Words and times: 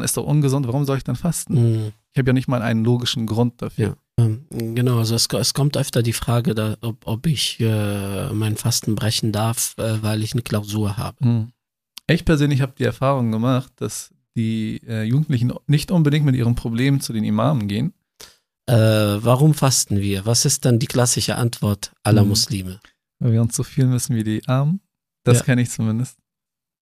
man 0.00 0.04
ist 0.04 0.16
doch 0.16 0.24
ungesund, 0.24 0.66
warum 0.66 0.84
soll 0.84 0.96
ich 0.98 1.04
dann 1.04 1.16
fasten? 1.16 1.54
Mhm. 1.54 1.92
Ich 2.12 2.18
habe 2.18 2.30
ja 2.30 2.32
nicht 2.32 2.48
mal 2.48 2.62
einen 2.62 2.84
logischen 2.84 3.26
Grund 3.26 3.60
dafür. 3.62 3.96
Ja. 4.18 4.24
Ähm, 4.24 4.46
Genau, 4.74 4.98
also 4.98 5.14
es, 5.14 5.26
es 5.32 5.54
kommt 5.54 5.76
öfter 5.76 6.02
die 6.02 6.12
Frage, 6.12 6.54
da, 6.54 6.76
ob, 6.80 7.06
ob 7.06 7.26
ich 7.26 7.58
äh, 7.60 8.32
mein 8.32 8.56
Fasten 8.56 8.94
brechen 8.94 9.30
darf, 9.32 9.74
äh, 9.78 10.02
weil 10.02 10.22
ich 10.22 10.32
eine 10.32 10.42
Klausur 10.42 10.96
habe. 10.96 11.16
Hm. 11.24 11.52
Ich 12.08 12.24
persönlich 12.24 12.60
habe 12.60 12.72
die 12.78 12.84
Erfahrung 12.84 13.30
gemacht, 13.30 13.72
dass 13.76 14.12
die 14.36 14.80
äh, 14.86 15.02
Jugendlichen 15.04 15.52
nicht 15.66 15.90
unbedingt 15.90 16.24
mit 16.26 16.34
ihren 16.36 16.54
Problemen 16.54 17.00
zu 17.00 17.12
den 17.12 17.24
Imamen 17.24 17.68
gehen. 17.68 17.92
Äh, 18.66 18.74
warum 18.74 19.54
fasten 19.54 20.00
wir? 20.00 20.26
Was 20.26 20.44
ist 20.44 20.64
dann 20.64 20.78
die 20.78 20.86
klassische 20.86 21.36
Antwort 21.36 21.92
aller 22.02 22.22
Mhm. 22.22 22.28
Muslime? 22.30 22.80
Weil 23.18 23.32
wir 23.32 23.42
uns 23.42 23.56
so 23.56 23.62
viel 23.62 23.86
müssen 23.86 24.16
wie 24.16 24.24
die 24.24 24.46
Armen. 24.48 24.80
Das 25.24 25.38
Ja. 25.38 25.44
kenne 25.44 25.62
ich 25.62 25.70
zumindest. 25.70 26.16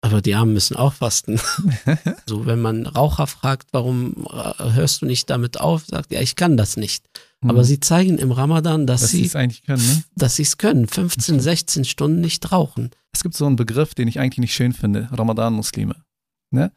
Aber 0.05 0.21
die 0.21 0.35
Armen 0.35 0.53
müssen 0.53 0.77
auch 0.77 0.93
fasten. 0.93 1.41
So, 2.29 2.45
wenn 2.45 2.61
man 2.61 2.87
Raucher 2.87 3.27
fragt, 3.27 3.69
warum 3.73 4.27
äh, 4.31 4.73
hörst 4.73 5.01
du 5.01 5.07
nicht 5.07 5.31
damit 5.31 5.61
auf, 5.61 5.87
sagt 5.87 6.13
er, 6.13 6.21
ich 6.21 6.37
kann 6.37 6.57
das 6.59 6.77
nicht. 6.77 7.05
Aber 7.43 7.59
Hm. 7.59 7.65
sie 7.65 7.81
zeigen 7.81 8.19
im 8.19 8.31
Ramadan, 8.31 8.87
dass 8.87 9.01
dass 9.03 9.11
sie 9.13 9.25
es 9.25 9.35
eigentlich 9.35 9.63
können. 9.63 9.87
Ne? 9.87 10.05
dass 10.15 10.37
sie 10.37 10.43
es 10.43 10.59
können, 10.59 10.87
15, 10.89 11.41
16 11.41 11.85
Stunden 11.87 12.21
nicht 12.21 12.53
rauchen. 12.53 12.91
Es 13.13 13.23
gibt 13.23 13.35
so 13.35 13.47
einen 13.47 13.57
Begriff, 13.57 13.95
den 13.95 14.09
ich 14.09 14.21
eigentlich 14.21 14.39
nicht 14.39 14.55
schön 14.55 14.75
finde: 14.75 15.09
Ramadan-Muslime. 15.11 15.97
Ne? 16.51 16.71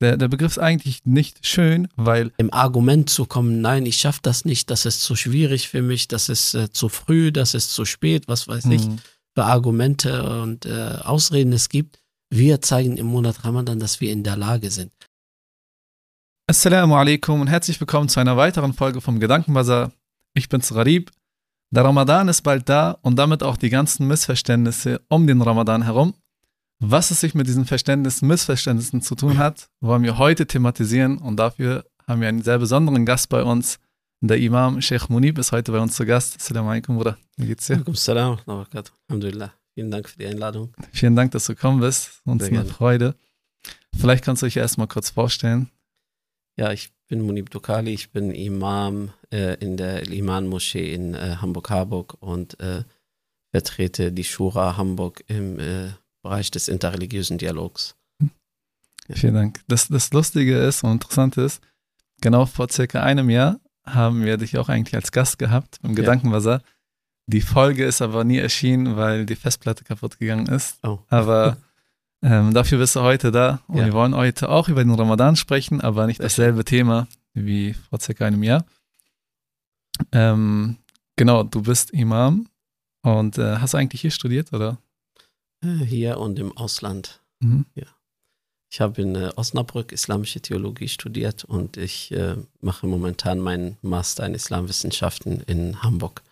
Der, 0.00 0.16
der 0.16 0.28
Begriff 0.28 0.52
ist 0.52 0.58
eigentlich 0.58 1.04
nicht 1.04 1.44
schön, 1.44 1.88
weil 1.96 2.30
Im 2.36 2.52
Argument 2.52 3.10
zu 3.10 3.26
kommen, 3.26 3.60
nein, 3.60 3.86
ich 3.86 3.96
schaffe 3.96 4.20
das 4.22 4.44
nicht, 4.44 4.70
das 4.70 4.86
ist 4.86 5.02
zu 5.02 5.16
schwierig 5.16 5.68
für 5.68 5.82
mich, 5.82 6.06
das 6.06 6.28
ist 6.28 6.54
äh, 6.54 6.70
zu 6.70 6.88
früh, 6.88 7.32
das 7.32 7.54
ist 7.54 7.72
zu 7.72 7.84
spät, 7.84 8.28
was 8.28 8.46
weiß 8.46 8.66
ich, 8.66 8.84
hm, 8.84 8.98
für 9.34 9.44
Argumente 9.44 10.42
und 10.42 10.64
äh, 10.66 10.98
Ausreden 11.02 11.52
es 11.52 11.68
gibt. 11.68 11.98
Wir 12.30 12.60
zeigen 12.60 12.98
im 12.98 13.06
Monat 13.06 13.44
Ramadan, 13.44 13.78
dass 13.78 14.00
wir 14.02 14.12
in 14.12 14.22
der 14.22 14.36
Lage 14.36 14.70
sind. 14.70 14.92
Assalamu 16.46 16.94
alaikum 16.94 17.40
und 17.40 17.46
herzlich 17.46 17.80
willkommen 17.80 18.08
zu 18.10 18.20
einer 18.20 18.36
weiteren 18.36 18.74
Folge 18.74 19.00
vom 19.00 19.18
Gedankenbazar. 19.18 19.92
Ich 20.34 20.48
bin's 20.50 20.68
Gharib. 20.68 21.10
Der 21.70 21.84
Ramadan 21.84 22.28
ist 22.28 22.42
bald 22.42 22.68
da 22.68 22.98
und 23.02 23.16
damit 23.16 23.42
auch 23.42 23.56
die 23.56 23.70
ganzen 23.70 24.06
Missverständnisse 24.06 25.00
um 25.08 25.26
den 25.26 25.40
Ramadan 25.40 25.82
herum. 25.82 26.14
Was 26.80 27.10
es 27.10 27.20
sich 27.20 27.34
mit 27.34 27.46
diesen 27.46 27.64
Verständnissen, 27.64 28.28
Missverständnissen 28.28 29.00
zu 29.00 29.14
tun 29.14 29.38
hat, 29.38 29.68
wollen 29.80 30.02
wir 30.02 30.18
heute 30.18 30.46
thematisieren 30.46 31.18
und 31.18 31.36
dafür 31.36 31.84
haben 32.06 32.20
wir 32.20 32.28
einen 32.28 32.42
sehr 32.42 32.58
besonderen 32.58 33.06
Gast 33.06 33.30
bei 33.30 33.42
uns. 33.42 33.78
Der 34.20 34.38
Imam 34.38 34.80
Sheikh 34.82 35.06
Munib 35.08 35.38
ist 35.38 35.52
heute 35.52 35.72
bei 35.72 35.80
uns 35.80 35.96
zu 35.96 36.04
Gast. 36.04 36.36
Assalamu 36.36 36.68
alaikum, 36.70 36.96
Bruder. 36.96 37.16
Wie 37.36 37.46
geht's 37.46 37.66
dir? 37.66 37.74
Alaikum 37.74 37.94
salam. 37.94 38.38
Alhamdulillah. 38.46 39.57
Vielen 39.78 39.92
Dank 39.92 40.08
für 40.08 40.18
die 40.18 40.26
Einladung. 40.26 40.74
Vielen 40.90 41.14
Dank, 41.14 41.30
dass 41.30 41.46
du 41.46 41.54
gekommen 41.54 41.78
bist. 41.78 42.20
Uns 42.24 42.42
Sehr 42.42 42.48
eine 42.48 42.62
gerne. 42.62 42.74
Freude. 42.74 43.14
Vielleicht 43.96 44.24
kannst 44.24 44.42
du 44.42 44.46
dich 44.46 44.56
erstmal 44.56 44.88
kurz 44.88 45.10
vorstellen. 45.10 45.70
Ja, 46.56 46.72
ich 46.72 46.90
bin 47.06 47.22
Munib 47.22 47.50
Dukali, 47.50 47.92
ich 47.92 48.10
bin 48.10 48.32
Imam 48.32 49.12
äh, 49.32 49.54
in 49.60 49.76
der 49.76 50.08
Iman-Moschee 50.10 50.92
in 50.92 51.14
äh, 51.14 51.36
Hamburg-Harburg 51.40 52.16
und 52.18 52.58
äh, 52.58 52.82
vertrete 53.52 54.10
die 54.10 54.24
Shura 54.24 54.76
Hamburg 54.76 55.22
im 55.28 55.60
äh, 55.60 55.90
Bereich 56.24 56.50
des 56.50 56.66
interreligiösen 56.66 57.38
Dialogs. 57.38 57.94
Vielen 59.08 59.34
Dank. 59.34 59.60
Das, 59.68 59.86
das 59.86 60.12
Lustige 60.12 60.58
ist 60.58 60.82
und 60.82 60.90
Interessante 60.94 61.42
ist, 61.42 61.62
genau 62.20 62.46
vor 62.46 62.68
circa 62.68 63.04
einem 63.04 63.30
Jahr 63.30 63.60
haben 63.86 64.24
wir 64.24 64.38
dich 64.38 64.58
auch 64.58 64.68
eigentlich 64.70 64.96
als 64.96 65.12
Gast 65.12 65.38
gehabt 65.38 65.78
im 65.84 65.90
Ja. 65.90 65.94
Gedankenwasser. 65.98 66.62
Die 67.30 67.42
Folge 67.42 67.84
ist 67.84 68.00
aber 68.00 68.24
nie 68.24 68.38
erschienen, 68.38 68.96
weil 68.96 69.26
die 69.26 69.36
Festplatte 69.36 69.84
kaputt 69.84 70.18
gegangen 70.18 70.46
ist. 70.46 70.78
Oh. 70.82 70.98
Aber 71.08 71.58
ähm, 72.22 72.54
dafür 72.54 72.78
bist 72.78 72.96
du 72.96 73.00
heute 73.02 73.30
da 73.30 73.60
und 73.68 73.76
Ja. 73.76 73.84
wir 73.84 73.92
wollen 73.92 74.16
heute 74.16 74.48
auch 74.48 74.68
über 74.70 74.82
den 74.82 74.94
Ramadan 74.94 75.36
sprechen, 75.36 75.82
aber 75.82 76.06
nicht 76.06 76.20
dasselbe 76.22 76.64
Thema 76.64 77.06
wie 77.34 77.74
vor 77.74 78.00
circa 78.00 78.24
einem 78.24 78.42
Jahr. 78.42 78.64
Ähm, 80.12 80.76
genau, 81.16 81.42
du 81.42 81.62
bist 81.62 81.90
Imam 81.90 82.48
und 83.02 83.36
äh, 83.36 83.56
hast 83.58 83.74
eigentlich 83.74 84.00
hier 84.00 84.10
studiert, 84.10 84.52
oder? 84.54 84.78
Äh, 85.62 85.84
Hier 85.84 86.18
und 86.18 86.38
im 86.38 86.56
Ausland. 86.56 87.20
Mhm. 87.40 87.66
Ich 88.70 88.80
habe 88.80 89.02
in 89.02 89.14
äh, 89.16 89.32
Osnabrück 89.36 89.92
islamische 89.92 90.40
Theologie 90.40 90.88
studiert 90.88 91.44
und 91.44 91.76
ich 91.76 92.10
äh, 92.12 92.36
mache 92.60 92.86
momentan 92.86 93.38
meinen 93.38 93.76
Master 93.82 94.24
in 94.26 94.34
Islamwissenschaften 94.34 95.40
in 95.42 95.82
Hamburg. 95.82 96.22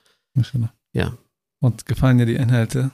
Ja. 0.97 1.17
Und 1.61 1.87
gefallen 1.87 2.19
dir 2.19 2.27
die 2.27 2.37
Inhalte? 2.37 2.91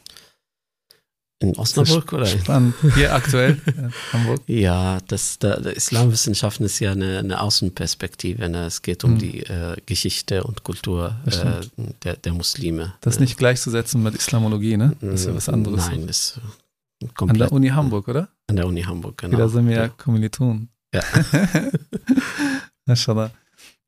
In 1.40 1.56
Osnabrück 1.56 2.12
oder? 2.12 2.26
Spannend. 2.26 2.74
Hier 2.94 3.12
aktuell, 3.14 3.60
in 3.66 3.92
Hamburg. 4.12 4.42
Ja, 4.46 4.98
das, 5.08 5.38
da, 5.40 5.54
Islamwissenschaften 5.54 6.64
ist 6.64 6.78
ja 6.78 6.92
eine, 6.92 7.18
eine 7.18 7.40
Außenperspektive. 7.40 8.48
Ne? 8.48 8.66
Es 8.66 8.82
geht 8.82 9.02
um 9.02 9.14
Mhm. 9.14 9.18
die 9.18 9.40
äh, 9.40 9.76
Geschichte 9.84 10.44
und 10.44 10.62
Kultur 10.62 11.16
äh, 11.26 11.66
der, 12.04 12.16
der 12.16 12.32
Muslime. 12.32 12.94
Das 13.00 13.14
ist 13.14 13.20
nicht 13.20 13.36
gleichzusetzen 13.38 14.02
mit 14.04 14.14
Islamologie, 14.14 14.76
ne? 14.76 14.96
Das 15.00 15.14
ist 15.20 15.26
ja 15.26 15.34
was 15.34 15.48
anderes. 15.48 15.88
Nein, 15.88 16.06
das 16.06 16.18
ist 16.18 16.36
äh, 16.38 17.06
An 17.06 17.14
komplett 17.14 17.40
der 17.40 17.52
Uni 17.52 17.68
Hamburg, 17.70 18.06
oder? 18.06 18.28
An 18.46 18.54
der 18.56 18.66
Uni 18.68 18.82
Hamburg, 18.82 19.18
genau. 19.18 19.38
Da 19.38 19.48
sind 19.48 19.66
wir 19.66 19.74
ja 19.74 19.82
ja. 19.82 19.88
Kommilitonen. 19.88 20.68
Ja. 20.94 21.02
Mashallah. 22.86 23.32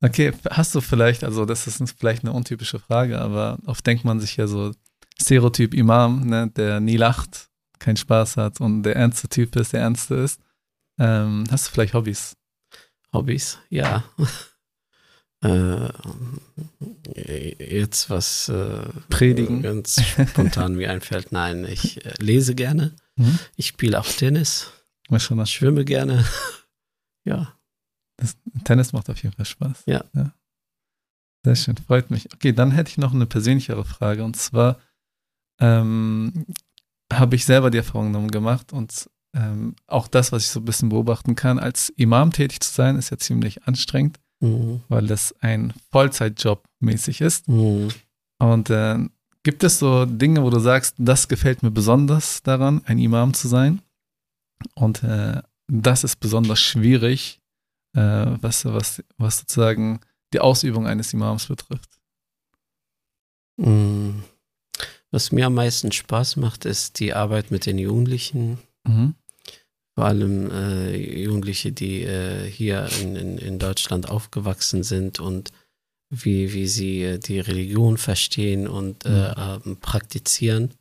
Okay, 0.01 0.33
hast 0.49 0.75
du 0.75 0.81
vielleicht, 0.81 1.23
also 1.23 1.45
das 1.45 1.67
ist 1.67 1.81
vielleicht 1.97 2.23
eine 2.23 2.33
untypische 2.33 2.79
Frage, 2.79 3.19
aber 3.19 3.57
oft 3.65 3.85
denkt 3.87 4.03
man 4.03 4.19
sich 4.19 4.37
ja 4.37 4.47
so, 4.47 4.71
Stereotyp 5.19 5.73
Imam, 5.73 6.27
ne, 6.27 6.51
der 6.55 6.79
nie 6.79 6.97
lacht, 6.97 7.49
keinen 7.79 7.97
Spaß 7.97 8.37
hat 8.37 8.61
und 8.61 8.83
der 8.83 8.95
ernste 8.95 9.29
Typ 9.29 9.55
ist, 9.55 9.73
der 9.73 9.81
ernste 9.81 10.15
ist. 10.15 10.41
Ähm, 10.99 11.45
hast 11.49 11.67
du 11.67 11.71
vielleicht 11.71 11.93
Hobbys? 11.93 12.35
Hobbys, 13.13 13.59
ja. 13.69 14.03
äh, 15.43 15.89
jetzt 17.77 18.09
was 18.09 18.49
äh, 18.49 18.89
Predigen? 19.09 19.61
ganz 19.61 20.01
spontan 20.29 20.75
mir 20.75 20.91
einfällt. 20.91 21.31
Nein, 21.31 21.65
ich 21.65 22.05
äh, 22.05 22.13
lese 22.19 22.55
gerne. 22.55 22.95
Mhm. 23.15 23.39
Ich 23.55 23.67
spiele 23.67 23.99
auch 23.99 24.07
Tennis. 24.07 24.71
Mashallah. 25.09 25.45
schwimme 25.45 25.85
gerne. 25.85 26.25
Ja, 27.27 27.57
Das, 28.17 28.37
Tennis 28.63 28.93
macht 28.93 29.09
auf 29.09 29.21
jeden 29.21 29.35
Fall 29.35 29.45
Spaß. 29.45 29.83
Ja. 29.85 30.03
Sehr 31.43 31.55
schön, 31.55 31.77
freut 31.77 32.09
mich. 32.11 32.33
Okay, 32.33 32.53
dann 32.53 32.71
hätte 32.71 32.89
ich 32.89 32.97
noch 32.97 33.13
eine 33.13 33.25
persönlichere 33.25 33.85
Frage 33.85 34.23
und 34.23 34.35
zwar 34.35 34.79
ähm, 35.59 36.45
habe 37.13 37.35
ich 37.35 37.45
selber 37.45 37.69
die 37.69 37.77
Erfahrung 37.77 38.11
damit 38.13 38.31
gemacht 38.31 38.73
und 38.73 39.09
ähm, 39.35 39.75
auch 39.87 40.07
das, 40.07 40.31
was 40.31 40.43
ich 40.43 40.49
so 40.49 40.59
ein 40.59 40.65
bisschen 40.65 40.89
beobachten 40.89 41.35
kann, 41.35 41.59
als 41.59 41.89
Imam 41.89 42.31
tätig 42.31 42.61
zu 42.61 42.73
sein, 42.73 42.95
ist 42.97 43.09
ja 43.11 43.17
ziemlich 43.17 43.63
anstrengend, 43.67 44.19
Mhm. 44.41 44.81
weil 44.89 45.07
das 45.07 45.33
ein 45.39 45.73
Vollzeitjob 45.91 46.67
mäßig 46.81 47.21
ist. 47.21 47.47
Mhm. 47.47 47.89
Und 48.39 48.69
äh, 48.69 48.97
gibt 49.43 49.63
es 49.63 49.79
so 49.79 50.05
Dinge, 50.05 50.43
wo 50.43 50.49
du 50.49 50.59
sagst, 50.59 50.95
das 50.97 51.27
gefällt 51.29 51.63
mir 51.63 51.71
besonders 51.71 52.43
daran, 52.43 52.81
ein 52.85 52.99
Imam 52.99 53.33
zu 53.33 53.47
sein? 53.47 53.81
Und 54.73 55.03
äh, 55.03 55.41
das 55.67 56.03
ist 56.03 56.19
besonders 56.19 56.59
schwierig, 56.59 57.39
äh, 57.95 58.25
was, 58.41 58.65
was, 58.65 59.03
was 59.17 59.39
sozusagen 59.39 60.01
die 60.33 60.39
Ausübung 60.39 60.85
eines 60.85 61.13
Imams 61.13 61.47
betrifft. 61.47 61.89
Mhm. 63.57 64.23
Was 65.11 65.31
mir 65.31 65.45
am 65.45 65.53
meisten 65.53 65.91
Spaß 65.91 66.35
macht, 66.35 66.65
ist 66.65 66.99
die 66.99 67.13
Arbeit 67.13 67.51
mit 67.51 67.65
den 67.65 67.77
Jugendlichen. 67.77 68.59
Mhm. 68.85 69.15
Vor 69.95 70.05
allem 70.05 70.51
äh, 70.51 71.23
Jugendliche, 71.23 71.71
die 71.71 72.03
äh, 72.03 72.49
hier 72.49 72.89
in, 73.01 73.15
in, 73.15 73.37
in 73.37 73.59
Deutschland 73.59 74.09
aufgewachsen 74.09 74.83
sind 74.83 75.21
und 75.21 75.51
wie, 76.09 76.51
wie 76.53 76.67
sie 76.67 77.03
äh, 77.03 77.17
die 77.17 77.39
Religion 77.39 77.97
verstehen 77.97 78.67
und 78.67 79.05
äh, 79.05 79.31
ähm, 79.37 79.77
praktizieren. 79.79 80.73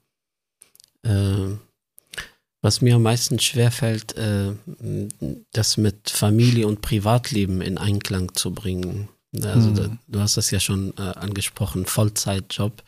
Was 2.64 2.80
mir 2.80 2.94
am 2.96 3.02
meisten 3.02 3.38
schwerfällt, 3.38 4.16
äh, 4.16 4.52
das 5.52 5.76
mit 5.76 6.08
Familie 6.08 6.66
und 6.66 6.80
Privatleben 6.80 7.60
in 7.60 7.76
Einklang 7.76 8.34
zu 8.34 8.52
bringen. 8.52 9.08
Also 9.42 9.68
Mhm. 9.70 9.74
da, 9.74 9.88
du 10.08 10.20
hast 10.20 10.38
das 10.38 10.50
ja 10.50 10.60
schon 10.60 10.94
äh, 10.96 11.02
angesprochen, 11.02 11.84
Vollzeitjob. 11.84 12.82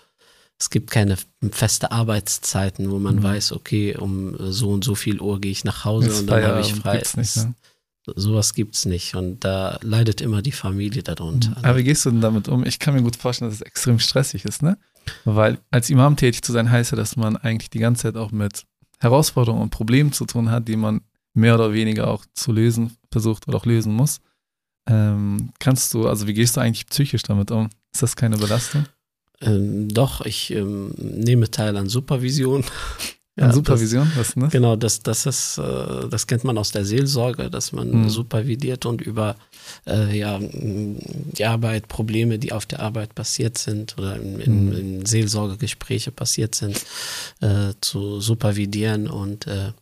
Es 0.58 0.70
gibt 0.70 0.90
keine 0.90 1.16
feste 1.50 1.92
Arbeitszeiten, 1.92 2.90
wo 2.90 2.98
man 2.98 3.16
Mhm. 3.16 3.22
weiß, 3.24 3.52
okay, 3.52 3.94
um 3.94 4.34
so 4.50 4.70
und 4.70 4.82
so 4.82 4.94
viel 4.94 5.20
Uhr 5.20 5.42
gehe 5.42 5.52
ich 5.52 5.64
nach 5.64 5.84
Hause 5.84 6.08
Ist 6.08 6.20
und 6.20 6.26
dann 6.28 6.42
habe 6.42 6.60
ich 6.60 6.72
frei. 6.72 6.96
gibt's 6.96 7.16
nicht, 7.18 7.36
ne? 7.36 7.54
Sowas 8.14 8.54
gibt 8.54 8.76
es 8.76 8.86
nicht 8.86 9.14
und 9.14 9.40
da 9.44 9.78
leidet 9.82 10.22
immer 10.22 10.40
die 10.40 10.52
Familie 10.52 11.02
darunter. 11.02 11.54
Aber 11.62 11.76
wie 11.76 11.84
gehst 11.84 12.06
du 12.06 12.10
denn 12.12 12.20
damit 12.22 12.48
um? 12.48 12.64
Ich 12.64 12.78
kann 12.78 12.94
mir 12.94 13.02
gut 13.02 13.16
vorstellen, 13.16 13.50
dass 13.50 13.60
es 13.60 13.66
extrem 13.66 13.98
stressig 13.98 14.46
ist, 14.46 14.62
ne? 14.62 14.78
Weil 15.26 15.58
als 15.70 15.90
Imam 15.90 16.16
tätig 16.16 16.42
zu 16.42 16.52
sein, 16.52 16.70
heißt 16.70 16.92
ja, 16.92 16.96
dass 16.96 17.16
man 17.16 17.36
eigentlich 17.36 17.68
die 17.68 17.80
ganze 17.80 18.04
Zeit 18.04 18.16
auch 18.16 18.30
mit 18.30 18.62
Herausforderungen 18.98 19.62
und 19.62 19.70
Problemen 19.70 20.12
zu 20.12 20.24
tun 20.24 20.50
hat, 20.50 20.68
die 20.68 20.76
man 20.76 21.02
mehr 21.34 21.54
oder 21.54 21.72
weniger 21.72 22.08
auch 22.08 22.24
zu 22.34 22.52
lösen 22.52 22.96
versucht 23.10 23.46
oder 23.46 23.58
auch 23.58 23.66
lösen 23.66 23.92
muss. 23.92 24.20
Ähm, 24.88 25.50
kannst 25.58 25.92
du, 25.94 26.08
also 26.08 26.26
wie 26.26 26.34
gehst 26.34 26.56
du 26.56 26.60
eigentlich 26.60 26.86
psychisch 26.86 27.22
damit 27.22 27.50
um? 27.50 27.68
Ist 27.92 28.02
das 28.02 28.16
keine 28.16 28.38
Belastung? 28.38 28.86
Ähm, 29.40 29.88
doch, 29.88 30.24
ich 30.24 30.50
ähm, 30.52 30.92
nehme 30.96 31.50
teil 31.50 31.76
an 31.76 31.88
Supervision. 31.88 32.64
Ja, 33.38 33.52
Supervision, 33.52 34.10
das, 34.16 34.32
das? 34.34 34.50
Genau, 34.50 34.76
das, 34.76 35.02
das 35.02 35.26
ist, 35.26 35.58
äh, 35.58 36.08
das 36.08 36.26
kennt 36.26 36.44
man 36.44 36.56
aus 36.56 36.72
der 36.72 36.86
Seelsorge, 36.86 37.50
dass 37.50 37.70
man 37.72 37.90
Mhm. 38.04 38.08
supervidiert 38.08 38.86
und 38.86 39.02
über 39.02 39.36
äh, 39.86 40.18
ja, 40.18 40.38
die 40.40 41.44
Arbeit, 41.44 41.86
Probleme, 41.88 42.38
die 42.38 42.52
auf 42.52 42.64
der 42.64 42.80
Arbeit 42.80 43.14
passiert 43.14 43.58
sind 43.58 43.98
oder 43.98 44.16
in, 44.16 44.40
in, 44.40 44.66
Mhm. 44.66 44.72
in 44.72 45.06
Seelsorgegespräche 45.06 46.12
passiert 46.12 46.54
sind, 46.54 46.82
äh, 47.40 47.74
zu 47.82 48.20
supervidieren 48.22 49.06
und 49.06 49.46
äh, 49.46 49.72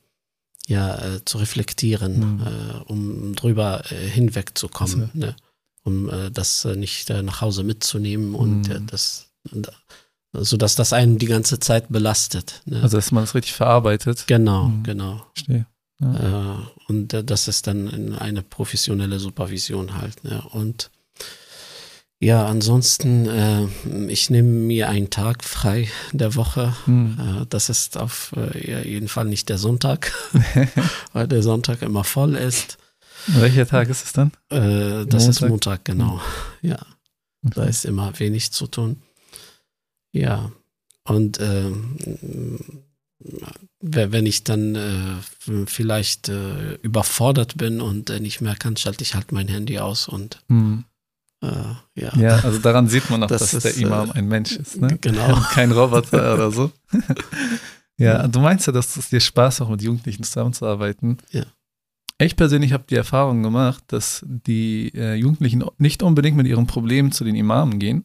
ja, 0.66 0.96
äh, 1.16 1.24
zu 1.24 1.38
reflektieren, 1.38 2.18
Mhm. 2.38 2.40
äh, 2.42 2.92
um 2.92 3.34
drüber 3.36 3.84
hinwegzukommen, 3.88 5.02
Also- 5.14 5.18
ne? 5.18 5.36
um 5.84 6.10
das 6.32 6.64
nicht 6.64 7.10
nach 7.10 7.42
Hause 7.42 7.62
mitzunehmen 7.62 8.34
und 8.34 8.70
äh, 8.70 8.80
das, 8.86 9.26
so 10.42 10.56
dass 10.56 10.74
das 10.74 10.92
einen 10.92 11.18
die 11.18 11.26
ganze 11.26 11.58
Zeit 11.60 11.86
belastet. 11.90 12.62
Ne? 12.66 12.82
Also, 12.82 12.96
dass 12.98 13.12
man 13.12 13.22
das 13.24 13.34
richtig 13.34 13.52
verarbeitet. 13.54 14.24
Genau, 14.26 14.64
Mhm. 14.68 14.82
genau. 14.82 15.22
Verstehe. 15.34 15.66
Äh, 16.02 16.88
und 16.88 17.12
äh, 17.14 17.22
das 17.24 17.48
ist 17.48 17.66
dann 17.66 17.88
in 17.88 18.14
eine 18.14 18.42
professionelle 18.42 19.18
Supervision 19.20 19.96
halt. 19.96 20.22
Ne? 20.24 20.42
Und 20.52 20.90
ja, 22.20 22.46
ansonsten, 22.46 23.26
äh, 23.26 23.66
ich 24.08 24.30
nehme 24.30 24.48
mir 24.48 24.88
einen 24.88 25.10
Tag 25.10 25.44
frei 25.44 25.88
der 26.12 26.34
Woche. 26.36 26.74
Mhm. 26.86 27.18
Äh, 27.42 27.46
das 27.48 27.68
ist 27.68 27.96
auf 27.98 28.32
äh, 28.36 28.70
ja, 28.70 28.80
jeden 28.80 29.08
Fall 29.08 29.26
nicht 29.26 29.48
der 29.48 29.58
Sonntag, 29.58 30.12
weil 31.12 31.28
der 31.28 31.42
Sonntag 31.42 31.82
immer 31.82 32.04
voll 32.04 32.34
ist. 32.36 32.78
Welcher 33.26 33.66
Tag 33.66 33.88
ist 33.88 34.04
es 34.04 34.12
dann? 34.12 34.32
Äh, 34.50 35.06
das 35.06 35.28
ist 35.28 35.40
Montag? 35.40 35.48
Montag, 35.50 35.84
genau. 35.84 36.20
Ja, 36.62 36.78
da 37.42 37.64
ist 37.64 37.84
immer 37.84 38.18
wenig 38.18 38.52
zu 38.52 38.66
tun. 38.66 39.00
Ja, 40.14 40.50
und 41.04 41.38
we- 43.80 44.12
wenn 44.12 44.26
ich 44.26 44.44
dann 44.44 44.74
äh, 44.74 45.66
vielleicht 45.66 46.28
äh, 46.28 46.74
überfordert 46.82 47.56
bin 47.56 47.80
und 47.80 48.10
äh, 48.10 48.20
nicht 48.20 48.40
mehr 48.40 48.54
kann, 48.56 48.76
schalte 48.76 49.02
ich 49.02 49.14
halt 49.14 49.32
mein 49.32 49.48
Handy 49.48 49.78
aus 49.78 50.08
und 50.08 50.42
Mhm. 50.48 50.84
äh, 51.42 51.46
ja. 51.94 52.12
Ja, 52.16 52.36
also 52.40 52.58
daran 52.58 52.88
sieht 52.88 53.10
man 53.10 53.22
auch, 53.22 53.28
Das 53.28 53.50
dass 53.52 53.62
der 53.62 53.70
ist, 53.72 53.80
Imam 53.80 54.10
äh, 54.10 54.14
ein 54.14 54.28
Mensch 54.28 54.52
ist, 54.56 54.80
ne? 54.80 54.98
genau. 55.00 55.34
Kein 55.52 55.72
Roboter 55.72 56.34
oder 56.34 56.50
so. 56.50 56.70
ja, 57.98 58.22
Ja. 58.22 58.28
du 58.28 58.40
meinst 58.40 58.66
ja, 58.66 58.72
dass 58.72 58.96
es 58.96 59.08
dir 59.10 59.20
Spaß 59.20 59.60
macht, 59.60 59.70
mit 59.70 59.82
Jugendlichen 59.82 60.22
zusammenzuarbeiten. 60.24 61.18
Ja. 61.30 61.44
Ich 62.18 62.36
persönlich 62.36 62.72
habe 62.72 62.84
die 62.88 62.94
Erfahrung 62.94 63.42
gemacht, 63.42 63.82
dass 63.88 64.24
die 64.26 64.92
äh, 64.94 65.14
Jugendlichen 65.14 65.64
nicht 65.78 66.02
unbedingt 66.02 66.36
mit 66.36 66.46
ihren 66.46 66.66
Problemen 66.68 67.10
zu 67.10 67.24
den 67.24 67.34
Imamen 67.34 67.78
gehen. 67.80 68.04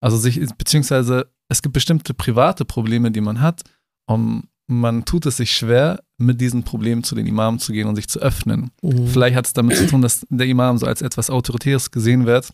Also 0.00 0.16
sich, 0.18 0.40
beziehungsweise 0.58 1.30
es 1.48 1.62
gibt 1.62 1.74
bestimmte 1.74 2.14
private 2.14 2.64
Probleme, 2.64 3.10
die 3.10 3.20
man 3.20 3.40
hat. 3.40 3.62
Und 4.06 4.48
man 4.66 5.04
tut 5.04 5.26
es 5.26 5.36
sich 5.36 5.54
schwer, 5.54 6.02
mit 6.16 6.40
diesen 6.40 6.62
Problemen 6.62 7.04
zu 7.04 7.14
den 7.14 7.26
Imamen 7.26 7.58
zu 7.58 7.72
gehen 7.72 7.86
und 7.86 7.96
sich 7.96 8.08
zu 8.08 8.20
öffnen. 8.20 8.70
Mhm. 8.82 9.08
Vielleicht 9.08 9.36
hat 9.36 9.46
es 9.46 9.52
damit 9.52 9.76
zu 9.76 9.86
tun, 9.86 10.02
dass 10.02 10.26
der 10.30 10.46
Imam 10.46 10.78
so 10.78 10.86
als 10.86 11.02
etwas 11.02 11.30
Autoritäres 11.30 11.90
gesehen 11.90 12.26
wird 12.26 12.52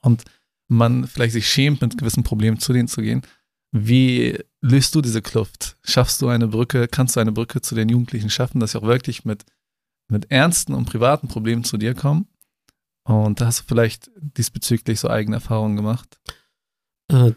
und 0.00 0.24
man 0.68 1.06
vielleicht 1.06 1.32
sich 1.32 1.48
schämt, 1.48 1.80
mit 1.80 1.98
gewissen 1.98 2.24
Problemen 2.24 2.58
zu 2.58 2.72
denen 2.72 2.88
zu 2.88 3.02
gehen. 3.02 3.22
Wie 3.72 4.38
löst 4.60 4.94
du 4.94 5.00
diese 5.00 5.22
Kluft? 5.22 5.76
Schaffst 5.82 6.20
du 6.22 6.28
eine 6.28 6.48
Brücke, 6.48 6.88
kannst 6.88 7.16
du 7.16 7.20
eine 7.20 7.32
Brücke 7.32 7.60
zu 7.60 7.74
den 7.74 7.88
Jugendlichen 7.88 8.30
schaffen, 8.30 8.60
dass 8.60 8.72
sie 8.72 8.78
auch 8.78 8.86
wirklich 8.86 9.24
mit, 9.24 9.44
mit 10.08 10.30
ernsten 10.30 10.74
und 10.74 10.86
privaten 10.86 11.28
Problemen 11.28 11.64
zu 11.64 11.78
dir 11.78 11.94
kommen? 11.94 12.26
Und 13.04 13.40
da 13.40 13.46
hast 13.46 13.60
du 13.60 13.64
vielleicht 13.66 14.10
diesbezüglich 14.16 15.00
so 15.00 15.08
eigene 15.08 15.36
Erfahrungen 15.36 15.76
gemacht. 15.76 16.18
Äh, 17.12 17.32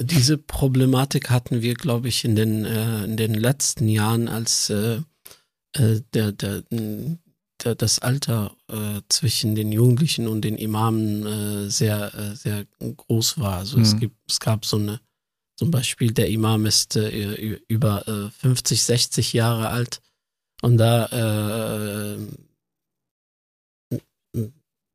diese 0.00 0.38
Problematik 0.38 1.30
hatten 1.30 1.60
wir, 1.60 1.74
glaube 1.74 2.08
ich, 2.08 2.24
in 2.24 2.36
den, 2.36 2.64
äh, 2.64 3.04
in 3.04 3.16
den 3.16 3.34
letzten 3.34 3.88
Jahren, 3.88 4.28
als 4.28 4.70
äh, 4.70 5.00
der, 5.74 6.32
der, 6.32 6.62
der, 6.70 7.74
das 7.74 7.98
Alter 8.00 8.54
zwischen 9.08 9.54
den 9.54 9.72
Jugendlichen 9.72 10.28
und 10.28 10.42
den 10.42 10.58
Imamen 10.58 11.70
sehr, 11.70 12.34
sehr 12.34 12.66
groß 12.78 13.38
war. 13.38 13.58
Also 13.58 13.80
es, 13.80 13.94
Mhm. 13.94 14.00
gibt, 14.00 14.16
es 14.28 14.38
gab 14.38 14.66
so 14.66 14.76
eine, 14.76 15.00
zum 15.56 15.70
Beispiel 15.70 16.12
der 16.12 16.28
Imam 16.28 16.66
ist 16.66 16.96
über 16.96 18.06
äh, 18.06 18.30
50, 18.38 18.82
60 18.82 19.32
Jahre 19.32 19.70
alt 19.70 20.02
und 20.60 20.76
da 20.76 22.18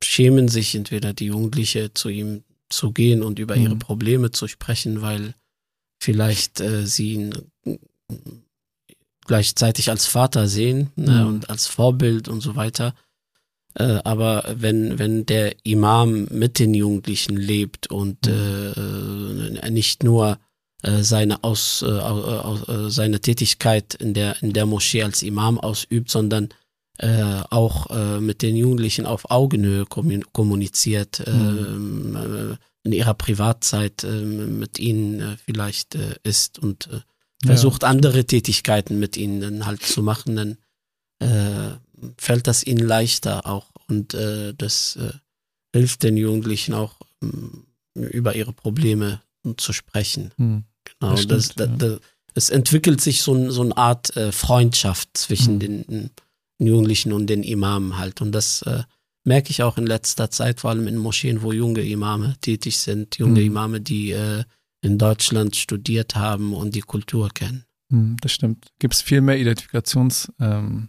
schämen 0.03 0.47
sich 0.47 0.75
entweder 0.75 1.13
die 1.13 1.25
Jugendliche 1.25 1.91
zu 1.95 2.09
ihm 2.09 2.43
zu 2.69 2.91
gehen 2.91 3.23
und 3.23 3.39
über 3.39 3.55
ihre 3.55 3.75
Mhm. 3.75 3.79
Probleme 3.79 4.31
zu 4.31 4.47
sprechen, 4.47 5.01
weil 5.01 5.33
vielleicht 5.99 6.59
äh, 6.59 6.85
sie 6.85 7.13
ihn 7.13 7.31
äh, 7.65 7.77
gleichzeitig 9.25 9.89
als 9.89 10.05
Vater 10.05 10.47
sehen 10.47 10.91
ne, 10.95 11.21
Mhm. 11.21 11.27
und 11.27 11.49
als 11.49 11.67
Vorbild 11.67 12.27
und 12.27 12.41
so 12.41 12.55
weiter. 12.55 12.93
Äh, 13.75 13.99
aber 14.03 14.43
wenn, 14.57 14.97
wenn 14.99 15.25
der 15.25 15.55
Imam 15.65 16.25
mit 16.31 16.59
den 16.59 16.73
Jugendlichen 16.73 17.35
lebt 17.37 17.87
und 17.91 18.25
Mhm. 18.27 19.57
äh, 19.61 19.69
nicht 19.69 20.03
nur 20.03 20.39
äh, 20.83 21.01
seine, 21.03 21.43
Aus, 21.43 21.81
äh, 21.81 21.85
au- 21.85 22.23
au- 22.23 22.85
äh, 22.85 22.89
seine 22.91 23.19
Tätigkeit 23.19 23.95
in 23.95 24.13
der, 24.13 24.41
in 24.43 24.53
der 24.53 24.65
Moschee 24.67 25.03
als 25.03 25.23
Imam 25.23 25.59
ausübt, 25.59 26.09
sondern 26.11 26.49
äh, 26.99 27.41
auch 27.49 27.89
äh, 27.89 28.19
mit 28.19 28.41
den 28.41 28.55
Jugendlichen 28.55 29.05
auf 29.05 29.29
Augenhöhe 29.29 29.83
kommun- 29.83 30.25
kommuniziert, 30.33 31.23
ähm, 31.25 32.15
äh, 32.15 32.55
in 32.83 32.93
ihrer 32.93 33.13
Privatzeit 33.13 34.03
äh, 34.03 34.21
mit 34.21 34.79
ihnen 34.79 35.19
äh, 35.19 35.37
vielleicht 35.45 35.95
äh, 35.95 36.15
ist 36.23 36.59
und 36.59 36.89
versucht 37.45 37.83
andere 37.83 38.25
Tätigkeiten 38.25 38.97
mit 38.97 39.15
ihnen 39.15 39.41
dann 39.41 39.65
halt 39.67 39.83
zu 39.83 40.01
machen, 40.01 40.35
dann 40.35 40.57
fällt 42.17 42.47
das 42.47 42.63
ihnen 42.63 42.85
leichter 42.85 43.45
auch 43.45 43.67
und 43.87 44.17
das 44.57 44.97
hilft 45.71 46.01
den 46.01 46.17
Jugendlichen 46.17 46.73
auch 46.73 46.95
ähm, 47.21 47.67
über 47.93 48.35
ihre 48.35 48.53
Probleme 48.53 49.21
zu 49.57 49.71
sprechen. 49.71 50.31
Ja. 50.37 50.45
Hm. 50.45 50.63
Genau, 50.99 51.11
Das 51.13 51.27
das, 51.27 51.45
stimmt, 51.45 51.81
das, 51.81 51.89
ja. 51.91 51.95
das, 51.97 52.01
es 52.33 52.49
entwickelt 52.49 53.01
sich 53.01 53.21
so, 53.21 53.51
so 53.51 53.61
eine 53.61 53.77
Art 53.77 54.13
Freundschaft 54.31 55.09
zwischen 55.15 55.55
Mhm. 55.55 55.59
den, 55.59 55.87
den 55.87 56.09
Jugendlichen 56.59 57.13
und 57.13 57.27
den 57.27 57.43
Imamen 57.43 57.97
halt. 57.97 58.21
Und 58.21 58.31
das 58.33 58.61
äh, 58.63 58.83
merke 59.23 59.51
ich 59.51 59.61
auch 59.63 59.77
in 59.77 59.85
letzter 59.85 60.29
Zeit, 60.31 60.59
vor 60.61 60.69
allem 60.71 60.87
in 60.87 60.97
Moscheen, 60.97 61.41
wo 61.41 61.51
junge 61.51 61.81
Imame 61.81 62.35
tätig 62.41 62.77
sind, 62.79 63.17
junge 63.17 63.41
Mhm. 63.41 63.45
Imame, 63.47 63.81
die 63.81 64.11
äh, 64.11 64.43
in 64.81 64.97
Deutschland 64.97 65.55
studiert 65.55 66.15
haben 66.15 66.53
und 66.53 66.75
die 66.75 66.81
Kultur 66.81 67.29
kennen. 67.33 67.65
Hm, 67.91 68.17
Das 68.21 68.31
stimmt. 68.31 68.67
Gibt 68.79 68.93
es 68.93 69.01
viel 69.01 69.21
mehr 69.21 69.37
Identifikationsansätze 69.39 70.87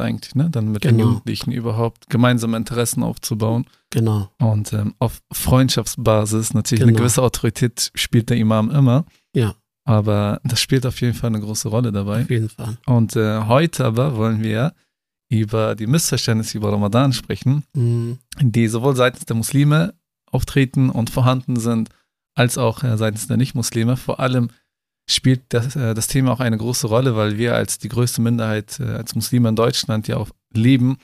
ähm, 0.00 0.06
eigentlich, 0.06 0.34
ne? 0.34 0.50
Dann 0.50 0.72
mit 0.72 0.84
den 0.84 0.96
Genau. 0.96 1.10
Jugendlichen 1.10 1.52
überhaupt 1.52 2.08
gemeinsame 2.08 2.56
Interessen 2.56 3.02
aufzubauen. 3.02 3.66
Genau, 3.90 4.30
Und 4.38 4.72
ähm, 4.72 4.94
auf 4.98 5.20
Freundschaftsbasis 5.32 6.54
natürlich 6.54 6.82
eine 6.82 6.92
Genau. 6.92 7.02
gewisse 7.02 7.22
Autorität 7.22 7.90
spielt 7.94 8.30
der 8.30 8.36
Imam 8.38 8.70
immer. 8.70 9.04
Ja. 9.34 9.54
Aber 9.84 10.40
das 10.44 10.60
spielt 10.60 10.86
auf 10.86 11.00
jeden 11.00 11.14
Fall 11.14 11.28
eine 11.28 11.40
große 11.40 11.68
Rolle 11.68 11.90
dabei. 11.92 12.22
auf 12.22 12.30
jeden 12.30 12.48
Fall. 12.48 12.76
Und 12.86 13.16
äh, 13.16 13.40
heute 13.44 13.84
aber 13.84 14.16
wollen 14.16 14.42
wir 14.42 14.74
über 15.30 15.74
die 15.74 15.86
Missverständnisse 15.86 16.58
über 16.58 16.72
Ramadan 16.72 17.12
sprechen, 17.12 17.64
Mhm. 17.74 18.18
die 18.40 18.66
sowohl 18.68 18.96
seitens 18.96 19.24
der 19.26 19.36
Muslime 19.36 19.94
auftreten 20.30 20.90
und 20.90 21.10
vorhanden 21.10 21.56
sind, 21.58 21.88
als 22.34 22.58
auch 22.58 22.82
äh, 22.84 22.96
seitens 22.96 23.26
der 23.26 23.36
Nicht-Muslime. 23.36 23.96
Vor 23.96 24.20
allem 24.20 24.50
spielt 25.08 25.42
das, 25.48 25.74
äh, 25.76 25.94
das 25.94 26.06
Thema 26.08 26.32
auch 26.32 26.40
eine 26.40 26.56
große 26.58 26.86
Rolle, 26.86 27.16
weil 27.16 27.38
wir 27.38 27.54
als 27.54 27.78
die 27.78 27.88
größte 27.88 28.20
Minderheit, 28.20 28.78
äh, 28.80 28.84
als 28.84 29.14
Muslime 29.14 29.48
in 29.48 29.56
Deutschland 29.56 30.06
ja 30.08 30.16
auch 30.18 30.30
leben 30.54 30.98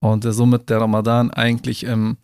und 0.00 0.24
äh, 0.24 0.32
somit 0.32 0.68
der 0.68 0.80
Ramadan 0.80 1.30
eigentlich 1.30 1.84
ähm, 1.86 2.16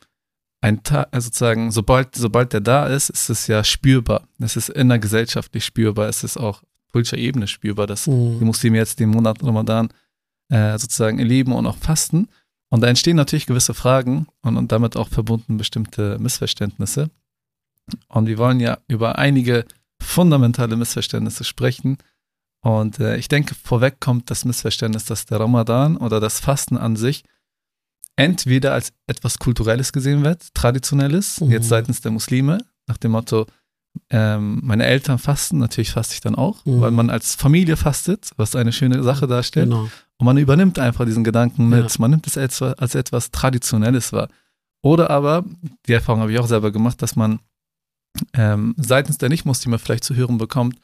ein 0.62 0.82
Tag, 0.84 1.08
also 1.10 1.26
sozusagen, 1.26 1.70
sobald, 1.72 2.14
sobald 2.14 2.52
der 2.52 2.60
da 2.60 2.86
ist, 2.86 3.10
ist 3.10 3.28
es 3.28 3.46
ja 3.48 3.64
spürbar. 3.64 4.28
Es 4.38 4.56
ist 4.56 4.70
innergesellschaftlich 4.70 5.64
spürbar, 5.64 6.08
es 6.08 6.24
ist 6.24 6.36
auch 6.36 6.62
auf 6.62 6.92
politischer 6.92 7.18
Ebene 7.18 7.48
spürbar, 7.48 7.86
dass 7.86 8.04
die 8.04 8.10
Mhm. 8.10 8.46
Muslime 8.46 8.78
jetzt 8.78 9.00
den 9.00 9.10
Monat 9.10 9.42
Ramadan 9.42 9.88
äh, 10.50 10.78
sozusagen 10.78 11.18
erleben 11.18 11.52
und 11.52 11.66
auch 11.66 11.76
fasten. 11.76 12.28
Und 12.68 12.80
da 12.80 12.86
entstehen 12.86 13.16
natürlich 13.16 13.46
gewisse 13.46 13.74
Fragen 13.74 14.28
und, 14.42 14.56
und 14.56 14.70
damit 14.70 14.96
auch 14.96 15.08
verbunden 15.08 15.56
bestimmte 15.56 16.18
Missverständnisse. 16.18 17.10
Und 18.08 18.26
wir 18.26 18.38
wollen 18.38 18.60
ja 18.60 18.78
über 18.86 19.18
einige 19.18 19.66
fundamentale 20.00 20.76
Missverständnisse 20.76 21.44
sprechen. 21.44 21.98
Und 22.60 23.00
äh, 23.00 23.16
ich 23.16 23.28
denke, 23.28 23.56
vorweg 23.56 23.98
kommt 23.98 24.30
das 24.30 24.44
Missverständnis, 24.44 25.06
dass 25.06 25.26
der 25.26 25.40
Ramadan 25.40 25.96
oder 25.96 26.20
das 26.20 26.38
Fasten 26.38 26.76
an 26.76 26.94
sich 26.94 27.24
entweder 28.16 28.72
als 28.74 28.92
etwas 29.06 29.38
Kulturelles 29.38 29.92
gesehen 29.92 30.22
wird, 30.24 30.54
Traditionelles, 30.54 31.40
Mhm. 31.40 31.50
jetzt 31.50 31.68
seitens 31.68 32.00
der 32.00 32.10
Muslime, 32.12 32.58
nach 32.86 32.96
dem 32.98 33.12
Motto, 33.12 33.46
ähm, 34.10 34.60
meine 34.62 34.84
Eltern 34.86 35.18
fasten, 35.18 35.58
natürlich 35.58 35.90
faste 35.92 36.14
ich 36.14 36.20
dann 36.20 36.34
auch, 36.34 36.64
Mhm. 36.64 36.80
weil 36.80 36.90
man 36.90 37.10
als 37.10 37.34
Familie 37.34 37.76
fastet, 37.76 38.30
was 38.36 38.56
eine 38.56 38.72
schöne 38.72 39.02
Sache 39.02 39.26
darstellt. 39.26 39.68
Genau. 39.70 39.88
Und 40.18 40.24
man 40.26 40.36
übernimmt 40.38 40.78
einfach 40.78 41.04
diesen 41.04 41.24
Gedanken 41.24 41.68
mit. 41.68 41.90
Ja. 41.90 41.96
Man 41.98 42.10
nimmt 42.12 42.26
es 42.26 42.38
als, 42.38 42.62
als 42.62 42.94
etwas 42.94 43.30
Traditionelles 43.30 44.12
wahr. 44.12 44.28
Oder 44.82 45.10
aber, 45.10 45.44
die 45.86 45.92
Erfahrung 45.92 46.20
habe 46.22 46.32
ich 46.32 46.38
auch 46.38 46.46
selber 46.46 46.70
gemacht, 46.72 47.02
dass 47.02 47.16
man 47.16 47.40
ähm, 48.34 48.74
seitens 48.76 49.18
der 49.18 49.28
Nicht-Muslime 49.30 49.78
vielleicht 49.78 50.04
zu 50.04 50.14
hören 50.14 50.38
bekommt, 50.38 50.76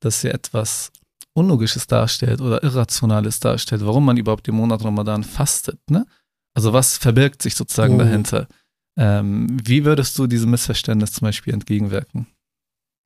dass 0.00 0.22
sie 0.22 0.28
etwas 0.28 0.90
Unlogisches 1.34 1.86
darstellt 1.86 2.40
oder 2.40 2.62
Irrationales 2.62 3.38
darstellt, 3.38 3.84
warum 3.84 4.04
man 4.04 4.16
überhaupt 4.16 4.48
im 4.48 4.56
Monat 4.56 4.82
Ramadan 4.84 5.22
fastet. 5.22 5.78
Ne? 5.90 6.06
Also 6.54 6.72
was 6.72 6.98
verbirgt 6.98 7.42
sich 7.42 7.54
sozusagen 7.54 7.94
mhm. 7.94 7.98
dahinter? 7.98 8.48
Ähm, 8.96 9.46
wie 9.62 9.84
würdest 9.84 10.18
du 10.18 10.26
diesem 10.26 10.50
Missverständnis 10.50 11.12
zum 11.12 11.26
Beispiel 11.26 11.54
entgegenwirken? 11.54 12.26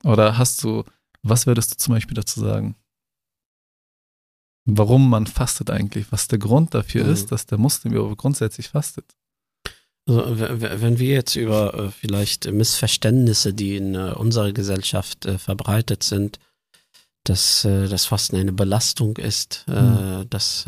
Oder 0.03 0.37
hast 0.37 0.63
du, 0.63 0.83
was 1.21 1.47
würdest 1.47 1.71
du 1.71 1.77
zum 1.77 1.93
Beispiel 1.93 2.15
dazu 2.15 2.39
sagen? 2.39 2.75
Warum 4.65 5.09
man 5.09 5.27
fastet 5.27 5.69
eigentlich? 5.69 6.11
Was 6.11 6.27
der 6.27 6.39
Grund 6.39 6.73
dafür 6.73 7.05
mhm. 7.05 7.11
ist, 7.11 7.31
dass 7.31 7.45
der 7.45 7.59
Muslim 7.59 7.93
grundsätzlich 8.15 8.69
fastet? 8.69 9.05
Also, 10.07 10.23
wenn 10.37 10.99
wir 10.99 11.09
jetzt 11.09 11.35
über 11.35 11.73
äh, 11.73 11.91
vielleicht 11.91 12.51
Missverständnisse, 12.51 13.53
die 13.53 13.77
in 13.77 13.95
äh, 13.95 14.13
unserer 14.15 14.51
Gesellschaft 14.51 15.25
äh, 15.25 15.37
verbreitet 15.37 16.03
sind, 16.03 16.39
dass 17.23 17.63
das 17.63 18.05
Fasten 18.05 18.35
eine 18.35 18.53
Belastung 18.53 19.17
ist, 19.17 19.65
mhm. 19.67 20.27
dass, 20.29 20.67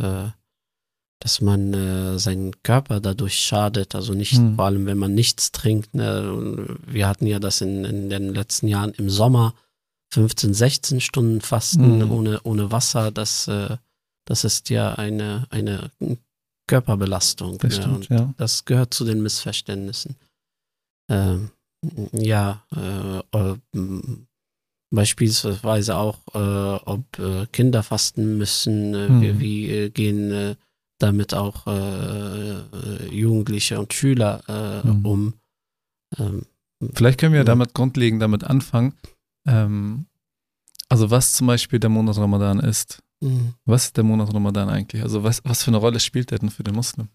dass 1.20 1.42
man 1.42 2.20
seinen 2.20 2.52
Körper 2.64 3.00
dadurch 3.00 3.40
schadet, 3.40 3.96
also 3.96 4.14
nicht 4.14 4.38
mhm. 4.38 4.56
vor 4.56 4.66
allem, 4.66 4.86
wenn 4.86 4.98
man 4.98 5.16
nichts 5.16 5.52
trinkt. 5.52 5.96
Ne? 5.96 6.78
Wir 6.86 7.08
hatten 7.08 7.26
ja 7.26 7.40
das 7.40 7.62
in, 7.62 7.86
in 7.86 8.10
den 8.10 8.34
letzten 8.34 8.68
Jahren 8.68 8.94
im 8.94 9.10
Sommer, 9.10 9.56
15, 10.14 10.54
16 10.54 11.02
Stunden 11.02 11.42
Fasten 11.42 12.00
mhm. 12.00 12.12
ohne, 12.12 12.42
ohne 12.44 12.72
Wasser, 12.72 13.12
das, 13.12 13.50
das 14.26 14.44
ist 14.44 14.70
ja 14.70 14.94
eine, 14.94 15.48
eine 15.50 15.90
Körperbelastung. 16.68 17.58
Das, 17.58 17.76
stimmt, 17.78 18.10
ja. 18.10 18.34
das 18.38 18.66
gehört 18.66 18.94
zu 18.94 19.06
den 19.06 19.24
Missverständnissen. 19.24 20.16
Ähm, 21.10 21.50
ja, 22.12 22.64
äh, 22.76 23.20
äh, 23.38 23.56
beispielsweise 24.92 25.96
auch, 25.98 26.20
äh, 26.34 26.80
ob 26.86 27.20
äh, 27.20 27.46
Kinder 27.52 27.84
fasten 27.84 28.38
müssen, 28.38 28.94
hm. 28.94 29.22
wie, 29.22 29.40
wie 29.40 29.72
äh, 29.72 29.90
gehen 29.90 30.56
damit 31.00 31.34
auch 31.34 31.66
Jugendliche 33.12 33.80
und 33.80 33.94
Schüler 33.94 34.42
hm. 34.84 35.06
um. 35.06 35.34
Ähm, 36.18 36.44
Vielleicht 36.94 37.20
können 37.20 37.34
wir 37.34 37.44
damit 37.44 37.74
grundlegend 37.74 38.22
damit 38.22 38.44
anfangen. 38.44 38.94
Ähm, 39.48 40.06
also 40.90 41.10
was 41.10 41.34
zum 41.34 41.48
Beispiel 41.48 41.80
der 41.80 41.90
Monat 41.90 42.18
Ramadan 42.18 42.60
ist. 42.60 43.02
Mhm. 43.20 43.56
Was 43.66 43.86
ist 43.86 43.98
der 43.98 44.04
Monat 44.04 44.34
Ramadan 44.34 44.70
eigentlich? 44.70 45.02
Also 45.02 45.24
was, 45.24 45.42
was 45.44 45.64
für 45.64 45.72
eine 45.72 45.78
Rolle 45.78 46.00
spielt 46.00 46.32
der 46.32 46.40
denn 46.40 46.50
für 46.50 46.64
den 46.64 46.76
Muslim? 46.76 47.08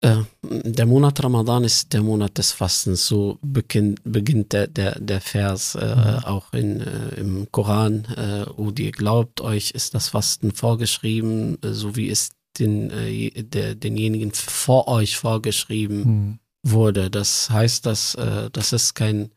Äh, 0.00 0.22
der 0.42 0.86
Monat 0.86 1.22
Ramadan 1.22 1.64
ist 1.64 1.92
der 1.92 2.02
Monat 2.02 2.38
des 2.38 2.52
Fastens. 2.52 3.06
So 3.06 3.38
beginnt, 3.42 4.00
beginnt 4.04 4.52
der, 4.52 4.68
der, 4.68 4.98
der 4.98 5.20
Vers 5.20 5.74
äh, 5.74 5.94
mhm. 5.94 6.24
auch 6.24 6.52
in, 6.52 6.80
äh, 6.80 7.14
im 7.16 7.48
Koran. 7.50 8.04
Äh, 8.16 8.46
oh, 8.56 8.72
ihr 8.78 8.92
glaubt, 8.92 9.40
euch 9.40 9.72
ist 9.72 9.94
das 9.94 10.08
Fasten 10.08 10.52
vorgeschrieben, 10.52 11.58
äh, 11.62 11.72
so 11.72 11.96
wie 11.96 12.10
es 12.10 12.30
den, 12.58 12.90
äh, 12.90 13.42
der, 13.42 13.74
denjenigen 13.74 14.32
vor 14.32 14.88
euch 14.88 15.16
vorgeschrieben 15.16 15.98
mhm. 16.04 16.38
wurde. 16.62 17.10
Das 17.10 17.50
heißt, 17.50 17.86
dass 17.86 18.16
das 18.52 18.72
ist 18.72 18.94
kein 18.94 19.30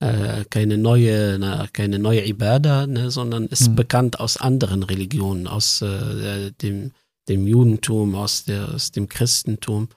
äh, 0.00 0.44
keine 0.48 0.78
neue, 0.78 1.38
na, 1.40 1.66
keine 1.72 1.98
neue 1.98 2.24
Ibadah, 2.24 2.86
ne, 2.86 3.10
sondern 3.10 3.46
ist 3.46 3.70
mhm. 3.70 3.74
bekannt 3.74 4.20
aus 4.20 4.36
anderen 4.36 4.84
Religionen, 4.84 5.48
aus 5.48 5.82
äh, 5.82 6.52
dem, 6.52 6.92
dem 7.28 7.48
Judentum, 7.48 8.14
aus, 8.14 8.44
der, 8.44 8.68
aus 8.72 8.92
dem 8.92 9.08
Christentum, 9.08 9.88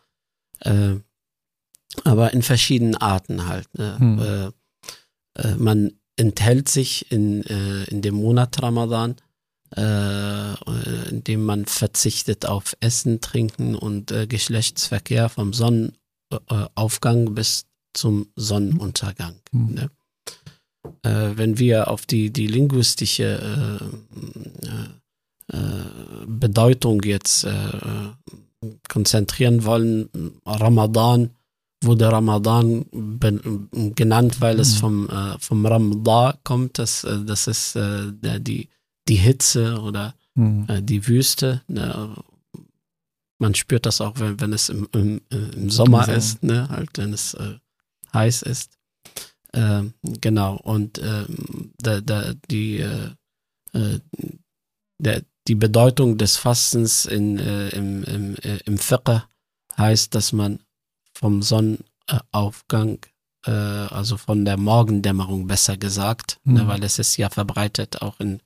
äh, 0.61 0.95
aber 2.03 2.33
in 2.33 2.41
verschiedenen 2.41 2.95
Arten 2.95 3.47
halt. 3.47 3.67
Ne. 3.77 3.97
Mhm. 3.99 5.63
man 5.63 5.91
enthält 6.15 6.69
sich 6.69 7.11
in, 7.11 7.41
in 7.41 8.01
dem 8.01 8.15
Monat 8.15 8.61
Ramadan, 8.61 9.17
indem 9.75 11.45
man 11.45 11.65
verzichtet 11.65 12.45
auf 12.45 12.75
Essen, 12.81 13.21
Trinken 13.21 13.75
und 13.75 14.13
Geschlechtsverkehr 14.27 15.29
vom 15.29 15.53
Sonnenaufgang 15.53 17.35
bis 17.35 17.65
zum 17.93 18.27
Sonnenuntergang. 18.35 19.35
Mhm. 19.51 19.73
Ne? 19.73 19.89
Äh, 21.03 21.31
wenn 21.35 21.59
wir 21.59 21.89
auf 21.89 22.05
die, 22.05 22.31
die 22.31 22.47
linguistische 22.47 23.39
äh, 23.39 23.83
äh, 24.67 25.57
äh 25.57 25.83
Bedeutung 26.27 27.01
jetzt 27.03 27.43
äh, 27.43 27.51
konzentrieren 28.87 29.65
wollen, 29.65 30.09
Ramadan 30.45 31.31
wurde 31.83 32.11
Ramadan 32.11 32.85
genannt, 33.95 34.39
weil 34.39 34.59
es 34.59 34.75
vom, 34.75 35.09
vom 35.39 35.65
Ramadan 35.65 36.35
kommt. 36.43 36.77
Das, 36.77 37.07
das 37.25 37.47
ist 37.47 37.75
die, 37.75 38.69
die 39.11 39.15
Hitze 39.15 39.79
oder 39.81 40.15
mhm. 40.35 40.67
die 40.85 41.07
Wüste. 41.07 41.61
Ne? 41.67 42.15
Man 43.37 43.55
spürt 43.55 43.85
das 43.85 44.01
auch, 44.01 44.19
wenn, 44.19 44.39
wenn 44.39 44.53
es 44.53 44.69
im, 44.69 44.87
im, 44.93 45.21
im 45.29 45.69
Sommer 45.69 46.07
ist, 46.07 46.43
ne? 46.43 46.69
halt, 46.69 46.97
wenn 46.97 47.13
es 47.13 47.35
heiß 48.13 48.41
ist. 48.43 48.71
Äh, 49.53 49.83
genau, 50.01 50.55
und 50.57 50.97
äh, 50.99 51.25
da, 51.77 52.01
da, 52.01 52.33
die, 52.49 52.79
äh, 52.79 53.09
äh, 53.73 53.99
der, 54.97 55.23
die 55.47 55.55
Bedeutung 55.55 56.17
des 56.17 56.37
Fastens 56.37 57.05
in, 57.05 57.37
äh, 57.39 57.69
im, 57.69 58.03
im, 58.03 58.35
äh, 58.37 58.59
im 58.65 58.77
Fiqh 58.77 59.23
heißt, 59.77 60.15
dass 60.15 60.31
man 60.31 60.59
vom 61.13 61.41
Sonnenaufgang, 61.41 62.99
also 63.43 64.17
von 64.17 64.45
der 64.45 64.55
Morgendämmerung 64.55 65.47
besser 65.47 65.75
gesagt, 65.75 66.39
ne, 66.43 66.51
mhm. 66.51 66.57
ne, 66.59 66.67
weil 66.67 66.83
es 66.83 66.99
ist 66.99 67.17
ja 67.17 67.27
verbreitet 67.31 68.03
auch 68.03 68.19
in, 68.19 68.39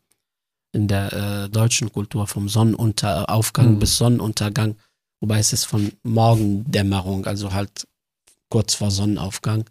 in 0.76 0.88
der 0.88 1.48
deutschen 1.48 1.92
Kultur 1.92 2.28
vom 2.28 2.50
Sonnenaufgang 2.50 3.76
mhm. 3.76 3.80
bis 3.80 3.98
Sonnenuntergang, 3.98 4.76
wobei 5.22 5.40
es 5.40 5.54
ist 5.54 5.66
von 5.66 5.92
Morgendämmerung, 6.04 7.26
also 7.26 7.54
halt 7.54 7.88
kurz 8.50 8.76
vor 8.76 8.92
Sonnenaufgang, 8.92 9.66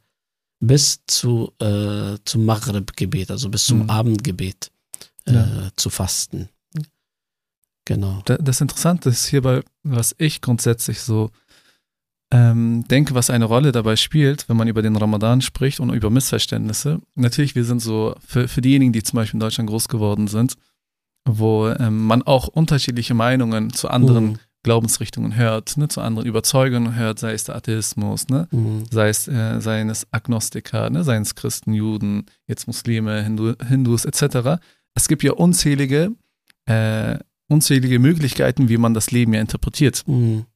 bis 0.61 1.01
zu, 1.07 1.53
äh, 1.61 2.17
zum 2.25 2.45
Maghrib-Gebet, 2.45 3.31
also 3.31 3.49
bis 3.49 3.67
zum 3.67 3.85
mhm. 3.85 3.91
Abendgebet 3.91 4.71
äh, 5.27 5.33
ja. 5.33 5.71
zu 5.77 5.91
fasten. 5.91 6.49
Genau. 7.85 8.23
Das 8.25 8.63
Interessante 8.63 9.11
ist 9.11 9.27
hierbei, 9.27 9.63
was 9.83 10.15
ich 10.17 10.41
grundsätzlich 10.41 11.01
so 11.01 11.31
ähm, 12.31 12.85
denke, 12.89 13.15
was 13.15 13.29
eine 13.29 13.45
Rolle 13.45 13.73
dabei 13.73 13.97
spielt, 13.97 14.49
wenn 14.49 14.57
man 14.57 14.69
über 14.69 14.81
den 14.81 14.97
Ramadan 14.97 15.43
spricht 15.43 15.81
und 15.81 15.93
über 15.93 16.09
Missverständnisse. 16.09 17.01
Natürlich, 17.15 17.55
wir 17.55 17.65
sind 17.65 17.81
so, 17.81 18.17
für, 18.27 18.49
für 18.49 18.63
diejenigen, 18.63 18.95
die 18.95 19.03
zum 19.03 19.19
Beispiel 19.19 19.37
in 19.37 19.41
Deutschland 19.41 19.69
groß 19.69 19.89
geworden 19.89 20.29
sind, 20.29 20.55
wo 21.25 21.69
ähm, 21.69 22.05
man 22.05 22.23
auch 22.23 22.49
unterschiedliche 22.49 23.15
Meinungen 23.15 23.73
zu 23.73 23.89
anderen 23.89 24.25
mhm. 24.25 24.39
Glaubensrichtungen 24.63 25.37
hört, 25.37 25.77
ne, 25.77 25.89
zu 25.89 26.01
anderen 26.01 26.27
Überzeugungen 26.27 26.97
hört, 26.97 27.19
sei 27.19 27.33
es 27.33 27.45
der 27.45 27.55
Atheismus, 27.57 28.29
ne, 28.29 28.49
mhm. 28.51 28.85
sei 28.91 29.09
es 29.09 29.29
äh, 29.29 29.61
seien 29.61 29.91
es 29.91 30.07
Agnostiker, 30.11 30.91
ne, 30.91 31.05
seien 31.05 31.23
es 31.23 31.35
Christen, 31.35 31.75
Juden, 31.75 32.27
jetzt 32.47 32.67
Muslime, 32.67 33.23
Hindu, 33.23 33.55
Hindus 33.69 34.05
etc. 34.05 34.61
Es 34.95 35.07
gibt 35.07 35.23
ja 35.23 35.33
unzählige, 35.33 36.13
äh, 36.67 37.19
unzählige 37.49 37.99
Möglichkeiten, 37.99 38.69
wie 38.69 38.79
man 38.79 38.95
das 38.95 39.11
Leben 39.11 39.35
ja 39.35 39.41
interpretiert. 39.41 40.03
Mhm. 40.07 40.47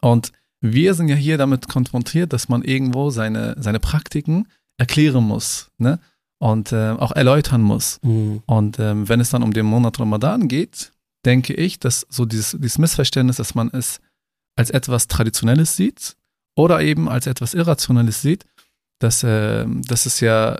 Und 0.00 0.32
wir 0.60 0.94
sind 0.94 1.08
ja 1.08 1.16
hier 1.16 1.38
damit 1.38 1.68
konfrontiert, 1.68 2.32
dass 2.32 2.48
man 2.48 2.62
irgendwo 2.62 3.10
seine, 3.10 3.56
seine 3.58 3.80
Praktiken 3.80 4.48
erklären 4.76 5.24
muss, 5.24 5.70
ne? 5.78 5.98
Und 6.42 6.72
äh, 6.72 6.90
auch 6.90 7.12
erläutern 7.12 7.62
muss. 7.62 8.00
Mhm. 8.02 8.42
Und 8.46 8.80
ähm, 8.80 9.08
wenn 9.08 9.20
es 9.20 9.30
dann 9.30 9.44
um 9.44 9.52
den 9.52 9.64
Monat 9.64 10.00
Ramadan 10.00 10.48
geht, 10.48 10.90
denke 11.24 11.54
ich, 11.54 11.78
dass 11.78 12.04
so 12.10 12.24
dieses, 12.24 12.56
dieses 12.58 12.78
Missverständnis, 12.78 13.36
dass 13.36 13.54
man 13.54 13.70
es 13.72 14.00
als 14.56 14.70
etwas 14.70 15.06
Traditionelles 15.06 15.76
sieht 15.76 16.16
oder 16.56 16.80
eben 16.80 17.08
als 17.08 17.28
etwas 17.28 17.54
Irrationelles 17.54 18.22
sieht, 18.22 18.44
dass, 18.98 19.22
äh, 19.22 19.66
dass 19.68 20.04
es 20.06 20.18
ja 20.18 20.58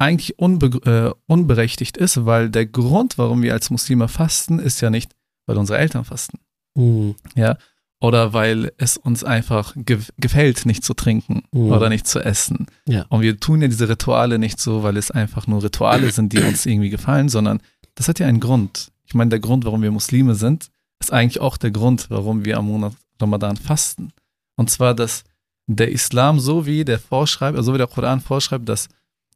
eigentlich 0.00 0.36
unbe 0.40 0.66
äh, 0.90 1.14
unberechtigt 1.32 1.96
ist, 1.96 2.26
weil 2.26 2.50
der 2.50 2.66
Grund, 2.66 3.16
warum 3.16 3.42
wir 3.42 3.52
als 3.52 3.70
Muslime 3.70 4.08
fasten, 4.08 4.58
ist 4.58 4.80
ja 4.80 4.90
nicht, 4.90 5.14
weil 5.46 5.58
unsere 5.58 5.78
Eltern 5.78 6.04
fasten. 6.04 6.40
Mhm. 6.74 7.14
Ja. 7.36 7.56
Oder 8.00 8.32
weil 8.32 8.72
es 8.78 8.96
uns 8.96 9.24
einfach 9.24 9.74
ge 9.76 9.98
gefällt, 10.16 10.64
nicht 10.64 10.84
zu 10.84 10.94
trinken 10.94 11.42
mhm. 11.52 11.70
oder 11.70 11.90
nicht 11.90 12.06
zu 12.06 12.20
essen. 12.20 12.66
Ja. 12.86 13.04
Und 13.10 13.20
wir 13.20 13.38
tun 13.38 13.60
ja 13.60 13.68
diese 13.68 13.88
Rituale 13.88 14.38
nicht 14.38 14.58
so, 14.58 14.82
weil 14.82 14.96
es 14.96 15.10
einfach 15.10 15.46
nur 15.46 15.62
Rituale 15.62 16.10
sind, 16.10 16.32
die 16.32 16.42
uns 16.42 16.64
irgendwie 16.64 16.88
gefallen, 16.88 17.28
sondern 17.28 17.60
das 17.94 18.08
hat 18.08 18.18
ja 18.18 18.26
einen 18.26 18.40
Grund. 18.40 18.90
Ich 19.04 19.12
meine, 19.12 19.28
der 19.28 19.40
Grund, 19.40 19.66
warum 19.66 19.82
wir 19.82 19.90
Muslime 19.90 20.34
sind, 20.34 20.70
ist 20.98 21.12
eigentlich 21.12 21.40
auch 21.40 21.58
der 21.58 21.70
Grund, 21.72 22.06
warum 22.08 22.44
wir 22.44 22.56
am 22.56 22.66
Monat 22.66 22.94
Ramadan 23.20 23.56
fasten. 23.56 24.12
Und 24.56 24.70
zwar, 24.70 24.94
dass 24.94 25.24
der 25.66 25.92
Islam 25.92 26.40
so 26.40 26.66
wie 26.66 26.84
der 26.84 26.98
vorschreibt, 26.98 27.56
also 27.56 27.74
wie 27.74 27.78
der 27.78 27.86
Koran 27.86 28.20
vorschreibt, 28.20 28.68
dass 28.68 28.88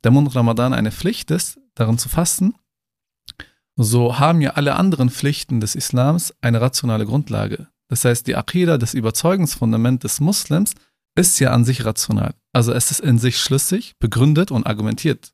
der 0.04 0.11
Monat 0.11 0.35
Ramadan 0.35 0.73
eine 0.73 0.90
Pflicht 0.90 1.30
ist, 1.30 1.59
darin 1.75 1.99
zu 1.99 2.09
fasten, 2.09 2.54
so 3.76 4.18
haben 4.18 4.40
ja 4.40 4.50
alle 4.50 4.76
anderen 4.76 5.11
Pflichten 5.11 5.61
des 5.61 5.75
Islams 5.75 6.35
eine 6.40 6.61
rationale 6.61 7.06
Grundlage. 7.06 7.68
Das 7.95 8.05
heißt, 8.05 8.27
die 8.27 8.35
Aqidah, 8.35 8.77
das 8.77 8.93
Überzeugungsfundament 8.93 10.03
des 10.03 10.19
Muslims, 10.19 10.75
ist 11.17 11.39
ja 11.39 11.53
an 11.53 11.65
sich 11.65 11.85
rational. 11.85 12.35
Also 12.53 12.73
es 12.73 12.91
ist 12.91 12.99
in 12.99 13.19
sich 13.21 13.39
schlüssig, 13.39 13.95
begründet 14.01 14.51
und 14.51 14.67
argumentiert, 14.67 15.33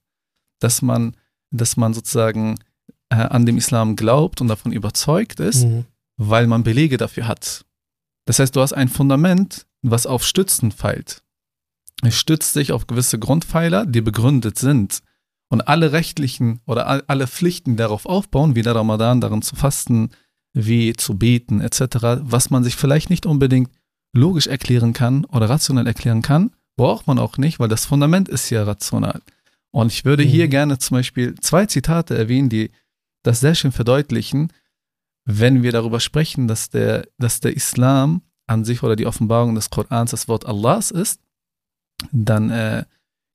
dass 0.60 0.82
man, 0.82 1.16
dass 1.50 1.78
man 1.78 1.94
sozusagen 1.94 2.56
äh, 3.08 3.14
an 3.16 3.46
dem 3.46 3.56
Islam 3.56 3.96
glaubt 3.96 4.42
und 4.42 4.48
davon 4.48 4.72
überzeugt 4.72 5.40
ist, 5.40 5.64
Mhm. 5.64 5.86
weil 6.18 6.46
man 6.46 6.62
Belege 6.62 6.98
dafür 6.98 7.26
hat. 7.28 7.64
Das 8.26 8.38
heißt, 8.40 8.54
du 8.54 8.60
hast 8.60 8.74
ein 8.74 8.90
Fundament, 8.90 9.66
was 9.80 10.04
auf 10.06 10.22
Stützen 10.22 10.70
feilt. 10.70 11.22
Es 12.02 12.14
stützt 12.14 12.52
sich 12.52 12.72
auf 12.72 12.86
gewisse 12.86 13.18
Grundpfeiler, 13.18 13.86
die 13.86 14.02
begründet 14.02 14.58
sind. 14.58 15.00
Und 15.48 15.62
alle 15.66 15.92
rechtlichen 15.92 16.60
oder 16.66 16.86
all- 16.86 17.04
alle 17.06 17.26
Pflichten, 17.26 17.76
darauf 17.78 18.04
aufbauen, 18.04 18.54
wie 18.54 18.60
der 18.62 18.74
Ramadan, 18.74 19.22
darin 19.22 19.40
zu 19.40 19.56
fasten, 19.56 20.10
wie 20.52 20.92
zu 20.94 21.16
beten, 21.16 21.60
etc., 21.60 21.96
was 22.22 22.50
man 22.50 22.64
sich 22.64 22.76
vielleicht 22.76 23.10
nicht 23.10 23.26
unbedingt 23.26 23.70
logisch 24.12 24.46
erklären 24.48 24.92
kann 24.92 25.24
oder 25.26 25.48
rationell 25.48 25.86
erklären 25.86 26.22
kann, 26.22 26.50
braucht 26.76 27.06
man 27.06 27.18
auch 27.18 27.38
nicht, 27.38 27.60
weil 27.60 27.68
das 27.68 27.86
Fundament 27.86 28.28
ist 28.28 28.50
ja 28.50 28.64
rational. 28.64 29.20
Und 29.70 29.92
ich 29.92 30.04
würde 30.04 30.22
hier 30.24 30.46
Mhm. 30.46 30.50
gerne 30.50 30.78
zum 30.78 30.96
Beispiel 30.96 31.34
zwei 31.40 31.66
Zitate 31.66 32.16
erwähnen, 32.18 32.48
die 32.48 32.70
das 33.22 33.38
sehr 33.40 33.54
schön 33.54 33.70
verdeutlichen, 33.70 34.52
wenn 35.26 35.62
wir 35.62 35.70
darüber 35.70 36.00
sprechen, 36.00 36.48
dass 36.48 36.70
der, 36.70 37.06
dass 37.18 37.38
der 37.40 37.54
Islam 37.54 38.22
an 38.48 38.64
sich 38.64 38.82
oder 38.82 38.96
die 38.96 39.06
Offenbarung 39.06 39.54
des 39.54 39.70
Korans 39.70 40.10
das 40.10 40.26
Wort 40.26 40.46
Allahs 40.46 40.90
ist, 40.90 41.20
dann 42.10 42.50
äh, 42.50 42.84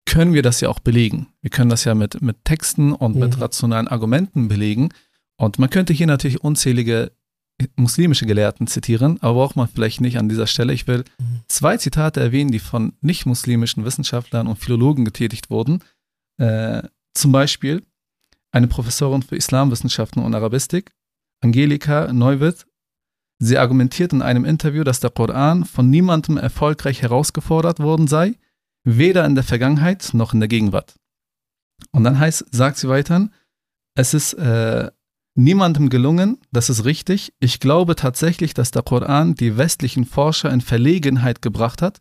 können 0.06 0.34
wir 0.34 0.42
das 0.42 0.60
ja 0.60 0.70
auch 0.70 0.80
belegen. 0.80 1.28
Wir 1.42 1.50
können 1.52 1.70
das 1.70 1.84
ja 1.86 1.96
mit, 1.96 2.22
mit 2.22 2.44
Texten 2.44 2.92
und 2.94 3.16
mit 3.16 3.36
Mhm. 3.38 3.42
rationalen 3.42 3.88
Argumenten 3.88 4.48
belegen. 4.50 4.90
Und 5.38 5.60
man 5.60 5.70
könnte 5.70 5.94
hier 5.94 6.08
natürlich 6.08 6.44
unzählige 6.44 7.12
muslimische 7.78 8.26
Gelehrten 8.26 8.68
zitieren, 8.68 9.18
aber 9.22 9.36
braucht 9.36 9.56
man 9.56 9.68
vielleicht 9.68 10.02
nicht 10.02 10.18
an 10.18 10.28
dieser 10.28 10.48
Stelle. 10.48 10.74
Ich 10.74 10.88
will 10.88 11.06
Mhm. 11.20 11.42
zwei 11.48 11.78
Zitate 11.78 12.20
erwähnen, 12.20 12.52
die 12.52 12.60
von 12.60 12.94
nicht-muslimischen 13.02 13.86
Wissenschaftlern 13.86 14.48
und 14.48 14.58
Philologen 14.58 15.06
getätigt 15.06 15.50
wurden. 15.50 15.82
Äh, 16.38 16.84
zum 17.14 17.32
Beispiel 17.32 17.86
eine 18.52 18.68
Professorin 18.68 19.22
für 19.22 19.38
Islamwissenschaften 19.38 20.22
und 20.22 20.36
Arabistik, 20.36 20.92
Angelika 21.42 22.12
Neuwirth. 22.12 22.66
Sie 23.40 23.58
argumentiert 23.58 24.12
in 24.14 24.22
einem 24.22 24.44
Interview, 24.46 24.84
dass 24.84 25.00
der 25.00 25.10
Koran 25.12 25.64
von 25.66 25.90
niemandem 25.90 26.38
erfolgreich 26.38 27.02
herausgefordert 27.02 27.80
worden 27.80 28.08
sei, 28.08 28.36
weder 28.84 29.26
in 29.26 29.36
der 29.36 29.44
Vergangenheit 29.44 30.10
noch 30.14 30.34
in 30.34 30.40
der 30.42 30.50
Gegenwart. 30.50 30.96
Und 31.92 32.04
dann 32.04 32.20
heißt, 32.20 32.46
sagt 32.52 32.78
sie 32.78 32.88
weiter, 32.90 33.30
es 33.98 34.14
ist 34.14 34.34
äh, 34.34 34.92
niemandem 35.36 35.90
gelungen, 35.90 36.38
das 36.52 36.70
ist 36.70 36.86
richtig. 36.86 37.34
Ich 37.40 37.60
glaube 37.60 37.96
tatsächlich, 37.96 38.54
dass 38.54 38.72
der 38.72 38.82
Koran 38.84 39.36
die 39.36 39.58
westlichen 39.58 40.06
Forscher 40.06 40.52
in 40.52 40.62
Verlegenheit 40.62 41.42
gebracht 41.42 41.82
hat, 41.82 42.00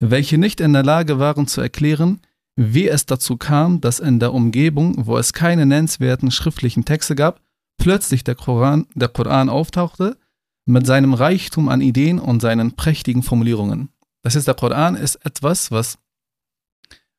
welche 0.00 0.38
nicht 0.38 0.60
in 0.60 0.72
der 0.72 0.84
Lage 0.84 1.18
waren 1.18 1.46
zu 1.46 1.60
erklären, 1.60 2.20
wie 2.54 2.88
es 2.88 3.04
dazu 3.06 3.36
kam, 3.36 3.80
dass 3.80 3.98
in 3.98 4.18
der 4.20 4.32
Umgebung, 4.32 5.06
wo 5.06 5.18
es 5.18 5.32
keine 5.32 5.66
nennenswerten 5.66 6.30
schriftlichen 6.30 6.84
Texte 6.84 7.14
gab, 7.14 7.40
plötzlich 7.78 8.24
der 8.24 8.34
Koran, 8.34 8.86
der 8.94 9.08
Koran 9.08 9.48
auftauchte 9.48 10.16
mit 10.64 10.86
seinem 10.86 11.12
Reichtum 11.12 11.68
an 11.68 11.80
Ideen 11.80 12.18
und 12.18 12.40
seinen 12.40 12.72
prächtigen 12.72 13.22
Formulierungen. 13.22 13.90
Das 14.22 14.34
heißt, 14.36 14.46
der 14.46 14.54
Koran 14.54 14.96
ist 14.96 15.16
etwas, 15.26 15.70
was, 15.70 15.98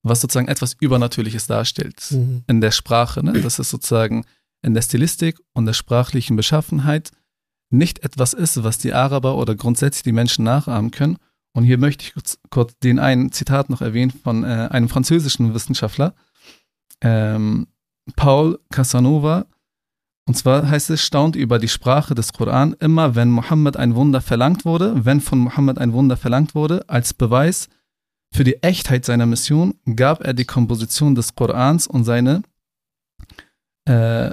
was 0.03 0.21
sozusagen 0.21 0.47
etwas 0.47 0.75
Übernatürliches 0.79 1.47
darstellt 1.47 2.07
Mhm. 2.12 2.43
in 2.47 2.62
der 2.62 2.71
Sprache. 2.71 3.24
Ne? 3.24 3.33
Das 3.41 3.59
ist 3.59 3.69
sozusagen 3.69 4.25
in 4.62 4.74
der 4.74 4.82
Stilistik 4.82 5.40
und 5.54 5.66
der 5.66 5.74
sprachlichen 5.74 6.36
Beschaffenheit 6.36 7.12
nicht 7.70 8.04
etwas 8.04 8.34
ist, 8.34 8.64
was 8.64 8.78
die 8.78 8.94
Araber 8.94 9.38
oder 9.38 9.56
grundsätzlich 9.56 10.04
die 10.04 10.12
Menschen 10.12 10.46
nachahmen 10.46 10.92
können. 10.92 11.18
Und 11.54 11.64
hier 11.64 11.78
möchte 11.78 12.06
ich 12.06 12.14
kurz, 12.14 12.40
kurz 12.50 12.78
den 12.80 13.00
einen 13.00 13.32
Zitat 13.32 13.70
noch 13.70 13.82
erwähnen 13.82 14.12
von 14.12 14.44
äh, 14.44 14.70
einem 14.72 14.90
französischen 14.90 15.54
Wissenschaftler, 15.54 16.14
ähm, 17.02 17.68
Paul 18.16 18.60
Casanova. 18.72 19.48
Und 20.28 20.36
zwar 20.36 20.70
heißt 20.70 20.90
es, 20.90 21.02
staunt 21.02 21.36
über 21.36 21.58
die 21.58 21.68
Sprache 21.68 22.14
des 22.14 22.34
Koran 22.34 22.76
immer, 22.80 23.16
wenn 23.16 23.32
Mohammed 23.32 23.78
ein 23.78 23.96
Wunder 23.96 24.22
verlangt 24.22 24.66
wurde, 24.66 25.06
wenn 25.06 25.22
von 25.22 25.40
Mohammed 25.40 25.78
ein 25.78 25.94
Wunder 25.94 26.18
verlangt 26.18 26.54
wurde, 26.54 26.88
als 26.89 27.13
Beweis 27.13 27.70
für 28.34 28.43
die 28.43 28.62
Echtheit 28.62 29.06
seiner 29.06 29.26
Mission 29.26 29.80
gab 29.96 30.22
er 30.22 30.34
die 30.34 30.46
Komposition 30.46 31.15
des 31.15 31.36
Korans 31.36 31.88
und 31.88 32.04
seine 32.04 32.43
äh, 33.86 34.32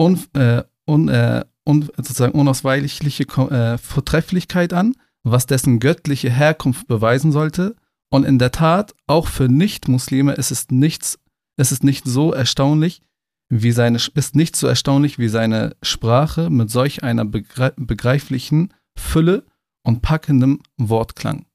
un, 0.00 0.18
äh, 0.32 0.64
un, 0.86 1.08
äh, 1.08 1.44
un, 1.64 1.82
sozusagen 1.96 2.32
unausweichliche 2.32 3.24
äh, 3.24 3.78
Vortrefflichkeit 3.78 4.72
an, 4.72 4.96
was 5.22 5.46
dessen 5.46 5.78
göttliche 5.78 6.30
Herkunft 6.30 6.88
beweisen 6.88 7.32
sollte. 7.32 7.76
Und 8.10 8.24
in 8.24 8.38
der 8.38 8.50
Tat, 8.50 8.94
auch 9.06 9.28
für 9.28 9.48
Nicht-Muslime 9.48 10.32
ist 10.32 10.50
es 10.50 10.70
nichts, 10.70 11.18
es 11.56 11.82
nicht 11.82 12.06
so 12.06 12.32
erstaunlich, 12.32 13.02
wie 13.50 13.72
seine, 13.72 13.98
ist 14.14 14.34
nicht 14.34 14.56
so 14.56 14.66
erstaunlich 14.66 15.18
wie 15.18 15.28
seine 15.28 15.76
Sprache 15.82 16.50
mit 16.50 16.70
solch 16.70 17.02
einer 17.02 17.24
begre 17.24 17.74
begreiflichen 17.76 18.72
Fülle 18.98 19.44
und 19.84 20.02
packendem 20.02 20.60
Wortklang. 20.76 21.46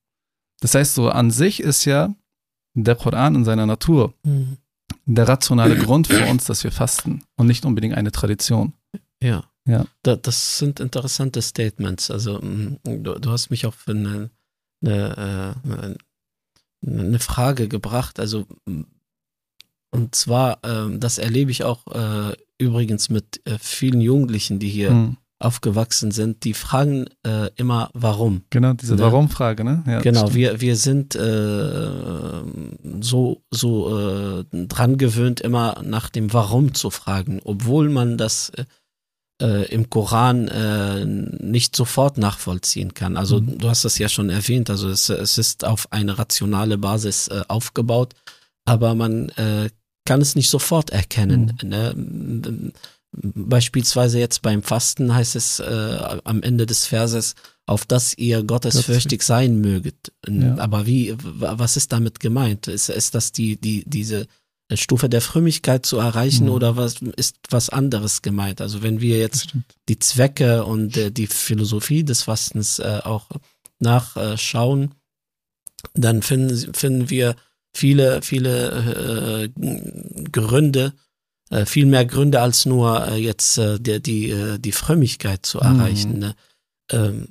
Das 0.61 0.75
heißt, 0.75 0.93
so 0.93 1.09
an 1.09 1.31
sich 1.31 1.61
ist 1.61 1.85
ja 1.85 2.13
der 2.75 2.95
Koran 2.95 3.35
in 3.35 3.45
seiner 3.45 3.65
Natur 3.65 4.13
Mhm. 4.23 4.57
Der 5.05 5.27
rationale 5.27 5.77
Grund 5.77 6.07
für 6.07 6.25
uns, 6.25 6.45
dass 6.45 6.63
wir 6.63 6.71
fasten 6.71 7.23
und 7.35 7.47
nicht 7.47 7.65
unbedingt 7.65 7.95
eine 7.95 8.11
Tradition. 8.11 8.73
Ja. 9.21 9.43
Ja. 9.67 9.85
Da, 10.03 10.15
das 10.15 10.59
sind 10.59 10.79
interessante 10.79 11.41
Statements. 11.41 12.11
Also 12.11 12.39
mm, 12.39 12.77
du, 12.83 13.19
du 13.19 13.31
hast 13.31 13.49
mich 13.49 13.65
auch 13.65 13.73
für 13.73 13.91
eine, 13.91 14.29
eine, 14.83 15.55
äh, 15.65 16.87
eine 16.87 17.19
Frage 17.19 17.67
gebracht. 17.67 18.19
Also 18.19 18.45
mm, 18.65 18.83
und 19.91 20.13
zwar, 20.13 20.59
ähm, 20.63 20.99
das 20.99 21.17
erlebe 21.17 21.51
ich 21.51 21.63
auch 21.63 21.87
äh, 21.87 22.35
übrigens 22.57 23.09
mit 23.09 23.41
äh, 23.45 23.57
vielen 23.59 24.01
Jugendlichen, 24.01 24.59
die 24.59 24.69
hier 24.69 24.89
Hm, 24.89 25.17
aufgewachsen 25.39 26.11
sind, 26.11 26.43
die 26.45 26.53
fragen 26.53 27.05
äh, 27.25 27.49
immer, 27.55 27.89
warum. 27.93 28.43
Genau, 28.51 28.73
diese 28.73 28.95
Ne? 28.95 29.01
Warum-Frage, 29.01 29.63
ne? 29.65 29.83
Ja, 29.85 29.99
Genau, 29.99 30.33
wir, 30.33 30.61
wir 30.61 30.75
sind 30.77 31.13
äh, 31.15 32.41
so, 33.01 33.41
so 33.51 33.99
äh, 33.99 34.45
dran 34.51 34.97
gewöhnt, 34.97 35.41
immer 35.41 35.81
nach 35.83 36.09
dem 36.09 36.31
Warum 36.33 36.73
zu 36.73 36.89
fragen, 36.89 37.41
obwohl 37.43 37.89
man 37.89 38.17
das 38.17 38.49
äh, 38.51 38.65
äh, 39.41 39.65
im 39.73 39.89
Koran 39.89 40.47
äh, 40.47 41.03
nicht 41.05 41.75
sofort 41.75 42.17
nachvollziehen 42.17 42.93
kann. 42.93 43.17
Also 43.17 43.41
Mhm. 43.41 43.57
du 43.57 43.67
hast 43.67 43.83
das 43.83 43.97
ja 43.97 44.07
schon 44.07 44.29
erwähnt, 44.29 44.69
also 44.69 44.89
es, 44.89 45.09
es 45.09 45.37
ist 45.37 45.65
auf 45.65 45.91
eine 45.91 46.17
rationale 46.17 46.77
Basis 46.77 47.29
aufgebaut, 47.49 48.13
aber 48.65 48.95
man 48.95 49.31
kann 50.05 50.21
es 50.21 50.35
nicht 50.35 50.49
sofort 50.49 50.91
erkennen. 50.91 51.57
Ne? 51.63 52.71
Beispielsweise 53.21 54.19
jetzt 54.19 54.41
beim 54.41 54.61
Fasten 54.61 55.13
heißt 55.13 55.35
es 55.35 55.59
äh, 55.59 55.97
am 56.23 56.43
Ende 56.43 56.65
des 56.65 56.85
Verses, 56.85 57.35
auf 57.65 57.85
dass 57.85 58.17
ihr 58.17 58.43
gottesfürchtig 58.43 59.23
sein 59.23 59.59
möget. 59.61 60.11
Ja. 60.27 60.57
Aber 60.57 60.85
wie, 60.85 61.15
was 61.19 61.77
ist 61.77 61.91
damit 61.91 62.19
gemeint? 62.19 62.67
Ist, 62.67 62.89
ist 62.89 63.15
das 63.15 63.31
die, 63.31 63.55
die, 63.55 63.83
diese 63.87 64.27
Stufe 64.73 65.09
der 65.09 65.21
Frömmigkeit 65.21 65.85
zu 65.85 65.97
erreichen 65.97 66.45
Mhm. 66.45 66.51
oder 66.51 66.75
was 66.75 66.95
ist 67.15 67.37
was 67.49 67.69
anderes 67.69 68.21
gemeint? 68.21 68.61
Also 68.61 68.81
wenn 68.81 68.99
wir 68.99 69.19
jetzt 69.19 69.55
die 69.87 69.99
Zwecke 69.99 70.65
und 70.65 70.97
äh, 70.97 71.11
die 71.11 71.27
Philosophie 71.27 72.03
des 72.03 72.23
Fastens 72.23 72.79
äh, 72.79 73.01
auch 73.03 73.27
nachschauen, 73.79 74.95
dann 75.93 76.21
finden, 76.21 76.73
finden 76.73 77.09
wir 77.09 77.35
viele, 77.73 78.21
viele 78.21 79.49
äh, 79.55 80.29
Gründe, 80.31 80.93
äh, 81.49 81.65
viel 81.65 81.85
mehr 81.85 82.05
Gründe 82.05 82.41
als 82.41 82.65
nur 82.65 83.07
äh, 83.07 83.15
jetzt 83.17 83.57
äh, 83.57 83.79
die, 83.79 84.01
die, 84.01 84.29
äh, 84.29 84.57
die 84.59 84.71
Frömmigkeit 84.71 85.45
zu 85.45 85.57
Mhm. 85.59 85.63
erreichen. 85.63 86.19
Ne? 86.19 86.35
Ähm, 86.91 87.27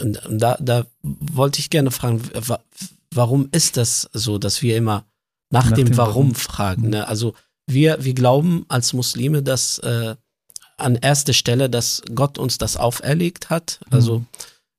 und 0.00 0.24
und 0.26 0.38
da, 0.38 0.56
da 0.60 0.86
wollte 1.02 1.60
ich 1.60 1.70
gerne 1.70 1.90
fragen, 1.90 2.22
wa 2.34 2.58
warum 3.12 3.48
ist 3.52 3.76
das 3.76 4.08
so, 4.12 4.38
dass 4.38 4.60
wir 4.62 4.76
immer 4.76 5.04
nach, 5.50 5.66
Nach 5.70 5.72
dem, 5.76 5.86
dem 5.88 5.96
Warum, 5.96 6.14
Warum. 6.14 6.34
fragen? 6.34 6.82
Mhm. 6.84 6.90
Ne? 6.90 7.08
Also 7.08 7.34
wir, 7.66 8.02
wir 8.04 8.12
glauben 8.14 8.64
als 8.68 8.92
Muslime, 8.92 9.42
dass 9.42 9.78
äh, 9.78 10.16
an 10.76 10.96
erster 10.96 11.32
Stelle, 11.32 11.70
dass 11.70 12.02
Gott 12.14 12.38
uns 12.38 12.58
das 12.58 12.76
auferlegt 12.76 13.50
hat. 13.50 13.78
Also 13.90 14.18
Mhm. 14.20 14.26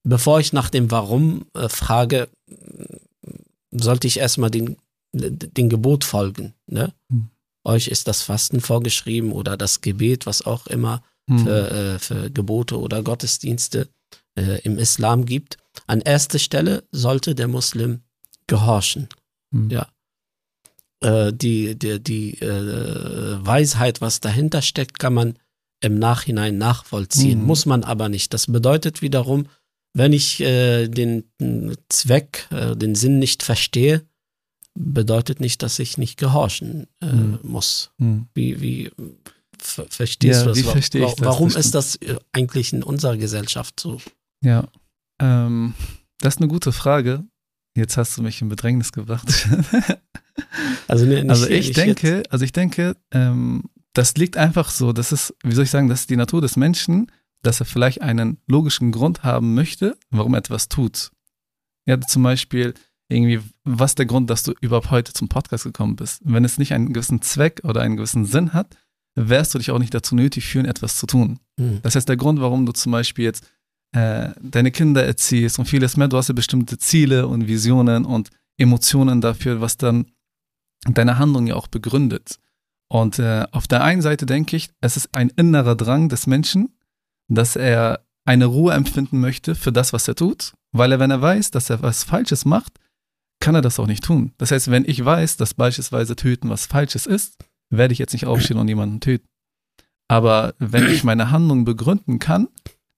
bevor 0.04 0.40
ich 0.42 0.52
nach 0.52 0.70
dem 0.70 0.92
Warum 0.92 1.46
äh, 1.54 1.70
frage, 1.70 2.28
sollte 3.72 4.08
ich 4.08 4.20
erstmal 4.20 4.52
den, 4.52 4.76
den 5.14 5.70
Gebot 5.70 6.04
folgen. 6.04 6.54
Ne? 6.68 6.94
Mhm. 7.10 7.30
Euch 7.66 7.88
ist 7.88 8.08
das 8.08 8.22
Fasten 8.22 8.62
vorgeschrieben 8.62 9.32
oder 9.32 9.58
das 9.58 9.82
Gebet, 9.82 10.26
was 10.26 10.46
auch 10.46 10.68
immer 10.68 11.02
Hm. 11.30 11.40
für, 11.40 11.72
äh, 11.72 12.00
für 12.00 12.30
Gebote 12.30 12.80
oder 12.80 13.02
Gottesdienste 13.02 13.90
äh, 14.38 14.62
im 14.62 14.78
Islam 14.78 15.26
gibt. 15.26 15.58
An 15.88 16.02
erster 16.02 16.40
Stelle 16.40 16.84
sollte 16.92 17.36
der 17.36 17.48
Muslim 17.48 18.02
gehorchen. 18.48 19.10
Hm. 19.52 19.70
ja. 19.70 19.88
Äh, 21.02 21.34
die 21.34 21.78
die, 21.78 22.02
die 22.02 22.40
äh, 22.42 23.46
Weisheit, 23.46 24.02
was 24.02 24.20
dahinter 24.20 24.62
steckt, 24.62 25.00
kann 25.00 25.14
man 25.14 25.40
im 25.82 26.00
Nachhinein 26.00 26.58
nachvollziehen. 26.58 27.42
Mhm. 27.42 27.46
Muss 27.46 27.66
man 27.66 27.84
aber 27.84 28.08
nicht. 28.08 28.34
Das 28.34 28.48
bedeutet 28.48 29.02
wiederum, 29.02 29.48
wenn 29.94 30.14
ich 30.14 30.40
äh, 30.40 30.88
den 30.88 31.26
Zweck, 31.90 32.48
äh, 32.50 32.76
den 32.76 32.96
Sinn 32.96 33.20
nicht 33.20 33.44
verstehe, 33.44 34.04
bedeutet 34.76 35.40
nicht, 35.40 35.64
dass 35.64 35.80
ich 35.80 35.98
nicht 35.98 36.18
gehorchen 36.18 36.88
äh, 37.02 37.08
Mhm. 37.08 37.40
muss. 37.44 37.92
Hm. 37.98 38.28
Wie, 38.34 38.62
wie 38.62 38.92
verstehst 39.58 40.40
ja, 40.40 40.44
du 40.44 40.50
das? 40.50 40.58
Wie 40.58 40.64
verstehe 40.64 41.06
ich 41.06 41.14
das? 41.14 41.26
Warum 41.26 41.50
ist 41.50 41.74
das 41.74 41.96
äh, 41.98 42.18
eigentlich 42.34 42.74
in 42.74 42.84
unserer 42.84 43.18
Gesellschaft 43.18 43.80
so? 43.80 44.00
Ja, 44.44 44.68
ähm, 45.20 45.74
das 46.20 46.36
ist 46.36 46.42
eine 46.42 46.50
gute 46.50 46.72
Frage. 46.72 47.24
Jetzt 47.76 47.98
hast 47.98 48.18
du 48.18 48.22
mich 48.22 48.42
in 48.42 48.50
Bedrängnis 48.50 48.92
gebracht. 48.92 49.28
also, 50.88 51.06
ne, 51.06 51.22
nicht, 51.22 51.30
also 51.30 51.48
ich 51.48 51.72
denke, 51.72 52.18
jetzt. 52.18 52.32
also 52.32 52.46
ich 52.46 52.54
denke, 52.54 52.96
ähm, 53.12 53.64
das 53.94 54.16
liegt 54.16 54.38
einfach 54.38 54.70
so, 54.70 54.94
das 54.94 55.12
ist, 55.12 55.34
wie 55.44 55.54
soll 55.54 55.66
ich 55.66 55.72
sagen, 55.72 55.90
das 55.90 56.02
ist 56.02 56.10
die 56.10 56.18
Natur 56.18 56.42
des 56.42 56.58
Menschen, 56.58 57.12
dass 57.44 57.60
er 57.60 57.66
vielleicht 57.66 58.02
einen 58.02 58.38
logischen 58.48 58.92
Grund 58.92 59.24
haben 59.24 59.54
möchte, 59.54 59.98
warum 60.10 60.34
er 60.34 60.40
etwas 60.40 60.70
tut. 60.70 61.12
Ja, 61.86 62.00
zum 62.02 62.24
Beispiel 62.24 62.74
irgendwie, 63.08 63.40
was 63.64 63.92
ist 63.92 64.00
der 64.00 64.06
Grund, 64.06 64.30
dass 64.30 64.44
du 64.44 64.54
überhaupt 64.62 64.92
heute 64.92 65.14
zum 65.14 65.28
Podcast 65.28 65.64
gekommen 65.64 65.96
bist? 65.96 66.22
Wenn 66.24 66.46
es 66.46 66.58
nicht 66.58 66.74
einen 66.74 66.94
gewissen 66.94 67.22
Zweck 67.22 67.62
oder 67.64 67.82
einen 67.82 67.98
gewissen 67.98 68.26
Sinn 68.26 68.54
hat, 68.54 68.76
wirst 69.16 69.54
du 69.54 69.60
dich 69.60 69.72
auch 69.72 69.80
nicht 69.80 69.94
dazu 69.94 70.16
nötig 70.16 70.46
fühlen, 70.46 70.66
etwas 70.66 70.98
zu 70.98 71.08
tun. 71.08 71.40
Mhm. 71.58 71.80
Das 71.84 71.96
heißt, 71.96 72.10
der 72.10 72.18
Grund, 72.18 72.42
warum 72.42 72.66
du 72.66 72.72
zum 72.72 72.92
Beispiel 72.92 73.26
jetzt 73.26 73.48
äh, 73.94 74.30
deine 74.42 74.72
Kinder 74.72 75.06
erziehst 75.06 75.58
und 75.60 75.66
vieles 75.66 75.98
mehr, 75.98 76.08
du 76.08 76.18
hast 76.18 76.28
ja 76.28 76.34
bestimmte 76.34 76.78
Ziele 76.78 77.28
und 77.28 77.48
Visionen 77.48 78.06
und 78.06 78.30
Emotionen 78.58 79.22
dafür, 79.22 79.62
was 79.62 79.78
dann 79.78 80.08
deine 80.86 81.18
Handlung 81.18 81.48
ja 81.48 81.56
auch 81.56 81.68
begründet. 81.68 82.40
Und 82.88 83.20
äh, 83.20 83.46
auf 83.52 83.68
der 83.68 83.84
einen 83.84 84.02
Seite 84.02 84.26
denke 84.26 84.56
ich, 84.56 84.70
es 84.82 84.98
ist 84.98 85.10
ein 85.14 85.30
innerer 85.30 85.76
Drang 85.76 86.10
des 86.10 86.28
Menschen, 86.28 86.78
dass 87.28 87.56
er 87.56 88.06
eine 88.26 88.46
Ruhe 88.46 88.74
empfinden 88.74 89.20
möchte 89.20 89.56
für 89.56 89.72
das, 89.72 89.94
was 89.94 90.08
er 90.08 90.16
tut, 90.16 90.54
weil 90.72 90.92
er, 90.92 91.00
wenn 91.00 91.12
er 91.12 91.22
weiß, 91.22 91.52
dass 91.52 91.70
er 91.70 91.82
was 91.82 92.04
Falsches 92.04 92.46
macht, 92.46 92.80
kann 93.46 93.54
er 93.54 93.62
das 93.62 93.80
auch 93.80 93.86
nicht 93.86 94.04
tun. 94.04 94.34
Das 94.40 94.50
heißt, 94.50 94.72
wenn 94.72 94.86
ich 94.86 95.06
weiß, 95.06 95.38
dass 95.38 95.54
beispielsweise 95.54 96.16
Töten 96.16 96.50
was 96.50 96.66
Falsches 96.66 97.06
ist, 97.06 97.38
werde 97.70 97.94
ich 97.94 98.00
jetzt 98.00 98.14
nicht 98.14 98.26
aufstehen 98.26 98.58
und 98.58 98.68
jemanden 98.68 99.02
töten. 99.02 99.28
Aber 100.08 100.56
wenn 100.58 100.90
ich 100.90 101.04
meine 101.04 101.30
Handlung 101.30 101.64
begründen 101.64 102.18
kann, 102.18 102.48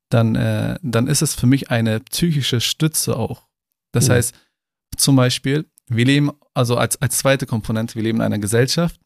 dann, 0.09 0.35
äh, 0.35 0.79
dann 0.81 1.07
ist 1.07 1.21
es 1.21 1.35
für 1.35 1.47
mich 1.47 1.69
eine 1.69 1.99
psychische 1.99 2.61
Stütze 2.61 3.17
auch. 3.17 3.49
Das 3.91 4.07
mhm. 4.07 4.13
heißt, 4.13 4.35
zum 4.95 5.17
Beispiel, 5.17 5.65
wir 5.87 6.05
leben, 6.05 6.31
also 6.53 6.77
als, 6.77 7.01
als 7.01 7.17
zweite 7.17 7.45
Komponente, 7.45 7.95
wir 7.95 8.03
leben 8.03 8.19
in 8.19 8.23
einer 8.23 8.39
Gesellschaft 8.39 9.01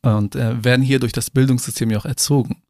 und 0.00 0.36
äh, 0.36 0.64
werden 0.64 0.80
hier 0.80 1.00
durch 1.00 1.12
das 1.12 1.28
Bildungssystem 1.30 1.90
ja 1.90 1.98
auch 1.98 2.06
erzogen, 2.06 2.62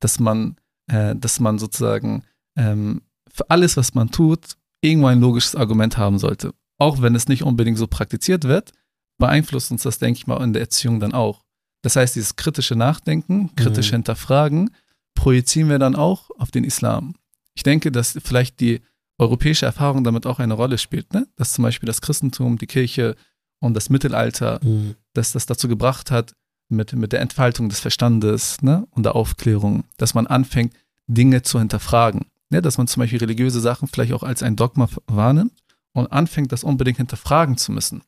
dass 0.00 0.18
man, 0.18 0.56
äh, 0.90 1.14
dass 1.14 1.40
man 1.40 1.58
sozusagen 1.58 2.24
ähm, 2.56 3.02
für 3.30 3.50
alles, 3.50 3.76
was 3.76 3.92
man 3.92 4.10
tut, 4.10 4.56
irgendwo 4.80 5.08
ein 5.08 5.20
logisches 5.20 5.56
Argument 5.56 5.98
haben 5.98 6.18
sollte. 6.18 6.54
Auch 6.78 7.02
wenn 7.02 7.14
es 7.14 7.28
nicht 7.28 7.42
unbedingt 7.42 7.78
so 7.78 7.86
praktiziert 7.86 8.44
wird, 8.44 8.72
beeinflusst 9.18 9.70
uns 9.70 9.82
das, 9.82 9.98
denke 9.98 10.18
ich 10.18 10.26
mal, 10.26 10.42
in 10.42 10.52
der 10.52 10.62
Erziehung 10.62 11.00
dann 11.00 11.12
auch. 11.12 11.44
Das 11.82 11.96
heißt, 11.96 12.16
dieses 12.16 12.36
kritische 12.36 12.76
Nachdenken, 12.76 13.54
kritisch 13.56 13.90
mhm. 13.90 13.96
hinterfragen, 13.96 14.70
projizieren 15.14 15.68
wir 15.68 15.78
dann 15.78 15.94
auch 15.94 16.30
auf 16.38 16.50
den 16.50 16.64
Islam. 16.64 17.14
Ich 17.54 17.62
denke, 17.62 17.92
dass 17.92 18.18
vielleicht 18.24 18.60
die 18.60 18.80
europäische 19.18 19.66
Erfahrung 19.66 20.02
damit 20.02 20.26
auch 20.26 20.40
eine 20.40 20.54
Rolle 20.54 20.78
spielt, 20.78 21.12
ne? 21.12 21.28
dass 21.36 21.52
zum 21.52 21.62
Beispiel 21.62 21.86
das 21.86 22.00
Christentum, 22.00 22.58
die 22.58 22.66
Kirche 22.66 23.14
und 23.60 23.74
das 23.74 23.90
Mittelalter, 23.90 24.60
mhm. 24.62 24.96
dass 25.12 25.32
das 25.32 25.46
dazu 25.46 25.68
gebracht 25.68 26.10
hat, 26.10 26.34
mit, 26.68 26.94
mit 26.94 27.12
der 27.12 27.20
Entfaltung 27.20 27.68
des 27.68 27.80
Verstandes 27.80 28.60
ne? 28.62 28.86
und 28.90 29.04
der 29.04 29.14
Aufklärung, 29.14 29.84
dass 29.98 30.14
man 30.14 30.26
anfängt, 30.26 30.74
Dinge 31.06 31.42
zu 31.42 31.58
hinterfragen. 31.58 32.26
Ne? 32.50 32.62
Dass 32.62 32.78
man 32.78 32.88
zum 32.88 33.02
Beispiel 33.02 33.20
religiöse 33.20 33.60
Sachen 33.60 33.86
vielleicht 33.86 34.14
auch 34.14 34.22
als 34.22 34.42
ein 34.42 34.56
Dogma 34.56 34.88
wahrnimmt 35.06 35.52
und 35.94 36.12
anfängt, 36.12 36.52
das 36.52 36.64
unbedingt 36.64 36.98
hinterfragen 36.98 37.56
zu 37.56 37.72
müssen. 37.72 38.02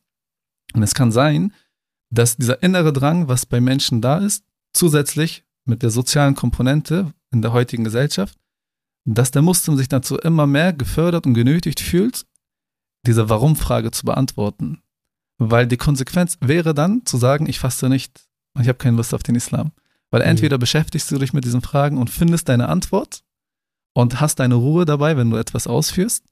Und 0.73 0.83
es 0.83 0.93
kann 0.93 1.11
sein, 1.11 1.53
dass 2.09 2.37
dieser 2.37 2.61
innere 2.61 2.93
Drang, 2.93 3.27
was 3.27 3.45
bei 3.45 3.59
Menschen 3.59 4.01
da 4.01 4.19
ist, 4.19 4.45
zusätzlich 4.73 5.45
mit 5.65 5.81
der 5.83 5.89
sozialen 5.89 6.35
Komponente 6.35 7.13
in 7.31 7.41
der 7.41 7.53
heutigen 7.53 7.83
Gesellschaft, 7.83 8.37
dass 9.05 9.31
der 9.31 9.41
Muslim 9.41 9.77
sich 9.77 9.87
dazu 9.87 10.17
immer 10.17 10.47
mehr 10.47 10.73
gefördert 10.73 11.25
und 11.25 11.33
genötigt 11.33 11.79
fühlt, 11.79 12.25
diese 13.05 13.29
Warum-Frage 13.29 13.91
zu 13.91 14.05
beantworten. 14.05 14.81
Weil 15.37 15.67
die 15.67 15.77
Konsequenz 15.77 16.37
wäre 16.41 16.73
dann 16.73 17.05
zu 17.05 17.17
sagen, 17.17 17.47
ich 17.47 17.59
faste 17.59 17.89
nicht 17.89 18.27
und 18.53 18.63
ich 18.63 18.67
habe 18.67 18.77
keine 18.77 18.97
Lust 18.97 19.13
auf 19.13 19.23
den 19.23 19.35
Islam. 19.35 19.71
Weil 20.09 20.21
mhm. 20.21 20.29
entweder 20.29 20.57
beschäftigst 20.57 21.09
du 21.11 21.17
dich 21.17 21.33
mit 21.33 21.45
diesen 21.45 21.61
Fragen 21.61 21.97
und 21.97 22.09
findest 22.09 22.49
deine 22.49 22.69
Antwort 22.69 23.23
und 23.93 24.19
hast 24.19 24.39
deine 24.39 24.55
Ruhe 24.55 24.85
dabei, 24.85 25.15
wenn 25.15 25.29
du 25.29 25.37
etwas 25.37 25.67
ausführst, 25.67 26.25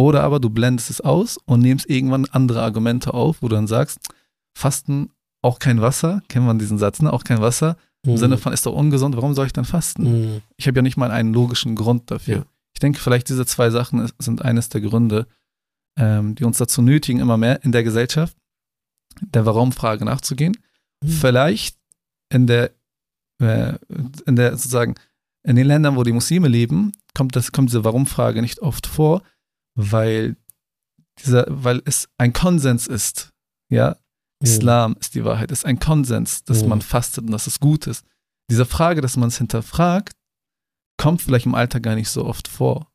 oder 0.00 0.22
aber 0.22 0.40
du 0.40 0.48
blendest 0.48 0.88
es 0.88 1.02
aus 1.02 1.38
und 1.44 1.60
nimmst 1.60 1.90
irgendwann 1.90 2.24
andere 2.24 2.62
Argumente 2.62 3.12
auf, 3.12 3.42
wo 3.42 3.48
du 3.48 3.56
dann 3.56 3.66
sagst, 3.66 3.98
Fasten 4.56 5.10
auch 5.42 5.58
kein 5.58 5.82
Wasser, 5.82 6.22
kennen 6.28 6.46
wir 6.46 6.54
diesen 6.54 6.78
Satz, 6.78 7.02
ne? 7.02 7.12
auch 7.12 7.22
kein 7.22 7.42
Wasser, 7.42 7.76
im 8.06 8.12
mhm. 8.12 8.16
Sinne 8.16 8.38
von, 8.38 8.54
ist 8.54 8.64
doch 8.64 8.72
ungesund, 8.72 9.14
warum 9.14 9.34
soll 9.34 9.44
ich 9.44 9.52
dann 9.52 9.66
fasten? 9.66 10.04
Mhm. 10.04 10.42
Ich 10.56 10.66
habe 10.66 10.78
ja 10.78 10.82
nicht 10.82 10.96
mal 10.96 11.10
einen 11.10 11.34
logischen 11.34 11.74
Grund 11.74 12.10
dafür. 12.10 12.36
Ja. 12.36 12.44
Ich 12.72 12.80
denke, 12.80 12.98
vielleicht 12.98 13.28
diese 13.28 13.44
zwei 13.44 13.68
Sachen 13.68 14.10
sind 14.18 14.42
eines 14.42 14.70
der 14.70 14.80
Gründe, 14.80 15.26
ähm, 15.98 16.34
die 16.34 16.44
uns 16.44 16.56
dazu 16.56 16.80
nötigen, 16.80 17.20
immer 17.20 17.36
mehr 17.36 17.62
in 17.62 17.72
der 17.72 17.84
Gesellschaft 17.84 18.34
der 19.20 19.44
Warum-Frage 19.44 20.06
nachzugehen. 20.06 20.56
Mhm. 21.02 21.08
Vielleicht 21.08 21.76
in 22.30 22.46
der, 22.46 22.70
äh, 23.38 23.74
in 24.24 24.36
der 24.36 24.52
sozusagen, 24.52 24.94
in 25.42 25.56
den 25.56 25.66
Ländern, 25.66 25.96
wo 25.96 26.04
die 26.04 26.12
Muslime 26.12 26.48
leben, 26.48 26.92
kommt, 27.12 27.36
das, 27.36 27.52
kommt 27.52 27.68
diese 27.68 27.84
Warum-Frage 27.84 28.40
nicht 28.40 28.60
oft 28.60 28.86
vor, 28.86 29.22
weil 29.80 30.36
dieser, 31.18 31.46
weil 31.48 31.82
es 31.84 32.08
ein 32.18 32.32
Konsens 32.32 32.86
ist, 32.86 33.30
ja, 33.70 33.96
Islam 34.42 34.96
ist 34.98 35.14
die 35.14 35.24
Wahrheit, 35.24 35.50
ist 35.50 35.66
ein 35.66 35.78
Konsens, 35.78 36.44
dass 36.44 36.64
man 36.64 36.80
fastet 36.80 37.24
und 37.24 37.30
dass 37.30 37.46
es 37.46 37.60
gut 37.60 37.86
ist. 37.86 38.06
Diese 38.50 38.64
Frage, 38.64 39.02
dass 39.02 39.16
man 39.16 39.28
es 39.28 39.38
hinterfragt, 39.38 40.16
kommt 40.96 41.22
vielleicht 41.22 41.46
im 41.46 41.54
Alltag 41.54 41.82
gar 41.82 41.94
nicht 41.94 42.08
so 42.08 42.24
oft 42.24 42.48
vor. 42.48 42.90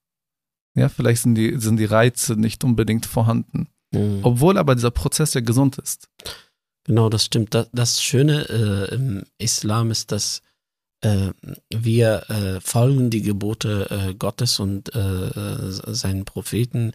Ja, 0.76 0.90
vielleicht 0.90 1.22
sind 1.22 1.36
die, 1.36 1.58
sind 1.60 1.78
die 1.78 1.86
Reize 1.86 2.36
nicht 2.36 2.64
unbedingt 2.64 3.06
vorhanden. 3.06 3.68
Mhm. 3.92 4.20
Obwohl 4.24 4.58
aber 4.58 4.76
dieser 4.76 4.92
Prozess 4.92 5.34
ja 5.34 5.42
gesund 5.42 5.78
ist. 5.78 6.10
Genau, 6.84 7.10
das 7.10 7.26
stimmt. 7.26 7.54
Das, 7.54 7.70
das 7.72 8.02
Schöne 8.02 8.50
äh, 8.50 8.96
im 8.96 9.24
Islam 9.38 9.92
ist, 9.92 10.12
dass 10.12 10.42
wir 11.70 12.30
äh, 12.30 12.62
folgen 12.62 13.10
die 13.10 13.22
Gebote 13.22 13.88
äh, 13.90 14.14
Gottes 14.14 14.60
und 14.60 14.94
äh, 14.96 15.00
äh, 15.00 15.94
seinen 15.94 16.26
Propheten 16.26 16.94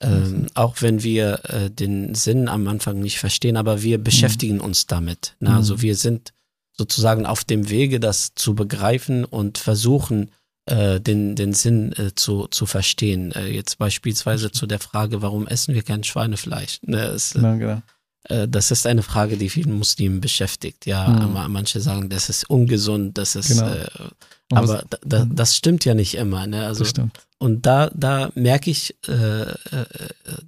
ähm, 0.00 0.46
auch 0.54 0.82
wenn 0.82 1.02
wir 1.02 1.40
äh, 1.44 1.70
den 1.70 2.14
Sinn 2.14 2.48
am 2.48 2.68
Anfang 2.68 3.00
nicht 3.00 3.18
verstehen, 3.18 3.56
aber 3.56 3.82
wir 3.82 3.98
beschäftigen 3.98 4.56
mhm. 4.56 4.62
uns 4.62 4.86
damit. 4.86 5.36
Ne? 5.40 5.54
Also 5.54 5.80
wir 5.80 5.96
sind 5.96 6.32
sozusagen 6.76 7.24
auf 7.24 7.44
dem 7.44 7.70
Wege, 7.70 7.98
das 7.98 8.34
zu 8.34 8.54
begreifen 8.54 9.24
und 9.24 9.56
versuchen, 9.56 10.30
äh, 10.66 11.00
den, 11.00 11.34
den 11.34 11.54
Sinn 11.54 11.92
äh, 11.92 12.14
zu, 12.14 12.46
zu 12.48 12.66
verstehen. 12.66 13.32
Äh, 13.32 13.48
jetzt 13.48 13.78
beispielsweise 13.78 14.52
zu 14.52 14.66
der 14.66 14.80
Frage, 14.80 15.22
warum 15.22 15.46
essen 15.46 15.74
wir 15.74 15.82
kein 15.82 16.04
Schweinefleisch? 16.04 16.80
Ne? 16.82 16.98
Es, 16.98 17.32
ja, 17.32 17.54
genau. 17.54 17.82
Äh, 18.28 18.48
das 18.48 18.70
ist 18.70 18.86
eine 18.86 19.02
Frage, 19.02 19.36
die 19.36 19.48
vielen 19.48 19.76
Muslimen 19.76 20.20
beschäftigt. 20.20 20.86
Ja, 20.86 21.08
mhm. 21.08 21.52
manche 21.52 21.80
sagen, 21.80 22.08
das 22.08 22.28
ist 22.28 22.48
ungesund, 22.48 23.18
das 23.18 23.36
ist, 23.36 23.48
genau. 23.48 23.68
Äh, 23.68 23.86
aber 24.52 24.84
da, 25.04 25.24
mhm. 25.24 25.34
das 25.34 25.56
stimmt 25.56 25.84
ja 25.84 25.94
nicht 25.94 26.14
immer. 26.14 26.46
Ne? 26.46 26.66
Also, 26.66 26.80
das 26.80 26.90
stimmt. 26.90 27.20
Und 27.38 27.66
da, 27.66 27.90
da 27.94 28.30
merke 28.34 28.70
ich, 28.70 28.96
äh, 29.08 29.50
äh, 29.50 29.54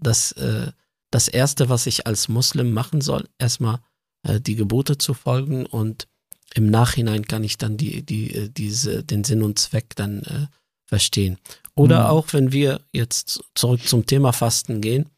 dass 0.00 0.32
äh, 0.32 0.72
das 1.10 1.28
Erste, 1.28 1.68
was 1.68 1.86
ich 1.86 2.06
als 2.06 2.28
Muslim 2.28 2.72
machen 2.72 3.00
soll, 3.00 3.28
erstmal 3.38 3.80
äh, 4.22 4.40
die 4.40 4.56
Gebote 4.56 4.98
zu 4.98 5.14
folgen 5.14 5.66
und 5.66 6.06
im 6.54 6.70
Nachhinein 6.70 7.26
kann 7.26 7.44
ich 7.44 7.58
dann 7.58 7.76
die, 7.76 8.02
die, 8.02 8.48
diese, 8.50 9.04
den 9.04 9.22
Sinn 9.22 9.42
und 9.42 9.58
Zweck 9.58 9.94
dann 9.96 10.48
verstehen. 10.86 11.36
Oder 11.74 12.04
mhm. 12.04 12.06
auch, 12.06 12.32
wenn 12.32 12.52
wir 12.52 12.80
jetzt 12.90 13.44
zurück 13.54 13.86
zum 13.86 14.06
Thema 14.06 14.32
Fasten 14.32 14.80
gehen, 14.80 15.10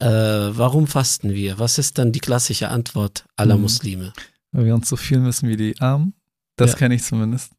äh, 0.00 0.06
warum 0.06 0.86
fasten 0.86 1.34
wir? 1.34 1.58
Was 1.58 1.78
ist 1.78 1.98
dann 1.98 2.12
die 2.12 2.20
klassische 2.20 2.68
Antwort 2.68 3.24
aller 3.36 3.56
mhm. 3.56 3.62
Muslime? 3.62 4.12
Weil 4.52 4.66
wir 4.66 4.74
uns 4.74 4.88
so 4.88 4.96
viel 4.96 5.18
müssen 5.18 5.48
wie 5.48 5.56
die 5.56 5.80
Armen. 5.80 6.14
Das 6.56 6.72
ja. 6.72 6.78
kenne 6.78 6.94
ich 6.94 7.02
zumindest. 7.02 7.52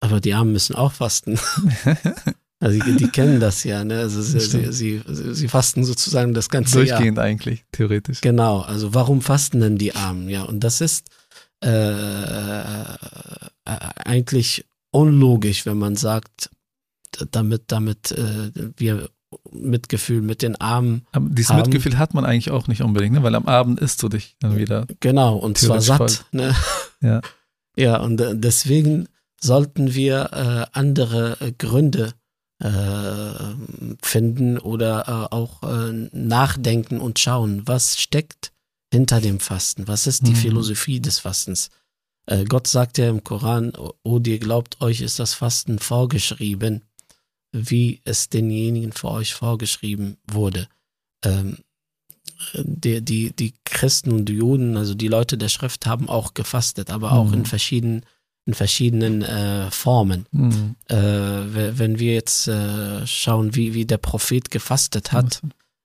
Aber 0.00 0.20
die 0.20 0.34
Armen 0.34 0.52
müssen 0.52 0.74
auch 0.74 0.92
fasten. 0.92 1.38
Also 2.60 2.82
die, 2.82 2.96
die, 2.96 3.08
kennen 3.08 3.40
das 3.40 3.62
ja, 3.64 3.84
ne? 3.84 3.98
Also 3.98 4.22
sie, 4.22 4.40
sie, 4.40 4.72
sie, 4.72 5.02
sie, 5.06 5.48
fasten 5.48 5.84
sozusagen 5.84 6.32
das 6.32 6.48
ganze 6.48 6.76
Durchgehend 6.76 6.88
Jahr. 6.88 6.98
Durchgehend 6.98 7.18
eigentlich, 7.18 7.64
theoretisch. 7.72 8.20
Genau, 8.22 8.60
also 8.60 8.94
warum 8.94 9.20
fasten 9.20 9.60
denn 9.60 9.76
die 9.76 9.94
Armen? 9.94 10.30
Ja, 10.30 10.44
und 10.44 10.60
das 10.60 10.80
ist 10.80 11.10
äh, 11.62 11.68
äh, 11.68 12.84
eigentlich 13.64 14.64
unlogisch, 14.92 15.66
wenn 15.66 15.76
man 15.76 15.96
sagt, 15.96 16.48
damit, 17.32 17.64
damit 17.66 18.12
äh, 18.12 18.50
wir 18.76 19.10
Mitgefühl 19.54 20.20
mit 20.20 20.42
den 20.42 20.56
Armen. 20.60 21.06
Aber 21.12 21.28
dieses 21.30 21.50
haben. 21.50 21.62
Mitgefühl 21.62 21.98
hat 21.98 22.14
man 22.14 22.24
eigentlich 22.24 22.50
auch 22.50 22.68
nicht 22.68 22.82
unbedingt, 22.82 23.14
ne? 23.14 23.22
weil 23.22 23.34
am 23.34 23.46
Abend 23.46 23.80
isst 23.80 24.02
du 24.02 24.08
dich 24.08 24.36
dann 24.40 24.56
wieder. 24.56 24.86
Genau, 25.00 25.36
und 25.36 25.58
zwar 25.58 25.80
satt. 25.80 26.26
Ne? 26.32 26.54
Ja. 27.00 27.20
ja, 27.76 27.96
und 27.98 28.20
äh, 28.20 28.36
deswegen 28.36 29.08
sollten 29.40 29.94
wir 29.94 30.30
äh, 30.32 30.76
andere 30.76 31.36
äh, 31.40 31.52
Gründe 31.52 32.14
äh, 32.60 33.32
finden 34.02 34.58
oder 34.58 35.28
äh, 35.30 35.34
auch 35.34 35.62
äh, 35.62 36.08
nachdenken 36.12 37.00
und 37.00 37.18
schauen, 37.18 37.62
was 37.66 37.98
steckt 37.98 38.52
hinter 38.92 39.20
dem 39.20 39.40
Fasten, 39.40 39.88
was 39.88 40.06
ist 40.06 40.26
die 40.26 40.30
mhm. 40.30 40.36
Philosophie 40.36 41.00
des 41.00 41.18
Fastens. 41.18 41.70
Gott 42.48 42.68
sagt 42.68 42.96
ja 42.96 43.10
im 43.10 43.22
Koran, 43.22 43.74
O 44.02 44.18
ihr 44.24 44.38
glaubt, 44.38 44.80
euch 44.80 45.02
ist 45.02 45.18
das 45.18 45.34
Fasten 45.34 45.78
vorgeschrieben, 45.78 46.80
wie 47.54 48.00
es 48.04 48.28
denjenigen 48.28 48.92
für 48.92 49.10
euch 49.10 49.32
vorgeschrieben 49.34 50.16
wurde. 50.26 50.68
Ähm, 51.24 51.58
die, 52.54 53.00
die, 53.00 53.34
die 53.34 53.54
Christen 53.64 54.12
und 54.12 54.26
die 54.26 54.34
Juden, 54.34 54.76
also 54.76 54.94
die 54.94 55.08
Leute 55.08 55.38
der 55.38 55.48
Schrift, 55.48 55.86
haben 55.86 56.08
auch 56.08 56.34
gefastet, 56.34 56.90
aber 56.90 57.12
auch 57.12 57.32
in 57.32 57.40
mhm. 57.40 57.46
verschiedenen 57.46 58.06
in 58.46 58.52
verschiedenen 58.52 59.22
äh, 59.22 59.70
Formen. 59.70 60.26
Mhm. 60.30 60.76
Äh, 60.88 61.78
wenn 61.78 61.98
wir 61.98 62.12
jetzt 62.12 62.46
äh, 62.46 63.06
schauen, 63.06 63.54
wie, 63.54 63.72
wie 63.72 63.86
der 63.86 63.96
Prophet 63.96 64.50
gefastet 64.50 65.12
hat, 65.12 65.40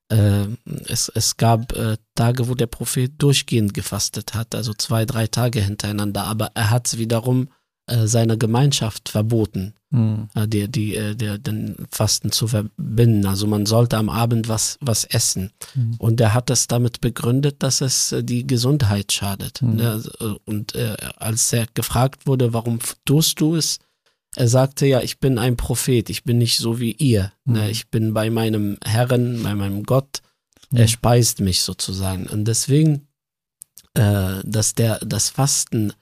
äh, 0.10 0.46
es, 0.86 1.08
es 1.08 1.38
gab 1.38 1.72
äh, 1.78 1.96
Tage, 2.16 2.50
wo 2.50 2.56
der 2.56 2.68
Prophet 2.68 3.14
durchgehend 3.18 3.74
gefastet 3.74 4.34
hat, 4.34 4.56
also 4.56 4.74
zwei, 4.74 5.06
drei 5.06 5.28
Tage 5.28 5.62
hintereinander, 5.62 6.26
aber 6.26 6.52
er 6.54 6.70
hat 6.70 6.88
es 6.88 6.98
wiederum 6.98 7.48
äh, 7.90 8.08
seiner 8.08 8.38
Gemeinschaft 8.38 9.10
verboten, 9.10 9.74
mhm. 9.90 10.30
äh, 10.36 10.48
die, 10.48 10.68
die, 10.68 10.96
äh, 10.96 11.16
der, 11.16 11.40
den 11.40 11.88
Fasten 11.90 12.32
zu 12.32 12.48
verbinden. 12.48 13.26
Also 13.26 13.48
man 13.48 13.66
sollte 13.66 13.98
am 13.98 14.10
Abend 14.10 14.48
was, 14.48 14.78
was 14.80 15.06
essen. 15.06 15.52
Mhm. 15.74 15.96
Und 15.98 16.22
er 16.22 16.36
hat 16.36 16.52
es 16.52 16.68
damit 16.68 17.02
begründet, 17.02 17.64
dass 17.64 17.82
es 17.82 18.12
äh, 18.12 18.24
die 18.24 18.46
Gesundheit 18.46 19.12
schadet. 19.12 19.64
Mhm. 19.64 20.06
Und 20.46 20.78
als 21.18 21.52
er 21.52 21.66
gefragt 21.74 22.28
wurde, 22.28 22.54
warum 22.54 22.78
tust 23.06 23.40
du 23.42 23.56
es, 23.56 23.80
er 24.36 24.48
sagte 24.48 24.86
ja, 24.86 25.02
ich 25.02 25.20
bin 25.20 25.40
ein 25.40 25.58
Prophet, 25.58 26.12
ich 26.12 26.24
bin 26.24 26.38
nicht 26.38 26.60
so 26.60 26.80
wie 26.80 26.92
ihr. 26.92 27.32
Ne? 27.46 27.64
Mhm. 27.64 27.70
Ich 27.70 27.90
bin 27.90 28.14
bei 28.14 28.30
meinem 28.30 28.78
Herrn, 28.86 29.42
bei 29.42 29.56
meinem 29.56 29.84
Gott. 29.84 30.22
Er 30.72 30.84
mhm. 30.84 30.90
speist 30.90 31.40
mich 31.40 31.64
sozusagen. 31.64 32.28
Und 32.28 32.46
deswegen, 32.46 33.08
dass 33.96 34.76
der 34.76 35.00
das 35.00 35.30
Fasten 35.30 35.94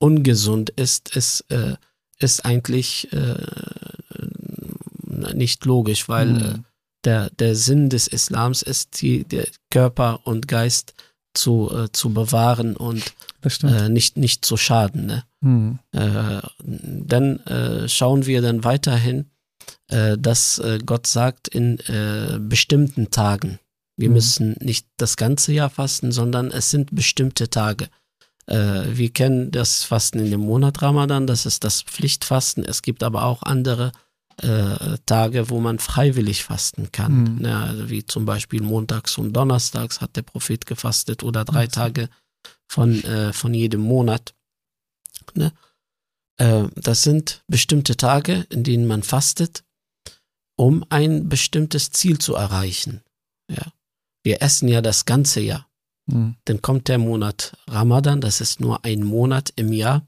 ungesund 0.00 0.70
ist, 0.70 1.14
ist, 1.14 1.44
äh, 1.50 1.76
ist 2.18 2.44
eigentlich 2.44 3.12
äh, 3.12 3.34
nicht 5.34 5.64
logisch, 5.64 6.08
weil 6.08 6.26
mhm. 6.26 6.64
der, 7.04 7.30
der 7.30 7.54
Sinn 7.54 7.90
des 7.90 8.08
Islams 8.08 8.62
ist, 8.62 9.00
die, 9.00 9.24
der 9.24 9.46
Körper 9.70 10.20
und 10.24 10.48
Geist 10.48 10.94
zu, 11.34 11.70
äh, 11.72 11.92
zu 11.92 12.12
bewahren 12.12 12.76
und 12.76 13.14
äh, 13.62 13.88
nicht, 13.88 14.16
nicht 14.16 14.44
zu 14.44 14.56
schaden. 14.56 15.06
Ne? 15.06 15.24
Mhm. 15.40 15.78
Äh, 15.92 16.40
dann 16.58 17.40
äh, 17.40 17.88
schauen 17.88 18.26
wir 18.26 18.42
dann 18.42 18.64
weiterhin, 18.64 19.30
äh, 19.88 20.18
dass 20.18 20.58
äh, 20.58 20.78
Gott 20.84 21.06
sagt, 21.06 21.48
in 21.48 21.78
bestimmten 22.48 23.10
Tagen. 23.10 23.58
Wir 23.96 24.08
mhm. 24.08 24.14
müssen 24.14 24.56
nicht 24.60 24.86
das 24.96 25.16
ganze 25.16 25.52
Jahr 25.52 25.70
fasten, 25.70 26.10
sondern 26.10 26.50
es 26.50 26.70
sind 26.70 26.94
bestimmte 26.94 27.50
Tage. 27.50 27.88
Äh, 28.50 28.96
wir 28.96 29.10
kennen 29.10 29.50
das 29.50 29.84
Fasten 29.84 30.18
in 30.18 30.30
dem 30.30 30.40
Monat 30.40 30.82
Ramadan, 30.82 31.26
das 31.26 31.46
ist 31.46 31.64
das 31.64 31.82
Pflichtfasten. 31.82 32.64
Es 32.64 32.82
gibt 32.82 33.02
aber 33.02 33.24
auch 33.24 33.42
andere 33.42 33.92
äh, 34.42 34.98
Tage, 35.06 35.50
wo 35.50 35.60
man 35.60 35.78
freiwillig 35.78 36.42
fasten 36.44 36.90
kann. 36.90 37.36
Mhm. 37.36 37.44
Ja, 37.44 37.62
also 37.62 37.90
wie 37.90 38.04
zum 38.04 38.24
Beispiel 38.24 38.60
montags 38.60 39.18
und 39.18 39.32
donnerstags 39.32 40.00
hat 40.00 40.16
der 40.16 40.22
Prophet 40.22 40.66
gefastet 40.66 41.22
oder 41.22 41.44
drei 41.44 41.66
mhm. 41.66 41.70
Tage 41.70 42.08
von, 42.66 43.02
äh, 43.04 43.32
von 43.32 43.54
jedem 43.54 43.82
Monat. 43.82 44.34
Ne? 45.34 45.52
Äh, 46.38 46.64
das 46.74 47.02
sind 47.02 47.44
bestimmte 47.46 47.96
Tage, 47.96 48.46
in 48.50 48.64
denen 48.64 48.86
man 48.86 49.04
fastet, 49.04 49.62
um 50.56 50.84
ein 50.88 51.28
bestimmtes 51.28 51.90
Ziel 51.90 52.18
zu 52.18 52.34
erreichen. 52.34 53.02
Ja. 53.48 53.72
Wir 54.24 54.42
essen 54.42 54.68
ja 54.68 54.82
das 54.82 55.04
ganze 55.04 55.40
Jahr. 55.40 55.69
Mhm. 56.10 56.36
Dann 56.44 56.62
kommt 56.62 56.88
der 56.88 56.98
Monat 56.98 57.56
Ramadan, 57.68 58.20
das 58.20 58.40
ist 58.40 58.60
nur 58.60 58.84
ein 58.84 59.02
Monat 59.02 59.52
im 59.56 59.72
Jahr, 59.72 60.06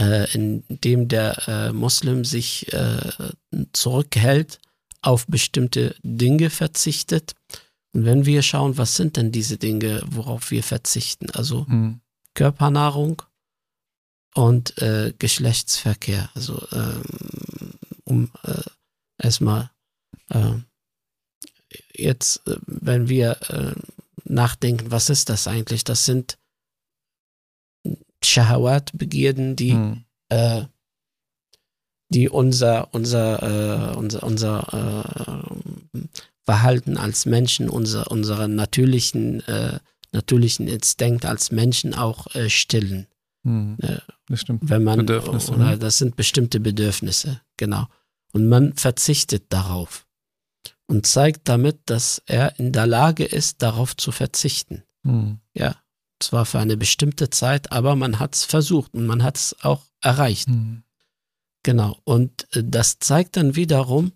äh, 0.00 0.32
in 0.34 0.64
dem 0.68 1.08
der 1.08 1.48
äh, 1.48 1.72
Muslim 1.72 2.24
sich 2.24 2.72
äh, 2.72 3.12
zurückhält, 3.72 4.60
auf 5.02 5.26
bestimmte 5.26 5.94
Dinge 6.02 6.50
verzichtet. 6.50 7.34
Und 7.92 8.04
wenn 8.04 8.26
wir 8.26 8.42
schauen, 8.42 8.76
was 8.76 8.96
sind 8.96 9.16
denn 9.16 9.32
diese 9.32 9.56
Dinge, 9.56 10.02
worauf 10.06 10.50
wir 10.50 10.62
verzichten? 10.62 11.30
Also 11.30 11.64
mhm. 11.68 12.00
Körpernahrung 12.34 13.22
und 14.34 14.78
äh, 14.78 15.12
Geschlechtsverkehr. 15.18 16.30
Also 16.34 16.62
ähm, 16.72 17.02
um 18.04 18.30
äh, 18.44 18.62
erstmal 19.18 19.70
äh, 20.28 20.54
jetzt, 21.94 22.46
äh, 22.46 22.56
wenn 22.66 23.08
wir 23.08 23.36
nachdenken, 24.30 24.90
was 24.90 25.10
ist 25.10 25.28
das 25.28 25.46
eigentlich? 25.46 25.84
Das 25.84 26.04
sind 26.04 26.38
Shahawat, 28.22 28.92
Begierden, 28.94 29.56
die, 29.56 29.72
hm. 29.72 30.04
äh, 30.28 30.64
die 32.10 32.28
unser, 32.28 32.92
unser, 32.92 33.92
äh, 33.92 33.96
unser, 33.96 34.22
unser 34.22 35.04
äh, 35.06 35.54
Verhalten 36.44 36.96
als 36.96 37.26
Menschen, 37.26 37.68
unser, 37.68 38.10
unseren 38.10 38.54
natürlichen, 38.54 39.46
äh, 39.46 39.78
natürlichen 40.12 40.68
Instinkt 40.68 41.24
als 41.24 41.50
Menschen 41.50 41.94
auch 41.94 42.34
äh, 42.34 42.50
stillen. 42.50 43.06
Hm. 43.44 43.78
Äh, 43.80 43.98
das 44.28 44.40
stimmt. 44.40 44.68
Wenn 44.68 44.84
man, 44.84 44.98
Bedürfnisse. 44.98 45.52
Oder 45.52 45.70
ne? 45.70 45.78
das 45.78 45.98
sind 45.98 46.16
bestimmte 46.16 46.60
Bedürfnisse, 46.60 47.40
genau. 47.56 47.86
Und 48.32 48.48
man 48.48 48.74
verzichtet 48.74 49.44
darauf 49.48 50.06
und 50.90 51.06
zeigt 51.06 51.48
damit, 51.48 51.78
dass 51.86 52.20
er 52.26 52.58
in 52.58 52.72
der 52.72 52.86
Lage 52.86 53.24
ist, 53.24 53.62
darauf 53.62 53.96
zu 53.96 54.10
verzichten. 54.10 54.82
Mhm. 55.04 55.38
Ja, 55.54 55.76
zwar 56.18 56.44
für 56.46 56.58
eine 56.58 56.76
bestimmte 56.76 57.30
Zeit, 57.30 57.70
aber 57.70 57.94
man 57.94 58.18
hat 58.18 58.34
es 58.34 58.44
versucht 58.44 58.92
und 58.94 59.06
man 59.06 59.22
hat 59.22 59.36
es 59.36 59.56
auch 59.62 59.84
erreicht. 60.00 60.48
Mhm. 60.48 60.82
Genau. 61.62 61.96
Und 62.02 62.48
äh, 62.56 62.64
das 62.64 62.98
zeigt 62.98 63.36
dann 63.36 63.54
wiederum, 63.54 64.10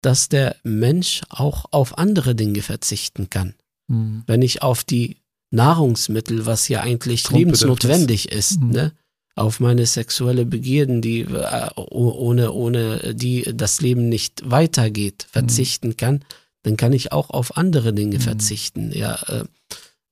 dass 0.00 0.30
der 0.30 0.56
Mensch 0.62 1.20
auch 1.28 1.66
auf 1.72 1.98
andere 1.98 2.34
Dinge 2.34 2.62
verzichten 2.62 3.28
kann. 3.28 3.54
Mhm. 3.88 4.24
Wenn 4.26 4.40
ich 4.40 4.62
auf 4.62 4.84
die 4.84 5.18
Nahrungsmittel, 5.50 6.46
was 6.46 6.68
ja 6.68 6.80
eigentlich 6.80 7.28
lebensnotwendig 7.30 8.32
ist, 8.32 8.60
mhm. 8.60 8.70
ne, 8.70 8.92
auf 9.34 9.60
meine 9.60 9.86
sexuelle 9.86 10.44
Begierden, 10.44 11.00
die 11.00 11.20
äh, 11.20 11.70
ohne, 11.76 12.52
ohne 12.52 13.14
die 13.14 13.50
das 13.54 13.80
Leben 13.80 14.08
nicht 14.08 14.42
weitergeht, 14.50 15.26
mhm. 15.26 15.32
verzichten 15.32 15.88
mhm. 15.88 15.96
kann, 15.96 16.24
dann 16.62 16.76
kann 16.76 16.92
ich 16.92 17.12
auch 17.12 17.30
auf 17.30 17.56
andere 17.56 17.92
Dinge 17.92 18.16
mhm. 18.16 18.22
verzichten. 18.22 18.92
Ja, 18.92 19.14
äh, 19.28 19.44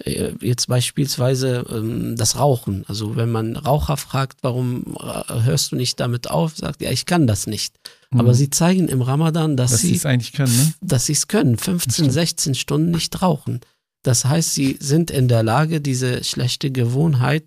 äh, 0.04 0.32
jetzt 0.40 0.68
beispielsweise 0.68 1.66
ähm, 1.70 2.16
das 2.16 2.38
Rauchen. 2.38 2.84
Also 2.88 3.16
wenn 3.16 3.30
man 3.30 3.56
Raucher 3.56 3.96
fragt, 3.96 4.38
warum 4.42 4.96
äh, 4.98 5.42
hörst 5.42 5.72
du 5.72 5.76
nicht 5.76 6.00
damit 6.00 6.30
auf, 6.30 6.56
sagt 6.56 6.80
ja, 6.82 6.90
ich 6.90 7.06
kann 7.06 7.26
das 7.26 7.46
nicht. 7.46 7.76
Mhm. 8.10 8.20
Aber 8.20 8.34
sie 8.34 8.50
zeigen 8.50 8.88
im 8.88 9.02
Ramadan, 9.02 9.56
dass, 9.56 9.72
dass 9.72 9.82
sie 9.82 9.94
es 9.94 10.06
eigentlich 10.06 10.32
können, 10.32 10.56
ne? 10.56 10.72
dass 10.80 11.06
sie 11.06 11.12
es 11.12 11.28
können, 11.28 11.58
15, 11.58 12.10
16 12.10 12.54
Stunden 12.54 12.90
nicht 12.90 13.20
rauchen. 13.20 13.60
Das 14.02 14.24
heißt, 14.24 14.54
sie 14.54 14.78
sind 14.80 15.10
in 15.10 15.28
der 15.28 15.42
Lage, 15.42 15.82
diese 15.82 16.24
schlechte 16.24 16.70
Gewohnheit 16.70 17.44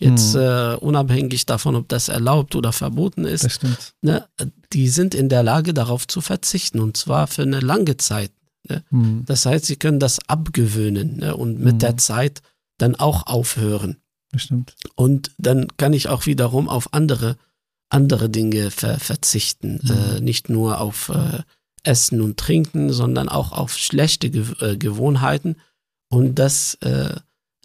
Jetzt 0.00 0.34
mhm. 0.34 0.40
äh, 0.40 0.74
unabhängig 0.76 1.46
davon, 1.46 1.76
ob 1.76 1.88
das 1.88 2.08
erlaubt 2.08 2.56
oder 2.56 2.72
verboten 2.72 3.24
ist. 3.24 3.60
Ne, 4.02 4.26
die 4.72 4.88
sind 4.88 5.14
in 5.14 5.28
der 5.28 5.42
Lage, 5.42 5.72
darauf 5.72 6.06
zu 6.06 6.20
verzichten 6.20 6.80
und 6.80 6.96
zwar 6.96 7.26
für 7.26 7.42
eine 7.42 7.60
lange 7.60 7.96
Zeit. 7.96 8.32
Ne? 8.68 8.82
Mhm. 8.90 9.24
Das 9.26 9.46
heißt, 9.46 9.66
sie 9.66 9.76
können 9.76 10.00
das 10.00 10.28
abgewöhnen 10.28 11.18
ne? 11.18 11.36
und 11.36 11.60
mit 11.60 11.74
mhm. 11.74 11.78
der 11.78 11.96
Zeit 11.96 12.42
dann 12.78 12.96
auch 12.96 13.26
aufhören. 13.26 13.98
Das 14.32 14.42
stimmt. 14.42 14.74
Und 14.96 15.30
dann 15.38 15.68
kann 15.76 15.92
ich 15.92 16.08
auch 16.08 16.26
wiederum 16.26 16.68
auf 16.68 16.92
andere, 16.92 17.36
andere 17.88 18.28
Dinge 18.28 18.72
ver 18.72 18.98
verzichten. 18.98 19.80
Mhm. 19.82 19.90
Äh, 19.90 20.20
nicht 20.20 20.48
nur 20.48 20.80
auf 20.80 21.08
äh, 21.10 21.42
Essen 21.84 22.20
und 22.20 22.38
Trinken, 22.38 22.92
sondern 22.92 23.28
auch 23.28 23.52
auf 23.52 23.76
schlechte 23.76 24.30
Ge 24.30 24.44
äh, 24.60 24.76
Gewohnheiten. 24.76 25.56
Und 26.08 26.38
das 26.38 26.74
äh, 26.80 27.14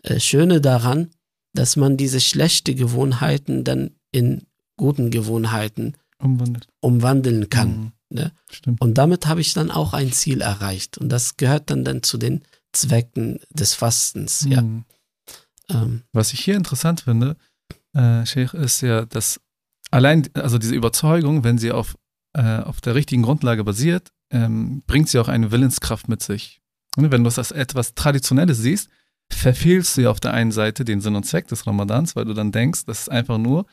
äh, 0.04 0.20
Schöne 0.20 0.62
daran, 0.62 1.10
dass 1.54 1.76
man 1.76 1.98
diese 1.98 2.20
schlechten 2.20 2.76
Gewohnheiten 2.76 3.64
dann 3.64 3.92
in 4.12 4.44
guten 4.78 5.12
Gewohnheiten 5.12 5.96
Umwandelt. 6.20 6.68
umwandeln 6.82 7.50
kann. 7.50 7.70
Mhm. 7.70 7.92
Ne? 8.10 8.32
Stimmt. 8.50 8.82
Und 8.82 8.98
damit 8.98 9.28
habe 9.28 9.42
ich 9.42 9.54
dann 9.54 9.72
auch 9.72 9.94
ein 9.94 10.12
Ziel 10.12 10.42
erreicht. 10.42 10.98
Und 10.98 11.10
das 11.10 11.38
gehört 11.38 11.70
dann, 11.70 11.84
dann 11.84 12.04
zu 12.04 12.18
den 12.18 12.42
Zwecken 12.72 13.40
des 13.52 13.74
Fastens. 13.74 14.46
Mhm. 14.46 14.52
Ja. 14.52 15.84
Ähm. 15.84 16.04
Was 16.14 16.34
ich 16.34 16.40
hier 16.40 16.56
interessant 16.56 17.02
finde, 17.02 17.36
äh, 17.94 18.26
Sheikh, 18.26 18.58
ist 18.58 18.82
ja, 18.82 19.06
dass 19.06 19.40
allein, 19.92 20.28
also 20.34 20.58
diese 20.58 20.76
Überzeugung, 20.76 21.44
wenn 21.44 21.58
sie 21.58 21.72
auf, 21.72 21.96
äh, 22.34 22.60
auf 22.60 22.82
der 22.82 22.96
richtigen 22.96 23.22
Grundlage 23.22 23.64
basiert, 23.64 24.12
ähm, 24.32 24.84
bringt 24.88 25.10
sie 25.10 25.20
auch 25.20 25.28
eine 25.28 25.52
Willenskraft 25.52 26.08
mit 26.08 26.22
sich. 26.22 26.62
Und 26.96 27.12
wenn 27.12 27.24
du 27.24 27.28
das 27.28 27.38
als 27.38 27.52
etwas 27.52 27.94
Traditionelles 27.94 28.58
siehst, 28.58 28.90
verfehlst 29.32 29.98
du 29.98 30.02
ja 30.02 30.12
auf 30.12 30.20
der 30.20 30.34
einen 30.34 30.52
Seite 30.52 30.86
den 30.86 31.02
Sinn 31.02 31.16
und 31.16 31.26
Zweck 31.26 31.48
des 31.48 31.68
Ramadans, 31.68 32.16
weil 32.16 32.26
du 32.26 32.34
dann 32.34 32.52
denkst, 32.52 32.86
dass 32.86 33.02
es 33.02 33.10
einfach 33.10 33.38
nur 33.38 33.66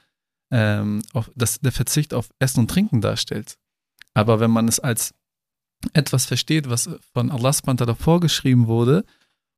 ähm, 0.50 1.02
auf, 1.12 1.30
dass 1.34 1.60
der 1.60 1.72
Verzicht 1.72 2.14
auf 2.14 2.28
Essen 2.38 2.60
und 2.60 2.70
Trinken 2.70 3.00
darstellt. 3.00 3.56
Aber 4.14 4.40
wenn 4.40 4.50
man 4.50 4.68
es 4.68 4.80
als 4.80 5.14
etwas 5.92 6.26
versteht, 6.26 6.68
was 6.70 6.88
von 7.12 7.30
Allah 7.30 7.52
subhanahu 7.52 7.94
vorgeschrieben 7.94 8.66
wurde, 8.66 9.04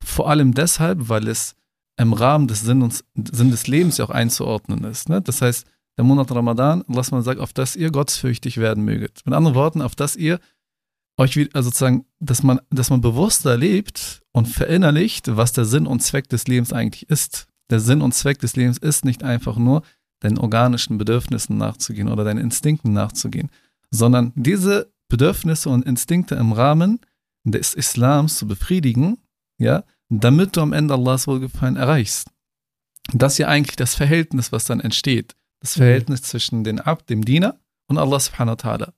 vor 0.03 0.29
allem 0.29 0.55
deshalb, 0.55 1.09
weil 1.09 1.29
es 1.29 1.55
im 1.97 2.13
Rahmen 2.13 2.47
des 2.47 2.63
Sinn, 2.63 2.83
und, 2.83 3.05
Sinn 3.15 3.51
des 3.51 3.67
Lebens 3.67 3.99
ja 3.99 4.05
auch 4.05 4.11
einzuordnen 4.11 4.85
ist. 4.85 5.09
Ne? 5.09 5.21
Das 5.21 5.43
heißt, 5.43 5.67
der 5.97 6.05
Monat 6.05 6.31
Ramadan, 6.31 6.85
was 6.87 7.11
man 7.11 7.23
sagt, 7.23 7.41
auf 7.41 7.53
das 7.53 7.75
ihr 7.75 7.91
gottesfürchtig 7.91 8.59
werden 8.59 8.85
möget. 8.85 9.23
Mit 9.27 9.35
anderen 9.35 9.57
Worten, 9.57 9.83
auf 9.83 9.97
das 9.97 10.15
ihr 10.15 10.39
euch 11.17 11.37
wieder, 11.37 11.51
also 11.55 11.71
sozusagen, 11.71 12.07
dass 12.21 12.45
man, 12.45 12.61
dass 12.71 12.91
man 12.91 13.01
bewusster 13.01 13.57
lebt 13.57 14.23
und 14.39 14.47
verinnerlicht, 14.47 15.37
was 15.37 15.53
der 15.53 15.65
Sinn 15.65 15.87
und 15.89 16.01
Zweck 16.01 16.29
des 16.29 16.47
Lebens 16.47 16.73
eigentlich 16.73 17.11
ist. 17.11 17.49
Der 17.71 17.81
Sinn 17.81 18.01
und 18.01 18.15
Zweck 18.15 18.39
des 18.39 18.55
Lebens 18.55 18.79
ist 18.79 19.05
nicht 19.05 19.25
einfach 19.25 19.57
nur, 19.57 19.83
deinen 20.21 20.39
organischen 20.39 20.97
Bedürfnissen 20.97 21.59
nachzugehen 21.59 22.09
oder 22.09 22.25
deinen 22.25 22.39
Instinkten 22.39 22.93
nachzugehen, 22.93 23.51
sondern 23.91 24.33
diese 24.37 24.93
Bedürfnisse 25.09 25.69
und 25.71 25.85
Instinkte 25.85 26.37
im 26.37 26.53
Rahmen 26.53 27.01
des 27.45 27.75
Islams 27.75 28.37
zu 28.39 28.47
befriedigen, 28.47 29.19
ja, 29.59 29.85
damit 30.09 30.57
du 30.57 30.61
am 30.61 30.73
Ende 30.73 30.95
Allahs 30.95 31.27
Wohlgefallen 31.27 31.77
erreichst. 31.77 32.31
Das 33.13 33.33
ist 33.35 33.39
ja 33.39 33.49
eigentlich 33.49 33.77
das 33.77 33.95
Verhältnis, 33.95 34.53
was 34.53 34.65
dann 34.65 34.81
entsteht. 34.81 35.35
Das 35.61 35.77
mhm. 35.77 35.81
Verhältnis 35.81 36.23
mhm. 36.23 36.25
zwischen 36.25 36.65
den 36.65 36.81
Abd, 36.81 37.11
dem 37.11 37.25
Diener 37.25 37.59
und 37.89 37.99
Allah 37.99 38.21
subhanahu 38.21 38.57
wa 38.57 38.71
ta'ala. 38.71 38.93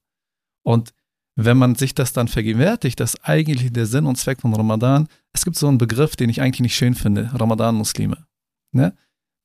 Und 0.63 0.93
wenn 1.37 1.57
man 1.57 1.75
sich 1.75 1.95
das 1.95 2.13
dann 2.13 2.29
vergegenwärtigt, 2.29 3.01
dass 3.01 3.23
eigentlich 3.25 3.73
der 3.73 3.87
Sinn 3.87 4.07
und 4.07 4.17
Zweck 4.17 4.41
von 4.41 4.55
Ramadan, 4.55 5.09
es 5.33 5.45
gibt 5.45 5.57
so 5.57 5.69
einen 5.69 5.79
Begriff, 5.79 6.17
den 6.17 6.31
ich 6.31 6.41
eigentlich 6.41 6.61
nicht 6.61 6.77
schön 6.77 6.95
finde, 6.95 7.31
Ramadan-Muslime. 7.33 8.25
Ne? 8.73 8.95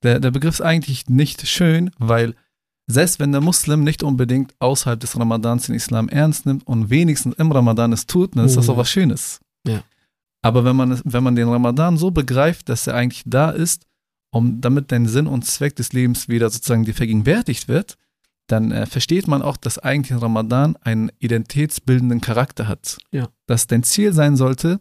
Der, 0.04 0.20
der 0.20 0.32
Begriff 0.32 0.56
ist 0.56 0.62
eigentlich 0.62 1.08
nicht 1.08 1.48
schön, 1.48 1.92
weil 1.98 2.36
selbst 2.88 3.20
wenn 3.20 3.32
der 3.32 3.42
Muslim 3.42 3.84
nicht 3.84 4.04
unbedingt 4.04 4.54
außerhalb 4.60 5.00
des 5.00 5.20
Ramadans 5.20 5.66
den 5.66 5.76
Islam 5.76 6.08
ernst 6.10 6.46
nimmt 6.46 6.68
und 6.68 6.90
wenigstens 6.90 7.36
im 7.36 7.52
Ramadan 7.52 7.94
es 7.94 8.06
tut, 8.06 8.36
dann 8.36 8.46
ist 8.46 8.58
das 8.58 8.70
auch 8.70 8.76
mhm. 8.76 8.80
was 8.80 8.90
Schönes. 8.90 9.40
Ja. 9.66 9.84
Aber 10.44 10.64
wenn 10.64 10.76
man, 10.76 11.02
wenn 11.04 11.24
man 11.24 11.36
den 11.36 11.50
Ramadan 11.50 11.98
so 11.98 12.12
begreift, 12.12 12.70
dass 12.70 12.86
er 12.86 12.94
eigentlich 12.94 13.24
da 13.26 13.50
ist, 13.50 13.88
um 14.32 14.62
damit 14.62 14.92
dein 14.92 15.08
Sinn 15.08 15.26
und 15.26 15.46
Zweck 15.46 15.76
des 15.76 15.94
Lebens 15.94 16.30
wieder 16.30 16.50
sozusagen 16.50 16.86
dir 16.86 16.94
vergegenwärtigt 16.94 17.68
wird, 17.68 17.98
dann 18.48 18.72
äh, 18.72 18.86
versteht 18.86 19.28
man 19.28 19.42
auch, 19.42 19.58
dass 19.58 19.80
eigentlich 19.80 20.22
Ramadan 20.22 20.76
einen 20.78 21.12
identitätsbildenden 21.20 22.22
Charakter 22.22 22.68
hat. 22.68 22.98
Ja. 23.12 23.30
Dass 23.48 23.68
dein 23.68 23.84
Ziel 23.84 24.14
sein 24.14 24.36
sollte, 24.36 24.80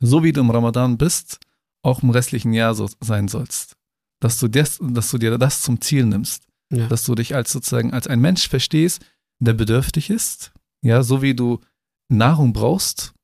so 0.00 0.22
wie 0.22 0.32
du 0.32 0.40
im 0.40 0.50
Ramadan 0.50 0.98
bist, 0.98 1.38
auch 1.82 2.02
im 2.02 2.10
restlichen 2.10 2.52
Jahr 2.52 2.74
so 2.74 2.88
sein 3.00 3.28
sollst. 3.28 3.76
Dass 4.20 4.38
du, 4.38 4.48
das, 4.48 4.78
dass 4.80 5.10
du 5.10 5.18
dir 5.18 5.36
das 5.38 5.62
zum 5.62 5.80
Ziel 5.80 6.06
nimmst. 6.06 6.46
Ja. 6.70 6.88
Dass 6.88 7.04
du 7.04 7.14
dich 7.14 7.34
als 7.34 7.52
sozusagen 7.52 7.92
als 7.92 8.06
ein 8.06 8.20
Mensch 8.20 8.48
verstehst, 8.48 9.04
der 9.38 9.54
bedürftig 9.54 10.10
ist. 10.10 10.52
Ja, 10.82 11.02
so 11.02 11.22
wie 11.22 11.34
du 11.34 11.60
Nahrung 12.08 12.52
brauchst, 12.52 13.14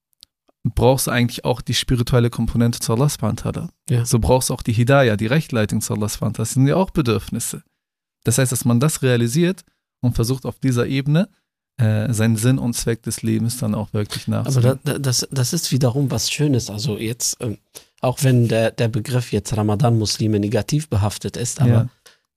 brauchst 0.62 1.06
du 1.06 1.10
eigentlich 1.10 1.44
auch 1.44 1.60
die 1.60 1.74
spirituelle 1.74 2.30
Komponente 2.30 2.80
zu 2.80 2.92
Allah 2.92 3.08
subhanahu 3.08 3.68
ja. 3.88 4.04
So 4.04 4.18
brauchst 4.18 4.50
du 4.50 4.54
auch 4.54 4.62
die 4.62 4.72
Hidayah, 4.72 5.16
die 5.16 5.26
Rechtleitung 5.26 5.80
zu 5.80 5.94
Allah 5.94 6.08
subhanahu 6.08 6.36
Das 6.36 6.52
sind 6.52 6.66
ja 6.66 6.76
auch 6.76 6.90
Bedürfnisse. 6.90 7.62
Das 8.24 8.38
heißt, 8.38 8.52
dass 8.52 8.64
man 8.64 8.80
das 8.80 9.02
realisiert 9.02 9.64
und 10.00 10.14
versucht 10.14 10.44
auf 10.44 10.58
dieser 10.58 10.86
Ebene 10.86 11.28
äh, 11.80 12.12
seinen 12.12 12.36
Sinn 12.36 12.58
und 12.58 12.74
Zweck 12.74 13.02
des 13.02 13.22
Lebens 13.22 13.58
dann 13.58 13.74
auch 13.74 13.92
wirklich 13.92 14.28
nachzugehen. 14.28 14.72
Aber 14.72 14.78
da, 14.84 14.98
das, 14.98 15.26
das 15.30 15.52
ist 15.52 15.72
wiederum 15.72 16.10
was 16.10 16.30
Schönes. 16.30 16.68
Also 16.68 16.98
jetzt, 16.98 17.38
ähm, 17.40 17.58
auch 18.00 18.22
wenn 18.22 18.48
der, 18.48 18.70
der 18.70 18.88
Begriff 18.88 19.32
jetzt 19.32 19.56
Ramadan-Muslime 19.56 20.40
negativ 20.40 20.88
behaftet 20.88 21.36
ist, 21.36 21.60
aber 21.60 21.70
ja. 21.70 21.88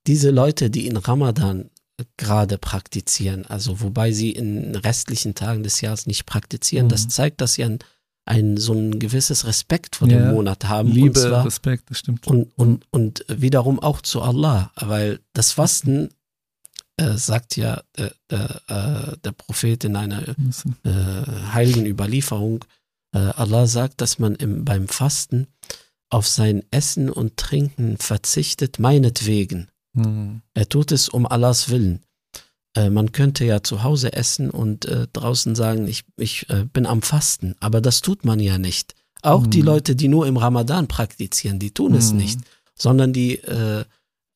diese 0.07 0.31
Leute, 0.31 0.69
die 0.69 0.87
in 0.87 0.97
Ramadan 0.97 1.69
gerade 2.17 2.57
praktizieren, 2.57 3.45
also 3.45 3.81
wobei 3.81 4.11
sie 4.11 4.31
in 4.31 4.75
restlichen 4.75 5.35
Tagen 5.35 5.63
des 5.63 5.81
Jahres 5.81 6.07
nicht 6.07 6.25
praktizieren, 6.25 6.87
mhm. 6.87 6.91
das 6.91 7.07
zeigt, 7.07 7.41
dass 7.41 7.53
sie 7.53 7.63
ein, 7.63 7.79
ein 8.25 8.57
so 8.57 8.73
ein 8.73 8.99
gewisses 8.99 9.45
Respekt 9.45 9.97
vor 9.97 10.07
ja. 10.07 10.17
dem 10.17 10.31
Monat 10.31 10.65
haben. 10.65 10.89
Liebe, 10.89 11.19
zwar, 11.19 11.45
Respekt, 11.45 11.89
das 11.89 11.99
stimmt. 11.99 12.25
Und, 12.27 12.51
und, 12.55 12.85
und 12.91 13.25
wiederum 13.27 13.79
auch 13.79 14.01
zu 14.01 14.21
Allah, 14.21 14.71
weil 14.75 15.19
das 15.33 15.51
Fasten 15.51 16.09
äh, 16.97 17.17
sagt 17.17 17.57
ja 17.57 17.81
äh, 17.97 18.09
äh, 18.29 19.17
der 19.23 19.31
Prophet 19.35 19.83
in 19.83 19.95
einer 19.95 20.23
äh, 20.27 20.33
heiligen 21.53 21.85
Überlieferung, 21.85 22.65
äh, 23.13 23.17
Allah 23.17 23.67
sagt, 23.67 24.01
dass 24.01 24.19
man 24.19 24.35
im, 24.35 24.63
beim 24.63 24.87
Fasten 24.87 25.47
auf 26.09 26.27
sein 26.27 26.63
Essen 26.71 27.09
und 27.09 27.37
Trinken 27.37 27.97
verzichtet, 27.97 28.79
meinetwegen. 28.79 29.69
Mhm. 29.93 30.41
Er 30.53 30.69
tut 30.69 30.91
es 30.91 31.09
um 31.09 31.25
Allahs 31.25 31.69
Willen. 31.69 32.01
Äh, 32.75 32.89
man 32.89 33.11
könnte 33.11 33.45
ja 33.45 33.61
zu 33.61 33.83
Hause 33.83 34.13
essen 34.13 34.49
und 34.49 34.85
äh, 34.85 35.07
draußen 35.13 35.55
sagen, 35.55 35.87
ich, 35.87 36.03
ich 36.17 36.49
äh, 36.49 36.65
bin 36.65 36.85
am 36.85 37.01
Fasten, 37.01 37.55
aber 37.59 37.81
das 37.81 38.01
tut 38.01 38.25
man 38.25 38.39
ja 38.39 38.57
nicht. 38.57 38.95
Auch 39.21 39.43
mhm. 39.43 39.49
die 39.51 39.61
Leute, 39.61 39.95
die 39.95 40.07
nur 40.07 40.27
im 40.27 40.37
Ramadan 40.37 40.87
praktizieren, 40.87 41.59
die 41.59 41.71
tun 41.71 41.93
es 41.93 42.11
mhm. 42.11 42.17
nicht, 42.17 42.39
sondern 42.75 43.13
die 43.13 43.35
äh, 43.35 43.85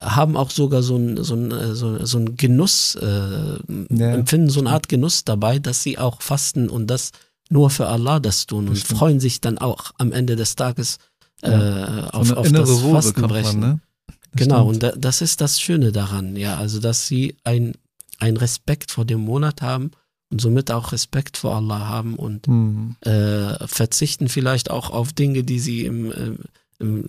haben 0.01 0.37
auch 0.37 0.51
sogar 0.51 0.83
so 0.83 0.95
ein, 0.95 1.23
so 1.23 1.35
ein, 1.35 1.51
äh, 1.51 1.73
so, 1.73 2.05
so 2.05 2.19
ein 2.19 2.37
Genuss, 2.37 2.95
äh, 2.95 3.57
ja. 3.89 4.13
empfinden 4.13 4.49
so 4.49 4.59
eine 4.59 4.69
Art 4.69 4.87
Genuss 4.87 5.25
dabei, 5.25 5.57
dass 5.57 5.81
sie 5.81 5.97
auch 5.97 6.21
fasten 6.21 6.69
und 6.69 6.87
das 6.87 7.11
nur 7.49 7.69
für 7.69 7.87
Allah 7.87 8.19
das 8.19 8.45
tun 8.45 8.67
und 8.67 8.75
Bestimmt. 8.75 8.99
freuen 8.99 9.19
sich 9.19 9.41
dann 9.41 9.57
auch 9.57 9.91
am 9.97 10.11
Ende 10.11 10.35
des 10.35 10.55
Tages 10.55 10.97
ja. 11.41 12.09
auf, 12.09 12.31
auf 12.31 12.51
das 12.51 12.69
Ruhe 12.69 12.93
Fastenbrechen. 12.93 13.59
Man, 13.59 13.69
ne? 13.69 13.79
Genau, 14.35 14.67
und 14.67 14.83
da, 14.83 14.91
das 14.91 15.21
ist 15.21 15.41
das 15.41 15.59
Schöne 15.59 15.91
daran, 15.91 16.35
ja, 16.35 16.57
also 16.57 16.79
dass 16.79 17.07
sie 17.07 17.35
ein, 17.43 17.73
ein 18.19 18.37
Respekt 18.37 18.91
vor 18.91 19.05
dem 19.05 19.21
Monat 19.21 19.61
haben 19.61 19.91
und 20.29 20.41
somit 20.41 20.71
auch 20.71 20.91
Respekt 20.91 21.37
vor 21.37 21.55
Allah 21.55 21.87
haben 21.87 22.15
und 22.15 22.47
mhm. 22.47 22.95
äh, 23.01 23.67
verzichten 23.67 24.27
vielleicht 24.29 24.69
auch 24.69 24.89
auf 24.89 25.13
Dinge, 25.13 25.43
die 25.43 25.59
sie 25.59 25.85
im, 25.85 26.11
äh, 26.11 26.37
im, 26.79 27.05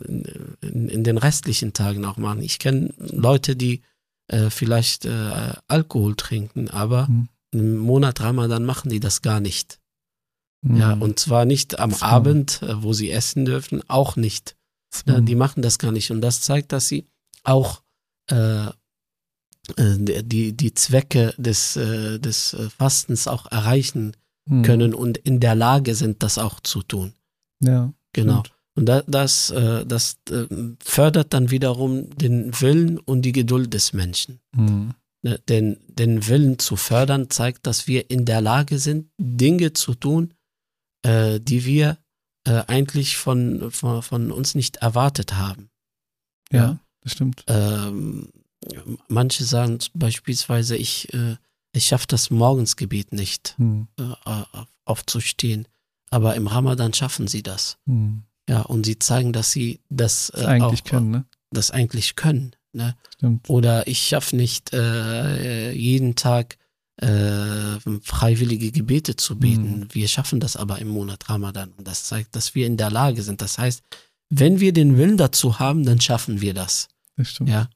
in, 0.61 0.89
in, 0.89 1.05
den 1.05 1.19
restlichen 1.19 1.73
Tagen 1.73 2.05
auch 2.05 2.17
machen. 2.17 2.43
Ich 2.43 2.59
kenne 2.59 2.95
Leute, 2.99 3.57
die 3.57 3.83
äh, 4.29 4.51
vielleicht 4.51 5.05
äh, 5.05 5.53
Alkohol 5.67 6.15
trinken, 6.15 6.69
aber 6.71 7.09
mhm. 7.09 7.29
im 7.53 7.79
Monat 7.79 8.21
Ramadan 8.21 8.65
machen 8.65 8.91
die 8.91 9.01
das 9.01 9.23
gar 9.23 9.41
nicht. 9.41 9.79
Ja, 10.63 10.97
mhm. 10.97 11.03
und 11.03 11.19
zwar 11.21 11.45
nicht 11.45 11.79
am 11.79 11.93
so. 11.93 12.05
Abend, 12.05 12.63
äh, 12.63 12.83
wo 12.83 12.93
sie 12.93 13.11
essen 13.11 13.45
dürfen, 13.45 13.83
auch 13.89 14.17
nicht. 14.17 14.57
So. 14.91 15.13
Ja, 15.13 15.21
die 15.21 15.37
machen 15.37 15.63
das 15.63 15.79
gar 15.79 15.93
nicht. 15.93 16.11
Und 16.11 16.21
das 16.21 16.41
zeigt, 16.41 16.73
dass 16.73 16.89
sie 16.89 17.07
auch 17.45 17.83
äh 18.31 18.69
die, 19.77 20.57
die 20.57 20.75
Zwecke 20.75 21.35
des, 21.37 21.77
äh, 21.77 22.19
des 22.19 22.57
Fastens 22.77 23.29
auch 23.29 23.51
erreichen 23.51 24.17
mhm. 24.47 24.63
können 24.63 24.95
und 24.95 25.19
in 25.19 25.41
der 25.41 25.55
Lage 25.55 25.95
sind, 25.95 26.23
das 26.23 26.39
auch 26.39 26.61
zu 26.61 26.83
tun. 26.83 27.13
Ja. 27.61 27.93
Genau. 28.13 28.41
Stimmt. 28.41 28.55
Und 28.77 28.87
das, 28.87 29.05
das, 29.09 29.55
das 29.89 30.17
fördert 30.79 31.35
dann 31.35 31.51
wiederum 31.51 32.11
den 32.17 32.53
Willen 32.61 32.99
und 32.99 33.23
die 33.23 33.33
Geduld 33.33 33.75
des 33.75 33.93
Menschen. 33.93 34.39
Mhm. 34.55 34.95
Den, 35.49 35.79
den 35.89 36.29
Willen 36.29 36.61
zu 36.61 36.77
fördern 36.77 37.29
zeigt, 37.29 37.67
dass 37.67 37.89
wir 37.89 38.09
in 38.09 38.25
der 38.25 38.41
Lage 38.41 38.79
sind, 38.79 39.11
Dinge 39.19 39.73
zu 39.73 39.95
tun, 39.95 40.33
äh, 41.03 41.41
die 41.41 41.65
wir 41.65 41.99
äh, 42.45 42.63
eigentlich 42.67 43.17
von, 43.17 43.71
von, 43.71 44.03
von, 44.03 44.31
uns 44.31 44.55
nicht 44.55 44.77
erwartet 44.77 45.35
haben. 45.35 45.71
Ja, 46.53 46.59
ja. 46.59 46.79
das 47.03 47.13
stimmt. 47.13 47.45
Ähm, 47.49 48.31
manche 49.09 49.45
sagen 49.45 49.79
beispielsweise, 49.95 50.77
ich, 50.77 51.13
äh, 51.15 51.37
ich 51.73 51.87
schaffe 51.87 52.07
das 52.09 52.31
Morgensgebet 52.31 53.13
nicht, 53.13 53.55
hm. 53.59 53.89
Äh, 53.99 54.13
aufzustehen. 54.85 55.67
Aber 56.11 56.35
im 56.37 56.47
Ramadan 56.47 56.95
schaffen 56.95 57.29
sie 57.29 57.43
das. 57.43 57.79
Hm. 57.87 58.23
Ja, 58.49 58.63
und 58.63 58.87
sie 58.87 58.99
zeigen, 58.99 59.33
dass 59.33 59.53
sie 59.53 59.81
das, 59.91 60.33
das 60.35 60.45
eigentlich 60.45 60.83
auch, 60.85 60.91
können, 60.91 61.11
ne? 61.11 61.25
Das 61.51 61.71
eigentlich 61.71 62.17
können. 62.17 62.57
Ne? 62.73 62.97
Oder 63.47 63.87
ich 63.87 64.07
schaffe 64.07 64.37
nicht 64.37 64.73
äh, 64.73 65.73
jeden 65.73 66.15
Tag 66.15 66.59
äh, 66.97 67.79
freiwillige 68.03 68.73
Gebete 68.73 69.17
zu 69.17 69.39
beten. 69.39 69.81
Mhm. 69.81 69.89
Wir 69.93 70.09
schaffen 70.09 70.41
das 70.41 70.57
aber 70.57 70.79
im 70.79 70.89
Monat 70.89 71.29
Ramadan. 71.29 71.73
Und 71.77 71.87
das 71.87 72.05
zeigt, 72.05 72.35
dass 72.37 72.55
wir 72.55 72.67
in 72.67 72.77
der 72.77 72.91
Lage 72.91 73.23
sind. 73.23 73.41
Das 73.41 73.59
heißt, 73.59 73.83
wenn 74.31 74.61
wir 74.61 74.73
den 74.73 74.97
Willen 74.97 75.17
dazu 75.17 75.59
haben, 75.59 75.85
dann 75.85 76.01
schaffen 76.01 76.41
wir 76.41 76.55
das. 76.55 76.89
Das 77.17 77.29
stimmt. 77.29 77.51
Ja. 77.51 77.71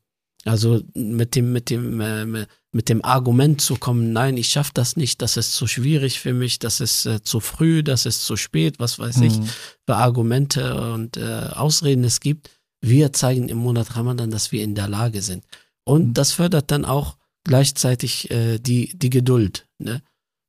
Also 0.45 0.83
mit 0.95 1.37
dem, 1.37 1.53
mit 1.53 1.71
dem, 1.71 2.01
äh, 2.01 2.47
mit 2.73 2.89
dem 2.89 3.05
Argument 3.05 3.61
zu 3.61 3.77
kommen, 3.77 4.13
nein, 4.13 4.37
ich 4.37 4.49
schaffe 4.49 4.73
das 4.75 4.97
nicht, 4.97 5.23
das 5.23 5.37
ist 5.37 5.55
zu 5.55 5.67
schwierig 5.67 6.19
für 6.19 6.33
mich, 6.33 6.59
das 6.59 6.81
ist 6.81 7.07
äh, 7.07 7.23
zu 7.23 7.39
früh, 7.39 7.83
das 7.83 8.07
ist 8.07 8.25
zu 8.25 8.37
spät, 8.37 8.81
was 8.81 8.99
weiß 8.99 9.19
mhm. 9.19 9.23
ich, 9.23 9.41
für 9.87 9.97
Argumente 9.97 10.93
und 10.93 11.17
äh, 11.17 11.49
Ausreden 11.53 12.05
es 12.05 12.21
gibt. 12.21 12.51
Wir 12.81 13.13
zeigen 13.13 13.49
im 13.49 13.59
Monat 13.59 13.95
Ramadan, 13.95 14.31
dass 14.31 14.51
wir 14.51 14.65
in 14.65 14.75
der 14.75 14.89
Lage 14.89 15.23
sind. 15.23 15.45
Und 15.85 16.09
mhm. 16.09 16.15
das 16.15 16.33
fördert 16.33 16.71
dann 16.73 16.85
auch 16.85 17.17
gleichzeitig 17.45 18.31
äh, 18.31 18.59
die, 18.59 18.99
die 18.99 19.11
Geduld. 19.11 19.69
Ne? 19.79 20.03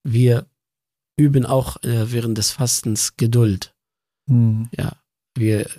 Wir 0.04 0.48
üben 1.18 1.46
auch 1.46 1.78
äh, 1.84 2.12
während 2.12 2.38
des 2.38 2.52
Fastens 2.52 3.16
Geduld. 3.18 3.76
Hm. 4.28 4.70
Ja, 4.76 4.94
wir 5.36 5.70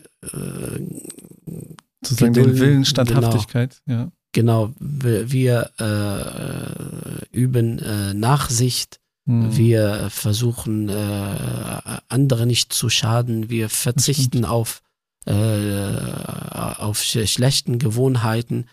sozusagen 2.07 2.35
den 2.35 2.59
Willen 2.59 2.85
Standhaftigkeit. 2.85 3.83
Genau, 3.87 4.01
ja. 4.01 4.13
genau 4.33 4.75
wir, 4.79 5.31
wir 5.31 5.71
äh, 5.79 7.37
üben 7.37 7.79
äh, 7.79 8.15
Nachsicht. 8.15 9.01
Hm. 9.27 9.57
Wir 9.57 10.09
versuchen, 10.11 10.91
äh, 10.91 10.95
andere 12.09 12.47
nicht 12.47 12.73
zu 12.73 12.91
schaden. 12.91 13.49
Wir 13.49 13.71
verzichten 13.71 14.45
auf 14.45 14.83
äh, 15.27 15.87
auf 16.77 17.03
schlechten 17.03 17.79
Gewohnheiten 17.79 18.67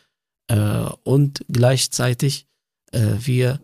äh, 0.48 0.84
und 1.04 1.46
gleichzeitig 1.50 2.46
äh, 2.92 3.14
wir 3.20 3.60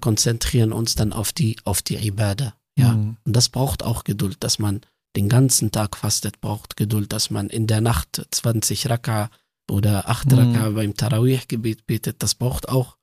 konzentrieren 0.00 0.72
uns 0.72 0.94
dann 0.94 1.12
auf 1.12 1.32
die, 1.32 1.56
auf 1.64 1.82
die 1.82 1.96
Ibadah. 1.96 2.54
Ja. 2.78 2.92
Mhm. 2.92 3.16
Und 3.24 3.32
das 3.34 3.48
braucht 3.48 3.82
auch 3.82 4.04
Geduld, 4.04 4.36
dass 4.40 4.60
man 4.60 4.80
den 5.16 5.28
ganzen 5.28 5.72
Tag 5.72 5.96
fastet, 5.96 6.40
braucht 6.40 6.76
Geduld, 6.76 7.12
dass 7.12 7.30
man 7.30 7.48
in 7.48 7.66
der 7.66 7.80
Nacht 7.80 8.26
20 8.30 8.90
Raka 8.90 9.30
oder 9.70 10.08
8 10.08 10.32
mhm. 10.32 10.38
Raka 10.38 10.70
beim 10.70 10.94
Tarawih-Gebet 10.94 11.86
betet. 11.86 12.22
Das 12.22 12.34
braucht 12.34 12.68
auch, 12.68 12.96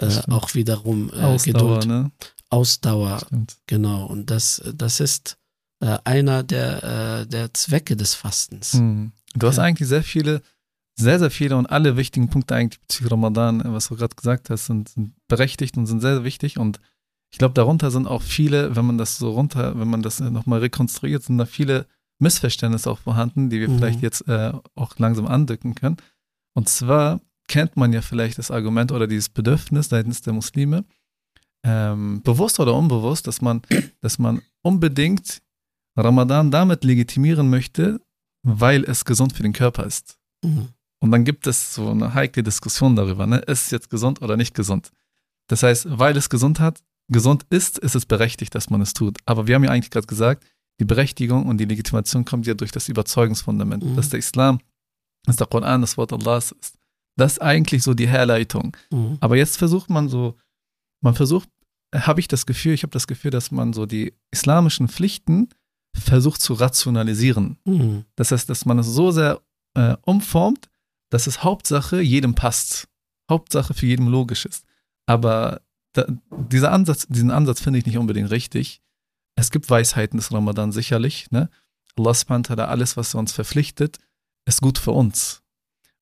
äh, 0.00 0.08
auch 0.30 0.54
wiederum 0.54 1.10
äh, 1.10 1.20
Ausdauer, 1.20 1.78
Geduld. 1.78 1.86
Ne? 1.86 2.10
Ausdauer. 2.50 3.20
Stimmt. 3.26 3.58
Genau. 3.66 4.06
Und 4.06 4.30
das, 4.30 4.62
das 4.74 5.00
ist 5.00 5.36
äh, 5.80 5.98
einer 6.04 6.42
der, 6.42 6.82
äh, 7.20 7.26
der 7.26 7.54
Zwecke 7.54 7.96
des 7.96 8.14
Fastens. 8.14 8.74
Mhm. 8.74 9.12
Du 9.34 9.46
hast 9.46 9.58
ja. 9.58 9.64
eigentlich 9.64 9.88
sehr 9.88 10.02
viele, 10.02 10.42
sehr, 10.96 11.18
sehr 11.18 11.30
viele 11.30 11.56
und 11.56 11.66
alle 11.66 11.96
wichtigen 11.96 12.30
Punkte 12.30 12.54
eigentlich 12.54 12.80
bezüglich 12.80 13.12
Ramadan, 13.12 13.62
was 13.66 13.88
du 13.88 13.96
gerade 13.96 14.16
gesagt 14.16 14.50
hast, 14.50 14.66
sind, 14.66 14.88
sind 14.88 15.14
berechtigt 15.28 15.76
und 15.76 15.86
sind 15.86 16.00
sehr, 16.00 16.14
sehr 16.14 16.24
wichtig. 16.24 16.58
Und 16.58 16.80
ich 17.30 17.38
glaube, 17.38 17.54
darunter 17.54 17.90
sind 17.90 18.06
auch 18.06 18.22
viele, 18.22 18.74
wenn 18.74 18.86
man 18.86 18.98
das 18.98 19.18
so 19.18 19.30
runter, 19.32 19.78
wenn 19.78 19.88
man 19.88 20.02
das 20.02 20.20
nochmal 20.20 20.60
rekonstruiert, 20.60 21.22
sind 21.22 21.38
da 21.38 21.46
viele 21.46 21.86
Missverständnisse 22.18 22.90
auch 22.90 22.98
vorhanden, 22.98 23.50
die 23.50 23.60
wir 23.60 23.68
mhm. 23.68 23.78
vielleicht 23.78 24.02
jetzt 24.02 24.26
äh, 24.28 24.52
auch 24.74 24.98
langsam 24.98 25.26
andücken 25.26 25.74
können. 25.74 25.98
Und 26.54 26.68
zwar 26.68 27.20
kennt 27.48 27.76
man 27.76 27.92
ja 27.92 28.02
vielleicht 28.02 28.38
das 28.38 28.50
Argument 28.50 28.92
oder 28.92 29.06
dieses 29.06 29.28
Bedürfnis 29.28 29.88
seitens 29.88 30.22
der 30.22 30.32
Muslime, 30.32 30.84
ähm, 31.64 32.22
bewusst 32.22 32.60
oder 32.60 32.74
unbewusst, 32.74 33.26
dass 33.26 33.40
man, 33.40 33.62
dass 34.00 34.18
man 34.18 34.42
unbedingt 34.62 35.42
Ramadan 35.96 36.50
damit 36.50 36.84
legitimieren 36.84 37.50
möchte, 37.50 38.00
weil 38.42 38.84
es 38.84 39.04
gesund 39.04 39.32
für 39.32 39.42
den 39.42 39.52
Körper 39.52 39.84
ist. 39.84 40.18
Mhm. 40.44 40.68
Und 41.00 41.10
dann 41.10 41.24
gibt 41.24 41.46
es 41.46 41.74
so 41.74 41.90
eine 41.90 42.14
heikle 42.14 42.42
Diskussion 42.42 42.96
darüber, 42.96 43.26
ne? 43.26 43.38
ist 43.38 43.66
es 43.66 43.70
jetzt 43.70 43.90
gesund 43.90 44.20
oder 44.22 44.36
nicht 44.36 44.54
gesund? 44.54 44.90
Das 45.48 45.62
heißt, 45.62 45.86
weil 45.98 46.16
es 46.16 46.28
gesund 46.28 46.60
hat, 46.60 46.82
gesund 47.08 47.46
ist, 47.50 47.78
ist 47.78 47.94
es 47.94 48.06
berechtigt, 48.06 48.54
dass 48.54 48.70
man 48.70 48.80
es 48.80 48.92
tut. 48.92 49.18
Aber 49.26 49.46
wir 49.46 49.54
haben 49.54 49.64
ja 49.64 49.70
eigentlich 49.70 49.90
gerade 49.90 50.06
gesagt, 50.06 50.44
die 50.80 50.84
Berechtigung 50.84 51.46
und 51.46 51.58
die 51.58 51.64
Legitimation 51.64 52.24
kommt 52.24 52.46
ja 52.46 52.54
durch 52.54 52.70
das 52.70 52.88
Überzeugungsfundament, 52.88 53.84
mhm. 53.84 53.96
dass 53.96 54.10
der 54.10 54.18
Islam, 54.18 54.60
dass 55.24 55.36
der 55.36 55.46
Koran 55.46 55.80
das 55.80 55.96
Wort 55.96 56.12
Allahs 56.12 56.52
ist. 56.52 56.78
Das 57.16 57.32
ist 57.32 57.42
eigentlich 57.42 57.82
so 57.82 57.94
die 57.94 58.06
Herleitung. 58.06 58.76
Mhm. 58.92 59.18
Aber 59.20 59.36
jetzt 59.36 59.56
versucht 59.56 59.90
man 59.90 60.08
so, 60.08 60.36
man 61.02 61.14
versucht, 61.14 61.48
habe 61.94 62.20
ich 62.20 62.28
das 62.28 62.46
Gefühl, 62.46 62.74
ich 62.74 62.82
habe 62.82 62.92
das 62.92 63.06
Gefühl, 63.06 63.30
dass 63.30 63.50
man 63.50 63.72
so 63.72 63.86
die 63.86 64.14
islamischen 64.30 64.88
Pflichten 64.88 65.48
versucht 65.96 66.40
zu 66.40 66.54
rationalisieren. 66.54 67.58
Mhm. 67.64 68.04
Das 68.14 68.30
heißt, 68.30 68.48
dass 68.48 68.66
man 68.66 68.78
es 68.78 68.86
so 68.86 69.10
sehr 69.10 69.40
äh, 69.74 69.96
umformt, 70.02 70.68
dass 71.10 71.26
es 71.26 71.42
Hauptsache 71.42 72.00
jedem 72.00 72.34
passt. 72.34 72.88
Hauptsache 73.30 73.74
für 73.74 73.86
jedem 73.86 74.08
logisch 74.08 74.44
ist. 74.44 74.64
Aber 75.06 75.60
da, 75.98 76.06
dieser 76.30 76.72
Ansatz, 76.72 77.06
diesen 77.08 77.30
Ansatz 77.30 77.60
finde 77.60 77.78
ich 77.78 77.86
nicht 77.86 77.98
unbedingt 77.98 78.30
richtig. 78.30 78.80
Es 79.36 79.50
gibt 79.50 79.68
Weisheiten 79.70 80.18
des 80.18 80.32
Ramadan 80.32 80.72
sicherlich. 80.72 81.30
Ne? 81.30 81.48
Allah 81.96 82.14
subhanahu 82.14 82.62
alles, 82.62 82.96
was 82.96 83.14
uns 83.14 83.32
verpflichtet, 83.32 83.98
ist 84.46 84.62
gut 84.62 84.78
für 84.78 84.92
uns. 84.92 85.42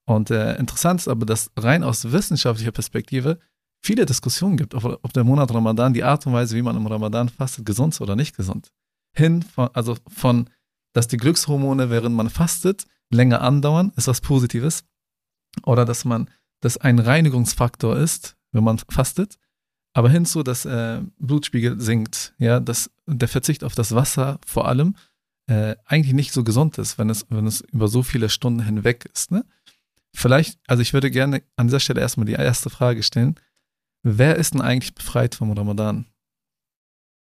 Und 0.06 0.30
äh, 0.30 0.56
interessant 0.56 1.00
ist 1.00 1.08
aber, 1.08 1.26
dass 1.26 1.50
rein 1.56 1.82
aus 1.82 2.12
wissenschaftlicher 2.12 2.70
Perspektive 2.70 3.38
viele 3.82 4.06
Diskussionen 4.06 4.56
gibt, 4.56 4.74
ob, 4.74 4.84
ob 4.84 5.12
der 5.12 5.24
Monat 5.24 5.52
Ramadan, 5.52 5.92
die 5.92 6.04
Art 6.04 6.26
und 6.26 6.32
Weise, 6.32 6.56
wie 6.56 6.62
man 6.62 6.76
im 6.76 6.86
Ramadan 6.86 7.28
fastet, 7.28 7.66
gesund 7.66 7.94
ist 7.94 8.00
oder 8.00 8.16
nicht 8.16 8.36
gesund. 8.36 8.72
Hin, 9.14 9.42
von, 9.42 9.68
also 9.72 9.96
von, 10.08 10.48
dass 10.92 11.08
die 11.08 11.16
Glückshormone, 11.16 11.90
während 11.90 12.14
man 12.14 12.30
fastet, 12.30 12.86
länger 13.10 13.40
andauern, 13.40 13.92
ist 13.96 14.08
was 14.08 14.20
Positives. 14.20 14.84
Oder 15.64 15.84
dass 15.84 16.04
man, 16.04 16.30
dass 16.60 16.76
ein 16.76 16.98
Reinigungsfaktor 16.98 17.96
ist, 17.96 18.36
wenn 18.52 18.64
man 18.64 18.78
fastet. 18.78 19.38
Aber 19.96 20.10
hinzu, 20.10 20.42
dass 20.42 20.66
äh, 20.66 21.00
Blutspiegel 21.18 21.80
sinkt, 21.80 22.34
ja, 22.36 22.60
dass 22.60 22.90
der 23.06 23.28
Verzicht 23.28 23.64
auf 23.64 23.74
das 23.74 23.94
Wasser 23.94 24.38
vor 24.44 24.68
allem 24.68 24.94
äh, 25.46 25.74
eigentlich 25.86 26.12
nicht 26.12 26.34
so 26.34 26.44
gesund 26.44 26.76
ist, 26.76 26.98
wenn 26.98 27.08
es, 27.08 27.24
wenn 27.30 27.46
es 27.46 27.62
über 27.62 27.88
so 27.88 28.02
viele 28.02 28.28
Stunden 28.28 28.60
hinweg 28.60 29.08
ist. 29.14 29.30
Ne? 29.30 29.46
Vielleicht, 30.12 30.58
also 30.66 30.82
ich 30.82 30.92
würde 30.92 31.10
gerne 31.10 31.42
an 31.56 31.68
dieser 31.68 31.80
Stelle 31.80 32.02
erstmal 32.02 32.26
die 32.26 32.34
erste 32.34 32.68
Frage 32.68 33.02
stellen. 33.02 33.36
Wer 34.02 34.36
ist 34.36 34.52
denn 34.52 34.60
eigentlich 34.60 34.94
befreit 34.94 35.34
vom 35.34 35.52
Ramadan? 35.52 36.04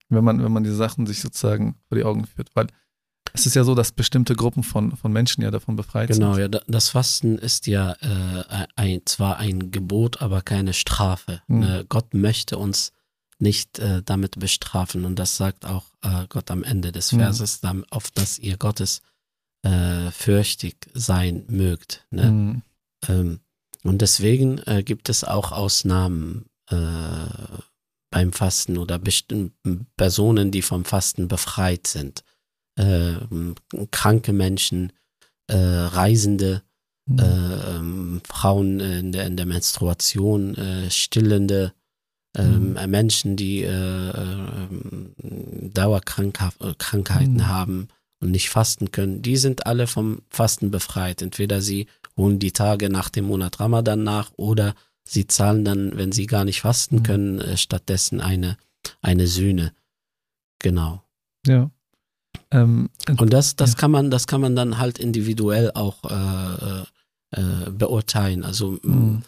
Wenn 0.09 0.25
man, 0.25 0.43
wenn 0.43 0.51
man 0.51 0.65
diese 0.65 0.75
Sachen 0.75 1.07
sich 1.07 1.21
sozusagen 1.21 1.77
vor 1.87 1.97
die 1.97 2.05
Augen 2.05 2.27
führt. 2.27 2.51
Weil 2.55 2.67
es 3.33 3.47
ist 3.47 3.55
ja 3.55 3.65
so, 3.65 3.75
dass 3.75 3.93
bestimmte 3.93 4.35
Gruppen 4.35 4.63
von, 4.63 4.97
von 4.97 5.13
Menschen 5.13 5.43
ja 5.43 5.51
davon 5.51 5.77
befreit 5.77 6.09
genau, 6.09 6.35
sind. 6.35 6.51
Genau, 6.51 6.59
ja, 6.59 6.65
das 6.67 6.91
Fasten 6.91 7.39
ist 7.39 7.67
ja 7.67 7.93
äh, 7.93 8.67
ein, 8.77 9.03
zwar 9.05 9.39
ein 9.39 9.71
Gebot, 9.71 10.23
aber 10.23 10.43
keine 10.43 10.73
Strafe. 10.73 11.43
Mhm. 11.47 11.63
Äh, 11.63 11.85
Gott 11.89 12.15
möchte 12.15 12.59
uns 12.59 12.93
nicht 13.39 13.79
äh, 13.79 14.03
damit 14.03 14.39
bestrafen 14.39 15.05
und 15.05 15.19
das 15.19 15.37
sagt 15.37 15.67
auch 15.67 15.85
äh, 16.03 16.27
Gott 16.29 16.51
am 16.51 16.65
Ende 16.65 16.91
des 16.91 17.13
hm. 17.13 17.19
Verses, 17.19 17.63
mhm. 17.63 17.85
auf 17.91 18.11
dass 18.11 18.39
ihr 18.39 18.57
Gottes 18.57 19.03
äh, 19.63 20.11
fürchtig 20.11 20.89
sein 20.95 21.45
mögt. 21.49 22.07
Ne? 22.11 22.31
Mhm. 22.31 22.63
Ähm, 23.09 23.41
und 23.83 24.01
deswegen 24.01 24.59
äh, 24.67 24.83
gibt 24.83 25.09
es 25.09 25.23
auch 25.23 25.53
Ausnahmen 25.53 26.47
beim 28.11 28.33
Fasten 28.33 28.77
oder 28.77 28.99
bestimmten 28.99 29.87
Personen, 29.97 30.51
die 30.51 30.63
vom 30.63 30.85
Fasten 30.85 31.29
befreit 31.29 31.87
sind. 31.87 32.25
Äh, 32.77 33.15
kranke 33.91 34.33
Menschen, 34.33 34.93
äh, 35.47 35.57
Reisende, 35.57 36.63
mhm. 37.07 37.21
Ähm, 37.21 38.21
Frauen 38.25 38.81
in 38.81 39.13
der, 39.13 39.27
in 39.27 39.37
der 39.37 39.47
Menstruation, 39.47 40.55
äh, 40.57 40.91
stillende 40.91 41.73
ähm, 42.37 42.75
mhm. 42.75 42.91
Menschen, 42.91 43.37
die 43.37 43.63
äh, 43.63 44.11
ähm, 44.11 45.15
Dauerkrankheiten 45.73 47.35
mhm. 47.35 47.47
haben 47.47 47.89
und 48.21 48.31
nicht 48.31 48.51
fasten 48.51 48.91
können, 48.91 49.23
die 49.23 49.37
sind 49.37 49.67
alle 49.67 49.87
vom 49.87 50.23
Fasten 50.29 50.71
befreit. 50.71 51.23
Entweder 51.23 51.63
sie 51.63 51.87
holen 52.17 52.39
die 52.39 52.53
Tage 52.53 52.91
nach 52.91 53.09
dem 53.09 53.27
Monat 53.27 53.61
Ramadan 53.61 54.03
nach 54.03 54.33
oder 54.37 54.75
sie 55.05 55.27
zahlen 55.27 55.65
dann, 55.65 55.97
wenn 55.97 56.13
sie 56.13 56.27
gar 56.27 56.45
nicht 56.45 56.61
fasten 56.61 56.97
mhm. 56.97 57.03
können, 57.05 57.41
äh, 57.41 57.57
stattdessen 57.57 58.21
eine, 58.21 58.57
eine 59.01 59.27
Sühne. 59.27 59.73
Genau. 60.59 61.03
Ja. 61.47 61.71
Ähm, 62.57 62.91
und 63.19 63.33
das, 63.33 63.57
das 63.57 63.73
ja. 63.73 63.79
kann 63.79 63.91
man, 63.91 64.11
das 64.11 64.27
kann 64.27 64.41
man 64.41 64.57
dann 64.57 64.79
halt 64.79 64.99
individuell 64.99 65.73
auch 65.75 66.05
äh, 66.05 66.83
äh, 67.33 67.71
beurteilen. 67.71 68.45
Also 68.45 68.79
mhm. 68.83 69.23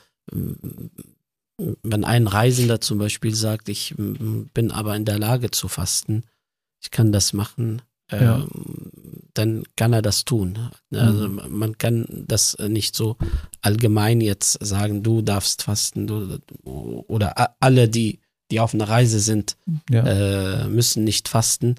wenn 1.82 2.04
ein 2.04 2.26
Reisender 2.26 2.80
zum 2.80 2.98
Beispiel 2.98 3.34
sagt, 3.34 3.68
ich 3.68 3.94
bin 3.96 4.70
aber 4.70 4.96
in 4.96 5.04
der 5.04 5.18
Lage 5.18 5.50
zu 5.50 5.68
fasten, 5.68 6.24
ich 6.80 6.90
kann 6.90 7.12
das 7.12 7.32
machen, 7.32 7.82
ja. 8.10 8.38
Ähm, 8.38 8.48
dann 9.34 9.64
kann 9.76 9.92
er 9.92 10.02
das 10.02 10.24
tun. 10.24 10.70
Also 10.92 11.28
mhm. 11.28 11.42
man 11.50 11.78
kann 11.78 12.06
das 12.26 12.56
nicht 12.58 12.96
so 12.96 13.16
allgemein 13.60 14.20
jetzt 14.20 14.64
sagen, 14.64 15.02
du 15.02 15.22
darfst 15.22 15.62
fasten, 15.62 16.06
du, 16.06 16.38
oder 16.64 17.54
alle, 17.60 17.88
die, 17.88 18.20
die 18.50 18.60
auf 18.60 18.74
einer 18.74 18.88
Reise 18.88 19.20
sind, 19.20 19.56
ja. 19.90 20.62
äh, 20.62 20.68
müssen 20.68 21.04
nicht 21.04 21.28
fasten. 21.28 21.76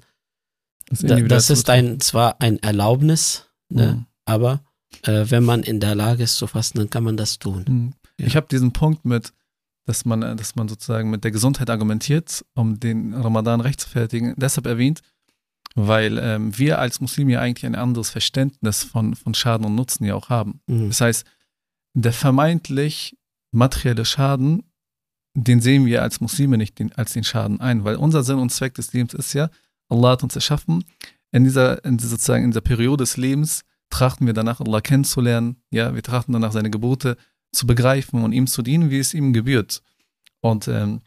Das, 0.90 1.00
das 1.00 1.50
ist 1.50 1.70
ein, 1.70 2.00
zwar 2.00 2.40
ein 2.40 2.58
Erlaubnis, 2.58 3.46
ne, 3.68 3.92
mhm. 3.92 4.06
aber 4.24 4.60
äh, 5.02 5.26
wenn 5.28 5.44
man 5.44 5.62
in 5.62 5.80
der 5.80 5.94
Lage 5.94 6.24
ist 6.24 6.36
zu 6.36 6.46
fasten, 6.46 6.78
dann 6.78 6.90
kann 6.90 7.04
man 7.04 7.16
das 7.16 7.38
tun. 7.38 7.64
Mhm. 7.66 7.92
Ja. 8.18 8.26
Ich 8.26 8.36
habe 8.36 8.48
diesen 8.50 8.72
Punkt 8.72 9.04
mit, 9.04 9.32
dass 9.86 10.04
man, 10.04 10.20
dass 10.36 10.56
man 10.56 10.68
sozusagen 10.68 11.10
mit 11.10 11.24
der 11.24 11.30
Gesundheit 11.30 11.70
argumentiert, 11.70 12.44
um 12.54 12.80
den 12.80 13.14
Ramadan 13.14 13.60
rechtfertigen, 13.60 14.34
deshalb 14.36 14.66
erwähnt, 14.66 15.00
weil 15.74 16.18
ähm, 16.18 16.58
wir 16.58 16.80
als 16.80 17.00
Muslime 17.00 17.32
ja 17.32 17.40
eigentlich 17.40 17.66
ein 17.66 17.76
anderes 17.76 18.10
Verständnis 18.10 18.82
von, 18.82 19.14
von 19.14 19.34
Schaden 19.34 19.64
und 19.66 19.76
Nutzen 19.76 20.04
ja 20.04 20.14
auch 20.16 20.28
haben. 20.28 20.60
Mhm. 20.66 20.88
Das 20.88 21.00
heißt, 21.00 21.24
der 21.94 22.12
vermeintlich 22.12 23.16
materielle 23.52 24.04
Schaden, 24.04 24.64
den 25.34 25.60
sehen 25.60 25.86
wir 25.86 26.02
als 26.02 26.20
Muslime 26.20 26.58
nicht 26.58 26.78
den, 26.78 26.92
als 26.92 27.12
den 27.12 27.24
Schaden 27.24 27.60
ein, 27.60 27.84
weil 27.84 27.96
unser 27.96 28.22
Sinn 28.24 28.38
und 28.38 28.50
Zweck 28.50 28.74
des 28.74 28.92
Lebens 28.92 29.14
ist 29.14 29.32
ja, 29.32 29.48
Allah 29.90 30.12
hat 30.12 30.22
uns 30.22 30.34
erschaffen. 30.34 30.84
In 31.32 31.44
dieser, 31.44 31.84
in 31.84 31.96
dieser, 31.96 32.10
sozusagen 32.10 32.44
in 32.44 32.50
dieser 32.50 32.60
Periode 32.60 33.04
des 33.04 33.16
Lebens 33.16 33.62
trachten 33.90 34.26
wir 34.26 34.34
danach, 34.34 34.60
Allah 34.60 34.80
kennenzulernen. 34.80 35.56
Ja, 35.70 35.94
wir 35.94 36.02
trachten 36.02 36.32
danach, 36.32 36.52
seine 36.52 36.70
Gebote 36.70 37.16
zu 37.52 37.66
begreifen 37.66 38.22
und 38.22 38.32
ihm 38.32 38.46
zu 38.46 38.62
dienen, 38.62 38.90
wie 38.90 38.98
es 38.98 39.14
ihm 39.14 39.32
gebührt. 39.32 39.82
Und 40.40 40.68
ähm, 40.68 41.00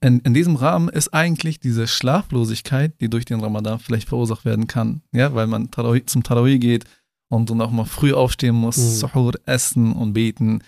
in, 0.00 0.20
in 0.20 0.34
diesem 0.34 0.56
Rahmen 0.56 0.88
ist 0.88 1.14
eigentlich 1.14 1.60
diese 1.60 1.86
Schlaflosigkeit, 1.86 3.00
die 3.00 3.08
durch 3.08 3.24
den 3.24 3.40
Ramadan 3.40 3.78
vielleicht 3.78 4.08
verursacht 4.08 4.44
werden 4.44 4.66
kann, 4.66 5.02
ja, 5.12 5.34
weil 5.34 5.46
man 5.46 5.70
Tarawih, 5.70 6.04
zum 6.06 6.22
Tarawih 6.22 6.58
geht 6.58 6.84
und 7.28 7.50
dann 7.50 7.60
auch 7.60 7.70
mal 7.70 7.84
früh 7.84 8.12
aufstehen 8.12 8.54
muss, 8.54 8.76
mhm. 8.76 8.90
Suhur 8.90 9.32
essen 9.46 9.92
und 9.92 10.12
beten. 10.14 10.62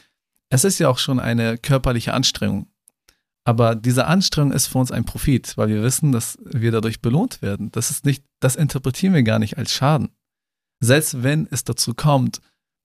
Es 0.51 0.65
ist 0.65 0.79
ja 0.79 0.89
auch 0.89 0.99
schon 0.99 1.21
eine 1.21 1.59
körperliche 1.59 2.15
Anstrengung. 2.15 2.67
Aber 3.45 3.75
diese 3.75 4.07
Anstrengung 4.07 4.53
ist 4.53 4.67
für 4.67 4.79
uns 4.79 4.93
ein 4.93 5.05
Profit, 5.05 5.57
weil 5.57 5.69
wir 5.69 5.83
wissen, 5.83 6.13
dass 6.13 6.39
wir 6.45 6.73
dadurch 6.73 7.01
belohnt 7.01 7.41
werden. 7.43 7.73
Das 7.73 7.91
ist 7.91 8.05
nicht, 8.05 8.25
das 8.41 8.57
interpretieren 8.57 9.15
wir 9.15 9.23
gar 9.23 9.39
nicht 9.39 9.59
als 9.59 9.73
Schaden. 9.73 10.11
selbst 10.83 11.23
wenn 11.23 11.47
es 11.51 11.65
dazu 11.65 11.95
kommt, 11.95 12.41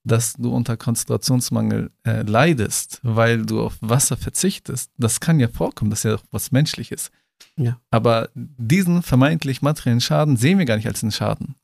dass 0.05 0.33
du 0.33 0.53
unter 0.53 0.77
Konzentrationsmangel 0.77 1.91
äh, 2.03 2.21
leidest, 2.21 2.99
weil 3.03 3.45
du 3.45 3.63
auf 3.65 3.77
Wasser 3.81 4.17
verzichtest, 4.17 4.91
das 4.97 5.19
kann 5.19 5.39
ja 5.39 5.47
vorkommen, 5.47 5.89
das 5.89 5.99
ist 5.99 6.03
ja 6.03 6.15
auch 6.15 6.23
was 6.31 6.51
Menschliches. 6.51 7.09
Ja. 7.57 7.81
Aber 7.89 8.29
diesen 8.35 9.01
vermeintlich 9.01 9.61
materiellen 9.61 10.01
Schaden 10.01 10.37
sehen 10.37 10.59
wir 10.59 10.65
gar 10.65 10.77
nicht 10.77 10.87
als 10.87 11.03
einen 11.03 11.11
Schaden, 11.11 11.55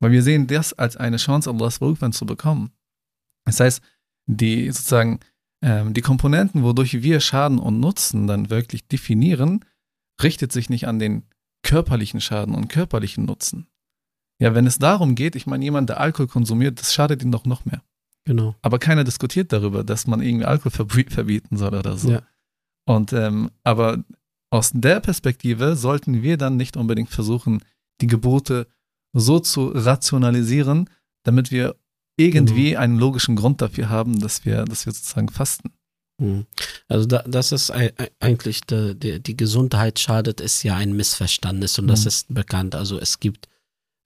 weil 0.00 0.10
wir 0.10 0.22
sehen 0.22 0.46
das 0.46 0.72
als 0.72 0.96
eine 0.96 1.18
Chance, 1.18 1.48
Allahs 1.48 1.80
Rückwand 1.80 2.14
zu 2.14 2.26
bekommen. 2.26 2.72
Das 3.44 3.60
heißt, 3.60 3.80
die 4.26 4.70
sozusagen 4.70 5.20
die 5.64 6.02
Komponenten, 6.02 6.62
wodurch 6.62 7.02
wir 7.02 7.20
Schaden 7.20 7.58
und 7.58 7.80
Nutzen 7.80 8.26
dann 8.26 8.50
wirklich 8.50 8.86
definieren, 8.86 9.64
richtet 10.22 10.52
sich 10.52 10.68
nicht 10.68 10.86
an 10.86 10.98
den 10.98 11.24
körperlichen 11.62 12.20
Schaden 12.20 12.54
und 12.54 12.68
körperlichen 12.68 13.24
Nutzen. 13.24 13.66
Ja, 14.38 14.54
wenn 14.54 14.66
es 14.66 14.78
darum 14.78 15.14
geht, 15.14 15.36
ich 15.36 15.46
meine, 15.46 15.64
jemand, 15.64 15.88
der 15.88 16.00
Alkohol 16.00 16.26
konsumiert, 16.26 16.80
das 16.80 16.92
schadet 16.92 17.22
ihm 17.22 17.32
doch 17.32 17.46
noch 17.46 17.64
mehr. 17.64 17.82
Genau. 18.24 18.54
Aber 18.62 18.78
keiner 18.78 19.04
diskutiert 19.04 19.52
darüber, 19.52 19.84
dass 19.84 20.06
man 20.06 20.20
irgendwie 20.20 20.44
Alkohol 20.44 20.86
verbieten 21.08 21.56
soll 21.56 21.74
oder 21.74 21.96
so. 21.96 22.10
Ja. 22.10 22.22
Und 22.86 23.12
ähm, 23.12 23.50
aber 23.62 24.04
aus 24.50 24.70
der 24.74 25.00
Perspektive 25.00 25.76
sollten 25.76 26.22
wir 26.22 26.36
dann 26.36 26.56
nicht 26.56 26.76
unbedingt 26.76 27.10
versuchen, 27.10 27.62
die 28.00 28.06
Gebote 28.06 28.66
so 29.12 29.38
zu 29.38 29.68
rationalisieren, 29.68 30.90
damit 31.22 31.50
wir 31.50 31.76
irgendwie 32.16 32.70
Genau. 32.70 32.80
einen 32.80 32.98
logischen 32.98 33.36
Grund 33.36 33.60
dafür 33.60 33.88
haben, 33.88 34.20
dass 34.20 34.44
wir, 34.44 34.64
dass 34.64 34.86
wir 34.86 34.92
sozusagen 34.92 35.28
fasten. 35.28 35.70
Mhm. 36.20 36.46
Also 36.88 37.06
da, 37.06 37.22
das 37.26 37.50
ist 37.52 37.70
ei- 37.72 37.92
ei- 37.98 38.10
eigentlich 38.20 38.60
die, 38.62 38.94
die, 38.94 39.20
die 39.20 39.36
Gesundheit 39.36 39.98
schadet, 39.98 40.40
ist 40.40 40.62
ja 40.62 40.76
ein 40.76 40.94
Missverständnis 40.94 41.78
und 41.78 41.88
das 41.88 42.02
Mhm. 42.02 42.08
ist 42.08 42.34
bekannt. 42.34 42.74
Also 42.74 42.98
es 43.00 43.18
gibt 43.20 43.48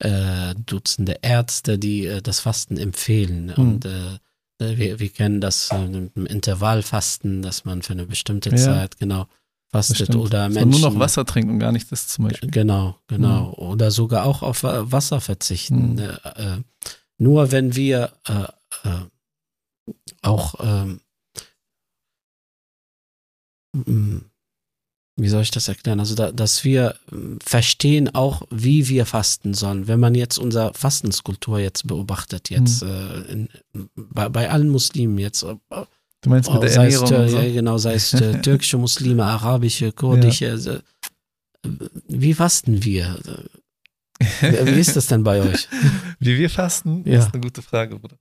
äh, 0.00 0.54
Dutzende 0.64 1.16
Ärzte, 1.22 1.76
die 1.78 2.06
äh, 2.06 2.22
das 2.22 2.38
Fasten 2.40 2.76
empfehlen 2.78 3.46
Mhm. 3.46 3.52
und 3.62 3.84
äh, 3.84 4.14
äh, 4.60 4.76
wir, 4.78 5.00
wir 5.00 5.08
kennen 5.08 5.40
das 5.40 5.70
äh, 5.72 5.84
im 6.14 6.24
Intervallfasten, 6.24 7.42
dass 7.42 7.64
man 7.64 7.82
für 7.82 7.94
eine 7.94 8.06
bestimmte 8.06 8.50
Ja. 8.50 8.56
Zeit 8.56 8.98
genau 8.98 9.26
Das 9.72 9.88
fastet 9.88 10.14
oder 10.14 10.48
Menschen 10.48 10.70
man 10.70 10.80
nur 10.80 10.90
noch 10.92 10.98
Wasser 11.00 11.24
trinken 11.24 11.50
und 11.50 11.58
gar 11.58 11.72
nicht 11.72 11.90
das 11.92 12.06
zum 12.06 12.26
Beispiel. 12.28 12.48
Genau, 12.50 12.96
genau. 13.08 13.48
Mhm. 13.48 13.54
Oder 13.54 13.90
sogar 13.90 14.24
auch 14.24 14.42
auf 14.42 14.62
Wa- 14.62 14.84
Wasser 14.90 15.20
verzichten. 15.20 16.00
Mhm. 17.18 17.24
Nur 17.24 17.52
wenn 17.52 17.74
wir 17.76 18.12
äh, 18.26 18.88
äh, 18.88 19.90
auch, 20.22 20.54
ähm, 20.60 21.00
mm, 23.74 24.18
wie 25.20 25.28
soll 25.28 25.42
ich 25.42 25.50
das 25.50 25.66
erklären? 25.68 25.98
Also, 25.98 26.14
da, 26.14 26.30
dass 26.30 26.62
wir 26.64 26.94
ähm, 27.12 27.38
verstehen 27.44 28.14
auch, 28.14 28.42
wie 28.50 28.88
wir 28.88 29.04
fasten 29.04 29.52
sollen. 29.54 29.88
Wenn 29.88 30.00
man 30.00 30.14
jetzt 30.14 30.38
unsere 30.38 30.72
Fastenskulptur 30.74 31.58
jetzt 31.58 31.86
beobachtet, 31.86 32.50
jetzt 32.50 32.82
äh, 32.82 33.20
in, 33.22 33.48
bei, 33.96 34.28
bei 34.28 34.50
allen 34.50 34.68
Muslimen 34.68 35.18
jetzt, 35.18 35.44
Du 36.20 36.30
meinst 36.30 36.50
mit 36.52 36.62
der 36.62 36.70
sei 36.70 36.88
es, 36.88 37.00
Ernährung 37.00 37.28
so? 37.28 37.38
ja, 37.38 37.52
genau, 37.52 37.78
sei 37.78 37.94
es 37.94 38.12
äh, 38.12 38.40
türkische 38.42 38.76
Muslime, 38.78 39.24
arabische, 39.24 39.92
kurdische. 39.92 40.50
also, 40.50 40.72
äh, 40.72 40.80
Wie 42.08 42.34
fasten 42.34 42.84
wir? 42.84 43.18
Wie 44.20 44.80
ist 44.80 44.96
das 44.96 45.06
denn 45.06 45.22
bei 45.22 45.40
euch? 45.40 45.68
Wie 46.18 46.38
wir 46.38 46.50
fasten, 46.50 47.02
Ja. 47.08 47.20
ist 47.20 47.32
eine 47.32 47.40
gute 47.42 47.62
Frage, 47.62 47.98
Bruder. 47.98 48.16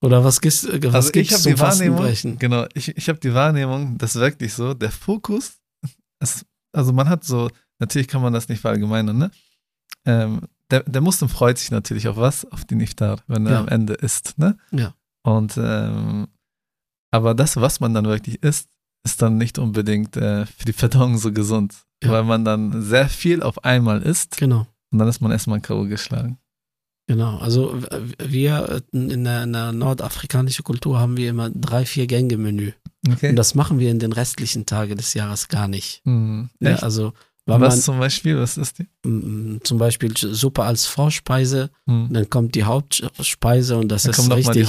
Oder 0.00 0.24
was, 0.24 0.40
gibt's- 0.40 0.64
äh, 0.64 0.80
was 0.84 0.94
Also 0.94 1.08
ich 1.08 1.12
gibt's 1.14 1.32
habe 1.32 1.42
zum 1.42 1.54
die 1.54 1.60
Wahrnehmung, 1.60 1.98
Fastenbrechen? 1.98 2.38
genau, 2.38 2.66
ich, 2.74 2.96
ich 2.96 3.08
habe 3.08 3.18
die 3.18 3.34
Wahrnehmung, 3.34 3.98
dass 3.98 4.14
wirklich 4.16 4.54
so 4.54 4.74
der 4.74 4.90
Fokus, 4.90 5.58
ist, 6.20 6.44
also 6.72 6.92
man 6.92 7.08
hat 7.08 7.24
so, 7.24 7.50
natürlich 7.78 8.08
kann 8.08 8.22
man 8.22 8.32
das 8.32 8.48
nicht 8.48 8.60
verallgemeinern, 8.60 9.18
ne? 9.18 9.30
Ähm, 10.06 10.40
der, 10.70 10.82
der 10.84 11.00
Muslim 11.00 11.28
freut 11.28 11.58
sich 11.58 11.70
natürlich 11.70 12.08
auf 12.08 12.16
was? 12.16 12.44
Auf 12.50 12.64
den 12.64 12.80
Iftar, 12.80 13.20
wenn 13.26 13.46
er 13.46 13.52
Ja. 13.52 13.60
am 13.60 13.68
Ende 13.68 13.94
isst, 13.94 14.38
ne? 14.38 14.56
Ja. 14.70 14.94
Und 15.22 15.54
ähm, 15.58 16.28
aber 17.10 17.34
das, 17.34 17.56
was 17.56 17.80
man 17.80 17.94
dann 17.94 18.04
wirklich 18.04 18.42
isst, 18.42 18.68
ist 19.04 19.20
dann 19.22 19.38
nicht 19.38 19.58
unbedingt 19.58 20.16
äh, 20.16 20.44
für 20.46 20.64
die 20.66 20.72
Verdauung 20.72 21.16
so 21.18 21.32
gesund, 21.32 21.74
Ja. 22.02 22.10
weil 22.10 22.24
man 22.24 22.44
dann 22.44 22.82
sehr 22.82 23.08
viel 23.08 23.42
auf 23.42 23.64
einmal 23.64 24.02
isst 24.02 24.36
Genau. 24.36 24.66
Und 24.90 24.98
dann 24.98 25.08
ist 25.08 25.20
man 25.20 25.30
erstmal 25.32 25.60
K.O. 25.60 25.84
geschlagen. 25.84 26.38
Genau, 27.06 27.38
also 27.38 27.74
wir 28.22 28.82
äh, 28.92 28.96
in 28.96 29.24
der, 29.24 29.44
in 29.44 29.52
der 29.54 29.72
nordafrikanischen 29.72 30.62
Kultur 30.64 30.98
haben 31.00 31.16
wir 31.16 31.30
immer 31.30 31.48
drei, 31.50 31.86
vier 31.86 32.06
Gänge 32.06 32.36
Menü. 32.36 32.72
Okay. 33.10 33.30
Und 33.30 33.36
das 33.36 33.54
machen 33.54 33.78
wir 33.78 33.90
in 33.90 33.98
den 33.98 34.12
restlichen 34.12 34.66
Tagen 34.66 34.96
des 34.96 35.14
Jahres 35.14 35.48
gar 35.48 35.68
nicht. 35.68 36.02
hm. 36.04 36.50
Ja, 36.60 36.76
also 36.76 37.12
was 37.46 37.58
man 37.60 37.80
zum 37.80 37.98
Beispiel, 37.98 38.36
was 38.38 38.58
ist 38.58 38.78
die? 38.78 38.86
zum 39.62 39.78
Beispiel 39.78 40.14
Suppe 40.14 40.64
als 40.64 40.84
Vorspeise, 40.84 41.70
Hm. 41.86 42.08
dann 42.12 42.28
kommt 42.28 42.54
die 42.54 42.64
Hauptspeise 42.64 43.78
und 43.78 43.88
das 43.88 44.02
Dann 44.02 44.10
ist 44.12 44.30
richtig, 44.30 44.68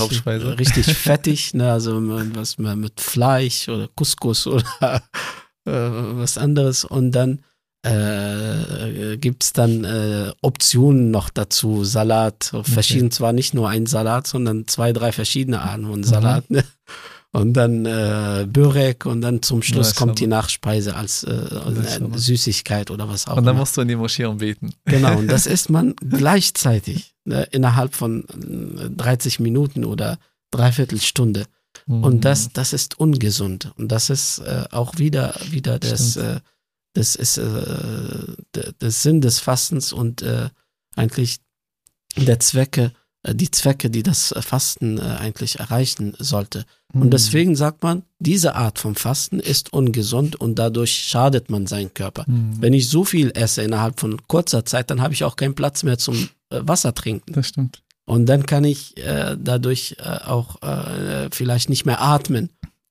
richtig 0.58 0.86
fettig, 0.96 1.54
ne? 1.54 1.74
also 1.74 2.00
mit- 2.00 2.38
was 2.38 2.58
mit 2.58 3.02
Fleisch 3.02 3.68
oder 3.68 3.90
Couscous 3.98 4.48
oder 4.48 4.64
äh, 5.66 5.72
was 5.72 6.38
anderes 6.38 6.86
und 6.86 7.12
dann 7.12 7.44
äh, 7.84 9.18
gibt 9.18 9.44
es 9.44 9.54
dann 9.54 9.84
äh, 9.86 10.32
Optionen 10.42 11.12
noch 11.12 11.30
dazu, 11.30 11.84
Salat, 11.86 12.52
verschieden, 12.64 13.12
zwar 13.12 13.34
nicht 13.34 13.54
nur 13.54 13.70
ein 13.70 13.86
Salat, 13.86 14.28
sondern 14.28 14.68
zwei, 14.68 14.92
drei 14.92 15.12
verschiedene 15.12 15.62
Arten 15.62 15.86
von 15.86 16.04
Salat. 16.04 16.50
Ne? 16.50 16.64
Und 17.32 17.54
dann 17.54 17.86
äh, 17.86 18.48
Börek 18.50 19.06
und 19.06 19.22
dann 19.22 19.44
zum 19.44 19.62
Schluss 19.62 19.94
kommt 19.94 20.20
die 20.20 20.26
Nachspeise 20.26 20.96
als 20.96 21.24
äh. 21.24 22.10
Süßigkeit 22.16 22.90
oder 22.90 23.08
was 23.08 23.28
auch 23.28 23.38
Und 23.38 23.46
dann 23.46 23.54
immer. 23.54 23.62
musst 23.62 23.78
du 23.78 23.82
in 23.82 23.88
die 23.88 23.96
Moschee 23.96 24.26
und 24.26 24.40
beten. 24.40 24.72
Genau, 24.86 25.20
und 25.20 25.28
das 25.28 25.46
isst 25.46 25.70
man 25.70 25.96
gleichzeitig 25.98 27.14
ne, 27.26 27.48
innerhalb 27.52 27.94
von 27.94 28.24
äh, 28.24 28.90
30 28.90 29.40
Minuten 29.40 29.86
oder 29.86 30.18
dreiviertel 30.50 31.00
Stunde. 31.00 31.46
Mhm. 31.86 32.04
Und 32.04 32.26
das, 32.26 32.52
das 32.52 32.74
ist 32.74 33.00
ungesund. 33.00 33.72
Und 33.78 33.92
das 33.92 34.10
ist 34.10 34.40
äh, 34.40 34.64
auch 34.72 34.98
wieder, 34.98 35.36
wieder 35.52 35.78
das, 35.78 36.16
äh, 36.16 36.40
das 37.00 37.16
ist 37.16 37.38
äh, 37.38 37.44
der, 38.54 38.92
Sinn 38.92 39.22
des 39.22 39.40
Fastens 39.40 39.94
und 39.94 40.22
äh, 40.22 40.50
eigentlich 40.98 41.38
der 42.18 42.42
Zwecke, 42.42 42.92
äh, 43.24 43.34
die 43.34 43.50
Zwecke, 43.50 43.90
die 43.90 44.04
das 44.04 44.36
Fasten 44.42 44.98
äh, 44.98 45.02
eigentlich 45.02 45.60
erreichen 45.60 46.14
sollte. 46.20 46.66
Mhm. 46.94 47.04
Und 47.04 47.12
deswegen 47.12 47.56
sagt 47.56 47.84
man, 47.84 48.04
diese 48.20 48.56
Art 48.56 48.80
von 48.80 48.96
Fasten 48.96 49.40
ist 49.40 49.72
ungesund 49.72 50.36
und 50.36 50.60
dadurch 50.60 50.94
schadet 50.94 51.50
man 51.50 51.68
seinen 51.68 51.94
Körper. 51.94 52.26
Mhm. 52.28 52.58
Wenn 52.60 52.74
ich 52.74 52.90
so 52.90 53.06
viel 53.06 53.32
esse 53.34 53.62
innerhalb 53.62 54.00
von 54.00 54.28
kurzer 54.28 54.66
Zeit, 54.66 54.92
dann 54.92 55.02
habe 55.02 55.14
ich 55.14 55.24
auch 55.24 55.38
keinen 55.38 55.56
Platz 55.56 55.84
mehr 55.84 55.98
zum 55.98 56.28
äh, 56.50 56.60
Wasser 56.64 56.94
trinken. 56.94 57.32
Das 57.32 57.48
stimmt. 57.48 57.82
Und 58.06 58.26
dann 58.26 58.46
kann 58.46 58.66
ich 58.66 58.98
äh, 58.98 59.38
dadurch 59.40 59.96
äh, 60.00 60.26
auch 60.26 60.62
äh, 60.64 61.30
vielleicht 61.32 61.70
nicht 61.70 61.86
mehr 61.86 62.02
atmen. 62.02 62.50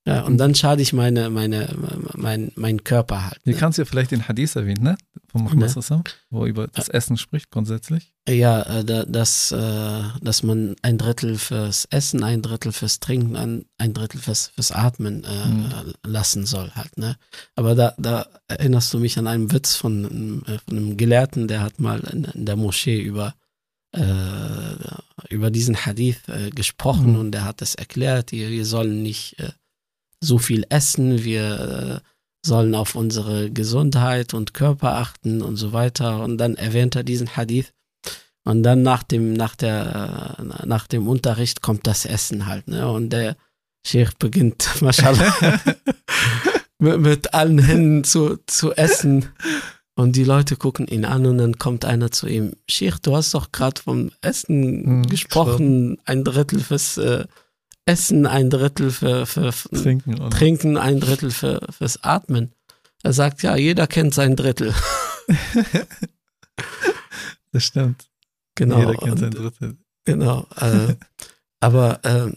Ja, 0.09 0.23
und 0.23 0.39
dann 0.39 0.55
schade 0.55 0.81
ich 0.83 0.93
meine, 0.93 1.31
meine, 1.31 1.69
mein, 2.15 2.51
meinen 2.57 2.83
Körper 2.85 3.25
halt. 3.27 3.39
Hier 3.45 3.55
Ne? 3.55 3.59
kannst 3.59 3.79
du 3.79 3.83
ja 3.83 3.87
vielleicht 3.87 4.11
den 4.11 4.27
Hadith 4.27 4.57
erwähnen, 4.57 4.83
ne? 4.83 4.97
Von 5.31 5.43
Muhammad 5.43 5.77
Ne. 5.91 6.03
Wo 6.31 6.43
er 6.45 6.47
über 6.49 6.67
das 6.69 6.89
Essen 6.89 7.17
spricht 7.19 7.51
grundsätzlich. 7.51 8.15
Ja, 8.29 8.63
äh, 8.63 8.85
da, 8.85 9.05
dass, 9.05 9.53
äh, 9.53 10.03
dass 10.23 10.43
man 10.43 10.77
ein 10.83 10.97
Drittel 10.99 11.37
fürs 11.37 11.87
Essen, 11.91 12.23
ein 12.25 12.41
Drittel 12.41 12.73
fürs 12.73 13.01
Trinken, 13.01 13.37
ein, 13.37 13.93
Drittel 13.95 14.21
fürs, 14.21 14.49
fürs 14.55 14.73
Atmen 14.73 15.25
äh, 15.25 15.49
Mhm. 15.49 15.93
lassen 16.07 16.47
soll 16.47 16.71
halt. 16.75 16.97
Ne? 16.97 17.17
Aber 17.57 17.75
da, 17.75 17.95
da 17.99 18.27
erinnerst 18.49 18.93
du 18.95 18.99
mich 19.01 19.19
an 19.19 19.27
einen 19.27 19.53
Witz 19.53 19.77
von, 19.77 20.07
einem, 20.07 20.43
von 20.65 20.77
einem 20.77 20.97
Gelehrten, 20.97 21.47
der 21.49 21.61
hat 21.61 21.79
mal 21.79 22.01
in, 22.01 22.27
der 22.47 22.57
Moschee 22.57 23.01
über, 23.01 23.35
über 25.31 25.51
diesen 25.51 25.77
Hadith 25.87 26.21
gesprochen 26.55 27.13
Mhm. 27.15 27.19
und 27.19 27.33
der 27.33 27.45
hat 27.45 27.63
es 27.63 27.75
erklärt, 27.75 28.33
wir, 28.33 28.49
sollen 28.67 29.03
nicht 29.03 29.37
so 30.21 30.39
viel 30.39 30.65
essen, 30.69 31.25
wir 31.25 32.03
äh, 32.05 32.09
sollen 32.45 32.75
auf 32.75 32.95
unsere 32.95 33.51
Gesundheit 33.51 34.35
und 34.35 34.55
Körper 34.55 34.97
achten 34.97 35.43
und 35.43 35.57
so 35.57 35.73
weiter. 35.73 36.23
Und 36.23 36.39
dann 36.39 36.57
erwähnt 36.57 36.97
er 36.97 37.05
diesen 37.05 37.37
Hadith. 37.37 37.73
Und 38.45 38.63
dann 38.63 38.83
nach 38.83 39.03
dem, 39.03 39.35
nach 39.35 39.55
der, 39.57 40.37
äh, 40.39 40.67
nach 40.67 40.87
dem 40.87 41.07
Unterricht 41.07 41.61
kommt 41.61 41.87
das 41.87 42.07
Essen 42.07 42.47
halt, 42.47 42.67
ne? 42.69 42.91
Und 42.91 43.11
der 43.11 43.37
Sheikh 43.87 44.13
beginnt, 44.19 44.69
mashallah, 44.81 45.35
mit, 46.79 47.01
mit 47.01 47.35
allen 47.35 47.59
Händen 47.59 48.05
zu, 48.05 48.39
zu 48.47 48.73
essen. 48.73 49.27
Und 49.95 50.15
die 50.15 50.25
Leute 50.25 50.57
gucken 50.57 50.87
ihn 50.87 51.05
an 51.05 51.27
und 51.27 51.39
dann 51.39 51.59
kommt 51.59 51.85
einer 51.85 52.11
zu 52.11 52.29
ihm, 52.29 52.53
Sheikh, 52.69 52.99
du 53.03 53.17
hast 53.17 53.35
doch 53.35 53.51
gerade 53.51 53.83
vom 53.83 54.13
Essen 54.23 54.85
Hm, 54.85 55.07
gesprochen, 55.07 55.99
ein 56.05 56.23
Drittel 56.23 56.61
fürs 56.61 56.99
äh, 56.99 57.27
Essen, 57.89 58.27
ein 58.27 58.51
Drittel 58.51 58.91
für, 58.91 59.25
für, 59.27 59.51
Trinken 59.51 60.19
und 60.21 60.31
Trinken, 60.31 60.77
ein 60.77 61.01
Drittel 61.01 61.31
für, 61.31 61.61
fürs 61.71 62.03
Atmen. 62.05 62.53
Er 63.03 63.13
sagt, 63.13 63.43
ja, 63.43 63.57
jeder 63.57 63.87
kennt 63.87 64.13
sein 64.13 64.37
Drittel. 64.37 64.75
das 67.53 67.65
stimmt. 67.65 68.09
Genau. 68.55 68.79
Jeder 68.81 68.95
kennt 68.95 69.19
sein 69.21 69.31
Drittel. 69.31 69.77
Genau. 70.05 70.47
Äh, 70.61 70.95
aber 71.61 72.01
ähm, 72.05 72.37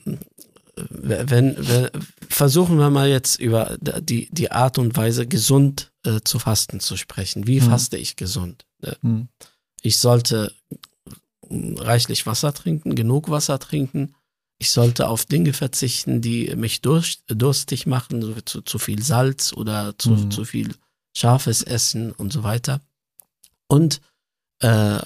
wenn, 0.89 1.55
wenn 1.57 1.89
versuchen 2.29 2.77
wir 2.77 2.89
mal 2.89 3.09
jetzt 3.09 3.39
über 3.39 3.77
die, 3.79 4.29
die 4.31 4.51
Art 4.51 4.77
und 4.77 4.95
Weise, 4.95 5.27
gesund 5.27 5.91
äh, 6.05 6.21
zu 6.23 6.39
fasten 6.39 6.79
zu 6.79 6.95
sprechen. 6.97 7.45
Wie 7.47 7.59
Mhm. 7.59 7.65
faste 7.65 7.97
ich 7.97 8.15
gesund? 8.15 8.65
Äh, 8.81 8.93
Hm. 9.01 9.27
Ich 9.83 9.97
sollte 9.99 10.53
reichlich 11.49 12.25
Wasser 12.27 12.53
trinken, 12.53 12.95
genug 12.95 13.29
Wasser 13.29 13.59
trinken. 13.59 14.13
Ich 14.61 14.69
sollte 14.69 15.07
auf 15.09 15.25
Dinge 15.25 15.53
verzichten, 15.53 16.21
die 16.21 16.55
mich 16.55 16.81
durst, 16.81 17.23
durstig 17.27 17.87
machen, 17.87 18.21
so 18.21 18.35
zu, 18.41 18.61
zu 18.61 18.77
viel 18.77 19.01
Salz 19.01 19.53
oder 19.53 19.97
zu, 19.97 20.11
Mhm. 20.11 20.29
zu 20.29 20.45
viel 20.45 20.75
scharfes 21.17 21.63
Essen 21.63 22.11
und 22.11 22.31
so 22.31 22.43
weiter. 22.43 22.79
Und 23.67 24.01
äh, 24.61 24.99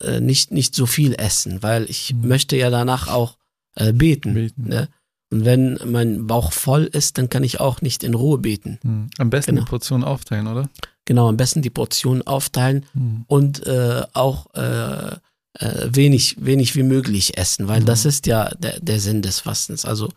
äh, 0.00 0.20
nicht, 0.20 0.52
nicht 0.52 0.74
so 0.74 0.86
viel 0.86 1.14
essen, 1.18 1.62
weil 1.62 1.84
ich 1.90 2.14
Mhm. 2.14 2.28
möchte 2.28 2.56
ja 2.56 2.70
danach 2.70 3.08
auch 3.08 3.36
äh, 3.76 3.92
beten. 3.92 4.32
Beten. 4.32 4.68
Ne? 4.68 4.88
Und 5.30 5.44
wenn 5.44 5.78
mein 5.84 6.26
Bauch 6.26 6.52
voll 6.52 6.84
ist, 6.84 7.18
dann 7.18 7.28
kann 7.28 7.44
ich 7.44 7.60
auch 7.60 7.82
nicht 7.82 8.02
in 8.02 8.14
Ruhe 8.14 8.38
beten. 8.38 8.78
Hm. 8.82 9.10
Am 9.18 9.28
besten 9.28 9.50
Genau. 9.56 9.64
die 9.66 9.68
Portion 9.70 10.02
aufteilen, 10.02 10.46
oder? 10.46 10.70
Genau, 11.04 11.28
am 11.28 11.36
besten 11.36 11.60
die 11.60 11.68
Portionen 11.68 12.26
aufteilen 12.26 12.86
Hm. 12.94 13.24
und 13.26 13.66
äh, 13.66 14.02
auch 14.14 14.52
äh, 14.54 15.16
äh, 15.54 15.88
wenig, 15.90 16.36
wenig 16.40 16.74
wie 16.76 16.82
möglich 16.82 17.36
essen, 17.38 17.68
weil 17.68 17.80
Mhm. 17.80 17.86
das 17.86 18.04
ist 18.04 18.26
ja 18.26 18.50
der, 18.58 18.78
der 18.80 19.00
Sinn 19.00 19.22
des 19.22 19.40
Fastens. 19.40 19.84
Also 19.84 20.08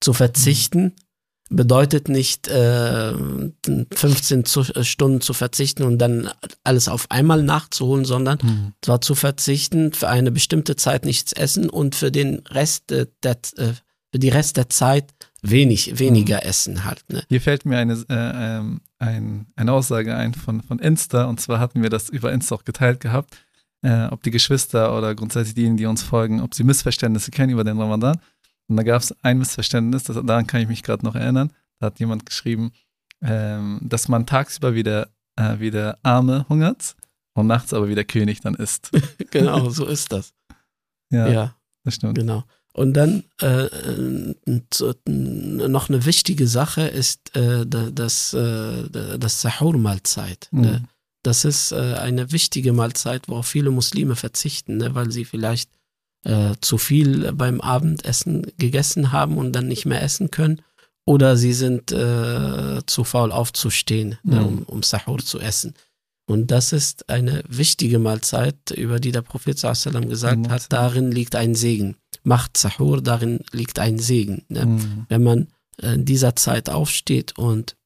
zu 0.00 0.12
verzichten 0.12 0.92
bedeutet 1.50 2.08
nicht 2.08 2.48
äh, 2.48 3.12
15 3.92 4.44
zu, 4.44 4.60
äh, 4.62 4.84
Stunden 4.84 5.20
zu 5.20 5.34
verzichten 5.34 5.82
und 5.82 5.98
dann 5.98 6.30
alles 6.64 6.88
auf 6.88 7.10
einmal 7.10 7.42
nachzuholen, 7.42 8.04
sondern 8.04 8.38
Hm. 8.40 8.72
zwar 8.82 9.00
zu 9.00 9.14
verzichten, 9.14 9.92
für 9.92 10.08
eine 10.08 10.30
bestimmte 10.30 10.76
Zeit 10.76 11.04
nichts 11.04 11.32
essen 11.32 11.68
und 11.68 11.94
für 11.94 12.10
den 12.10 12.38
Rest 12.48 12.90
äh, 12.92 13.06
der, 13.22 13.36
äh, 13.56 13.72
für 14.10 14.18
die 14.18 14.30
Rest 14.30 14.56
der 14.56 14.68
Zeit 14.70 15.12
wenig, 15.42 15.98
weniger 15.98 16.36
Mhm. 16.36 16.48
essen 16.48 16.84
halt. 16.84 17.04
Ne? 17.10 17.22
Hier 17.28 17.40
fällt 17.40 17.66
mir 17.66 17.76
eine, 17.78 17.92
äh, 17.92 18.04
ähm, 18.58 18.80
ein, 18.98 19.46
eine 19.56 19.72
Aussage 19.72 20.16
ein 20.16 20.32
von, 20.34 20.62
von 20.62 20.78
Insta 20.78 21.24
und 21.26 21.40
zwar 21.40 21.58
hatten 21.60 21.82
wir 21.82 21.90
das 21.90 22.08
über 22.08 22.32
Insta 22.32 22.54
auch 22.54 22.64
geteilt 22.64 23.00
gehabt, 23.00 23.36
äh, 23.84 24.06
ob 24.06 24.22
die 24.22 24.30
Geschwister 24.30 24.96
oder 24.96 25.14
grundsätzlich 25.14 25.54
diejenigen, 25.54 25.76
die 25.76 25.86
uns 25.86 26.02
folgen, 26.02 26.40
ob 26.40 26.54
sie 26.54 26.64
Missverständnisse 26.64 27.30
kennen 27.30 27.52
über 27.52 27.64
den 27.64 27.78
Ramadan. 27.78 28.18
Und 28.66 28.76
da 28.76 28.82
gab 28.82 29.02
es 29.02 29.14
ein 29.22 29.38
Missverständnis, 29.38 30.04
das, 30.04 30.16
daran 30.24 30.46
kann 30.46 30.62
ich 30.62 30.68
mich 30.68 30.82
gerade 30.82 31.04
noch 31.04 31.14
erinnern. 31.14 31.52
Da 31.78 31.86
hat 31.86 32.00
jemand 32.00 32.24
geschrieben, 32.24 32.72
ähm, 33.22 33.78
dass 33.82 34.08
man 34.08 34.26
tagsüber 34.26 34.74
wieder, 34.74 35.08
äh, 35.36 35.58
wie 35.58 35.70
der 35.70 35.98
Arme 36.02 36.46
hungert 36.48 36.96
und 37.34 37.46
nachts 37.46 37.74
aber 37.74 37.88
wie 37.88 37.94
der 37.94 38.04
König 38.04 38.40
dann 38.40 38.54
isst. 38.54 38.90
Genau, 39.30 39.68
so 39.68 39.84
ist 39.86 40.12
das. 40.12 40.32
Ja, 41.10 41.28
ja. 41.28 41.56
das 41.84 41.96
stimmt. 41.96 42.16
Genau. 42.16 42.44
Und 42.72 42.94
dann 42.94 43.24
äh, 43.42 43.66
äh, 43.66 44.34
noch 45.06 45.88
eine 45.88 46.04
wichtige 46.06 46.46
Sache 46.46 46.82
ist 46.82 47.36
äh, 47.36 47.66
da- 47.66 47.90
das, 47.90 48.32
äh, 48.32 48.88
das 49.18 49.42
Sahur-Mahlzeit. 49.42 50.48
Mhm. 50.52 50.60
Ne? 50.60 50.82
Das 51.24 51.44
ist 51.44 51.72
äh, 51.72 51.94
eine 51.94 52.30
wichtige 52.32 52.72
Mahlzeit, 52.72 53.28
worauf 53.28 53.46
viele 53.46 53.70
Muslime 53.70 54.14
verzichten, 54.14 54.76
ne? 54.76 54.94
weil 54.94 55.10
sie 55.10 55.24
vielleicht 55.24 55.70
äh, 56.24 56.54
zu 56.60 56.78
viel 56.78 57.32
beim 57.32 57.60
Abendessen 57.60 58.46
gegessen 58.58 59.10
haben 59.10 59.38
und 59.38 59.52
dann 59.52 59.66
nicht 59.66 59.86
mehr 59.86 60.02
essen 60.02 60.30
können. 60.30 60.62
Oder 61.06 61.36
sie 61.36 61.52
sind 61.52 61.92
äh, 61.92 62.80
zu 62.86 63.04
faul 63.04 63.30
aufzustehen, 63.32 64.18
ne? 64.22 64.40
Mhm. 64.40 64.46
um, 64.46 64.62
um 64.62 64.82
Sahur 64.82 65.18
zu 65.18 65.38
essen. 65.38 65.74
Und 66.26 66.50
das 66.50 66.72
ist 66.72 67.10
eine 67.10 67.42
wichtige 67.46 67.98
Mahlzeit, 67.98 68.70
über 68.70 68.98
die 69.00 69.12
der 69.12 69.20
Prophet 69.20 69.58
sallam 69.58 70.08
gesagt 70.08 70.38
Mhm. 70.46 70.50
hat, 70.50 70.72
darin 70.72 71.10
liegt 71.12 71.36
ein 71.36 71.54
Segen. 71.54 71.96
Macht 72.22 72.56
Sahur, 72.56 73.02
darin 73.02 73.40
liegt 73.52 73.78
ein 73.78 73.98
Segen. 73.98 74.44
Ne? 74.48 74.64
Mhm. 74.64 75.06
Wenn 75.10 75.22
man 75.22 75.48
äh, 75.82 75.94
in 75.94 76.04
dieser 76.06 76.36
Zeit 76.36 76.70
aufsteht 76.70 77.36
und 77.38 77.76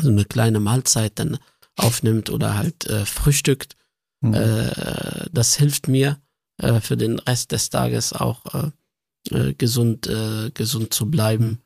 so 0.00 0.08
eine 0.08 0.24
kleine 0.24 0.60
Mahlzeit 0.60 1.12
dann 1.16 1.38
aufnimmt 1.78 2.30
oder 2.30 2.56
halt 2.56 2.86
äh, 2.86 3.04
frühstückt, 3.06 3.76
Mhm. 4.20 4.34
äh, 4.34 5.26
das 5.32 5.54
hilft 5.56 5.86
mir 5.86 6.18
äh, 6.60 6.80
für 6.80 6.96
den 6.96 7.20
Rest 7.20 7.52
des 7.52 7.70
Tages 7.70 8.12
auch 8.12 8.44
äh, 8.52 8.70
äh, 9.30 9.54
gesund, 9.54 10.08
äh, 10.08 10.50
gesund 10.52 10.92
zu 10.92 11.10
bleiben 11.10 11.58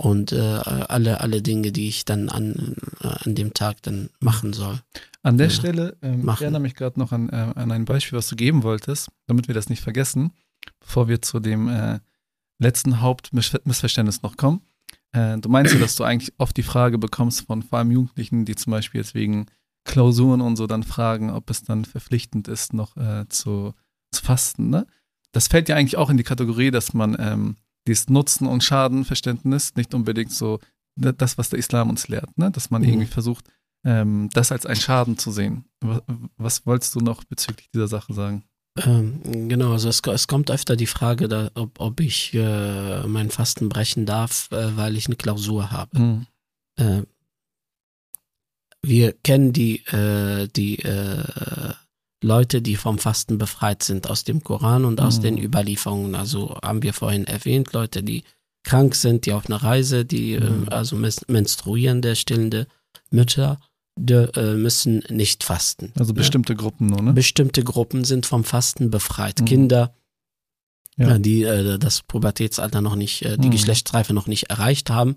und 0.00 0.32
alle, 0.32 1.20
alle 1.20 1.42
Dinge, 1.42 1.72
die 1.72 1.88
ich 1.88 2.04
dann 2.04 2.28
an, 2.28 2.76
an 3.00 3.34
dem 3.34 3.52
Tag 3.52 3.82
dann 3.82 4.10
machen 4.20 4.52
soll. 4.52 4.80
An 5.24 5.38
der. 5.38 5.50
Stelle, 5.50 5.96
ähm, 6.02 6.26
ich 6.28 6.40
erinnere 6.40 6.62
mich 6.62 6.76
gerade 6.76 7.00
noch 7.00 7.10
an, 7.10 7.28
an 7.30 7.72
ein 7.72 7.84
Beispiel, 7.84 8.16
was 8.16 8.28
du 8.28 8.36
geben 8.36 8.62
wolltest, 8.62 9.08
damit 9.26 9.48
wir 9.48 9.56
das 9.56 9.68
nicht 9.68 9.82
vergessen, 9.82 10.30
bevor 10.78 11.08
wir 11.08 11.20
zu 11.20 11.40
dem 11.40 12.00
letzten 12.60 13.00
Hauptmissverständnis 13.00 14.22
noch 14.22 14.36
kommen. 14.36 14.62
Äh, 15.12 15.38
du 15.38 15.48
meinst 15.48 15.74
ja, 15.74 15.80
dass 15.80 15.96
du 15.96 16.04
eigentlich 16.04 16.32
oft 16.38 16.56
die 16.56 16.62
Frage 16.62 16.98
bekommst 16.98 17.42
von 17.46 17.62
vor 17.64 17.80
allem 17.80 17.90
Jugendlichen, 17.90 18.44
die 18.44 18.54
zum 18.54 18.70
Beispiel 18.70 19.00
jetzt 19.00 19.14
wegen 19.14 19.46
Klausuren 19.88 20.40
und 20.40 20.56
so 20.56 20.66
dann 20.66 20.82
fragen, 20.84 21.30
ob 21.30 21.50
es 21.50 21.62
dann 21.62 21.84
verpflichtend 21.84 22.46
ist, 22.46 22.72
noch 22.74 22.96
äh, 22.96 23.26
zu, 23.28 23.74
zu 24.12 24.22
fasten. 24.22 24.70
Ne? 24.70 24.86
Das 25.32 25.48
fällt 25.48 25.68
ja 25.68 25.76
eigentlich 25.76 25.96
auch 25.96 26.10
in 26.10 26.16
die 26.16 26.22
Kategorie, 26.24 26.70
dass 26.70 26.94
man 26.94 27.16
ähm, 27.18 27.56
dieses 27.86 28.08
Nutzen- 28.08 28.46
und 28.46 28.62
Schadenverständnis 28.62 29.74
nicht 29.74 29.94
unbedingt 29.94 30.30
so 30.32 30.60
das, 30.96 31.38
was 31.38 31.48
der 31.48 31.58
Islam 31.58 31.90
uns 31.90 32.08
lehrt, 32.08 32.36
ne? 32.38 32.50
dass 32.50 32.70
man 32.70 32.82
Mhm. 32.82 32.88
irgendwie 32.88 33.06
versucht, 33.06 33.44
ähm, 33.84 34.28
das 34.34 34.52
als 34.52 34.66
einen 34.66 34.80
Schaden 34.80 35.16
zu 35.16 35.30
sehen. 35.30 35.64
Was, 35.80 36.02
was 36.36 36.66
wolltest 36.66 36.94
du 36.94 37.00
noch 37.00 37.24
bezüglich 37.24 37.70
dieser 37.72 37.88
Sache 37.88 38.12
sagen? 38.12 38.44
Ähm, 38.84 39.48
genau, 39.48 39.72
also 39.72 39.88
es, 39.88 40.00
es 40.00 40.26
kommt 40.28 40.50
öfter 40.50 40.76
die 40.76 40.86
Frage, 40.86 41.28
da, 41.28 41.50
ob, 41.54 41.80
ob 41.80 42.00
ich 42.00 42.34
äh, 42.34 43.06
mein 43.06 43.30
Fasten 43.30 43.68
brechen 43.68 44.06
darf, 44.06 44.48
äh, 44.52 44.76
weil 44.76 44.96
ich 44.96 45.06
eine 45.06 45.16
Klausur 45.16 45.70
habe. 45.70 45.98
Mhm. 45.98 46.26
Äh, 46.76 47.02
wir 48.82 49.12
kennen 49.12 49.52
die, 49.52 49.84
äh, 49.86 50.48
die 50.48 50.78
äh, 50.80 51.72
Leute, 52.22 52.62
die 52.62 52.76
vom 52.76 52.98
Fasten 52.98 53.38
befreit 53.38 53.82
sind 53.82 54.10
aus 54.10 54.24
dem 54.24 54.42
Koran 54.42 54.84
und 54.84 55.00
aus 55.00 55.18
Mhm. 55.18 55.22
den 55.22 55.38
Überlieferungen. 55.38 56.14
Also 56.14 56.56
haben 56.62 56.82
wir 56.82 56.92
vorhin 56.92 57.24
erwähnt, 57.26 57.72
Leute, 57.72 58.02
die 58.02 58.24
krank 58.64 58.94
sind, 58.96 59.24
die 59.26 59.32
auf 59.32 59.46
einer 59.46 59.62
Reise, 59.62 60.04
die 60.04 60.36
Mhm. 60.38 60.66
äh, 60.68 60.70
also 60.70 60.96
menstruierende, 60.96 62.16
stillende 62.16 62.66
Mütter, 63.10 63.60
die, 63.96 64.12
äh, 64.14 64.54
müssen 64.54 65.02
nicht 65.10 65.42
fasten. 65.44 65.92
Also 65.98 66.12
bestimmte 66.14 66.54
Gruppen 66.54 66.86
nur, 66.88 67.02
ne? 67.02 67.12
Bestimmte 67.12 67.62
Gruppen 67.64 68.04
sind 68.04 68.26
vom 68.26 68.44
Fasten 68.44 68.90
befreit. 68.90 69.40
Mhm. 69.40 69.44
Kinder, 69.44 69.94
Ja. 70.96 71.14
äh, 71.16 71.20
die 71.20 71.42
äh, 71.44 71.78
das 71.78 72.02
Pubertätsalter 72.02 72.80
noch 72.80 72.96
nicht, 72.96 73.22
äh, 73.22 73.36
die 73.38 73.48
Mhm. 73.48 73.52
Geschlechtsreife 73.52 74.12
noch 74.12 74.26
nicht 74.26 74.50
erreicht 74.50 74.90
haben, 74.90 75.16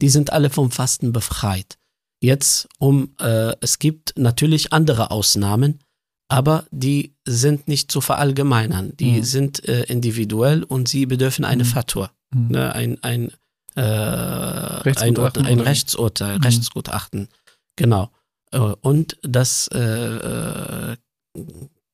die 0.00 0.08
sind 0.10 0.32
alle 0.32 0.50
vom 0.50 0.70
Fasten 0.70 1.12
befreit. 1.12 1.76
Jetzt 2.22 2.68
um, 2.78 3.14
äh, 3.18 3.54
es 3.60 3.78
gibt 3.78 4.12
natürlich 4.16 4.72
andere 4.72 5.10
Ausnahmen, 5.10 5.80
aber 6.28 6.66
die 6.70 7.14
sind 7.26 7.66
nicht 7.66 7.90
zu 7.90 8.00
verallgemeinern. 8.00 8.96
Die 8.98 9.12
Mhm. 9.18 9.24
sind 9.24 9.68
äh, 9.68 9.84
individuell 9.84 10.62
und 10.62 10.88
sie 10.88 11.06
bedürfen 11.06 11.44
eine 11.44 11.64
Mhm. 11.64 11.68
Fatwa, 11.68 12.10
Mhm. 12.34 12.48
ne, 12.48 12.74
ein, 12.74 13.02
ein, 13.02 13.30
äh, 13.74 13.80
ein, 13.80 14.82
Rechtsgutachten 14.82 15.46
ein 15.46 15.58
wie? 15.58 15.62
Rechtsurteil, 15.62 16.36
Mhm. 16.36 16.42
Rechtsgutachten. 16.44 17.28
Genau. 17.76 18.10
Äh, 18.52 18.58
Und 18.58 19.16
das 19.22 19.68
äh, 19.72 19.78
äh, 19.78 20.96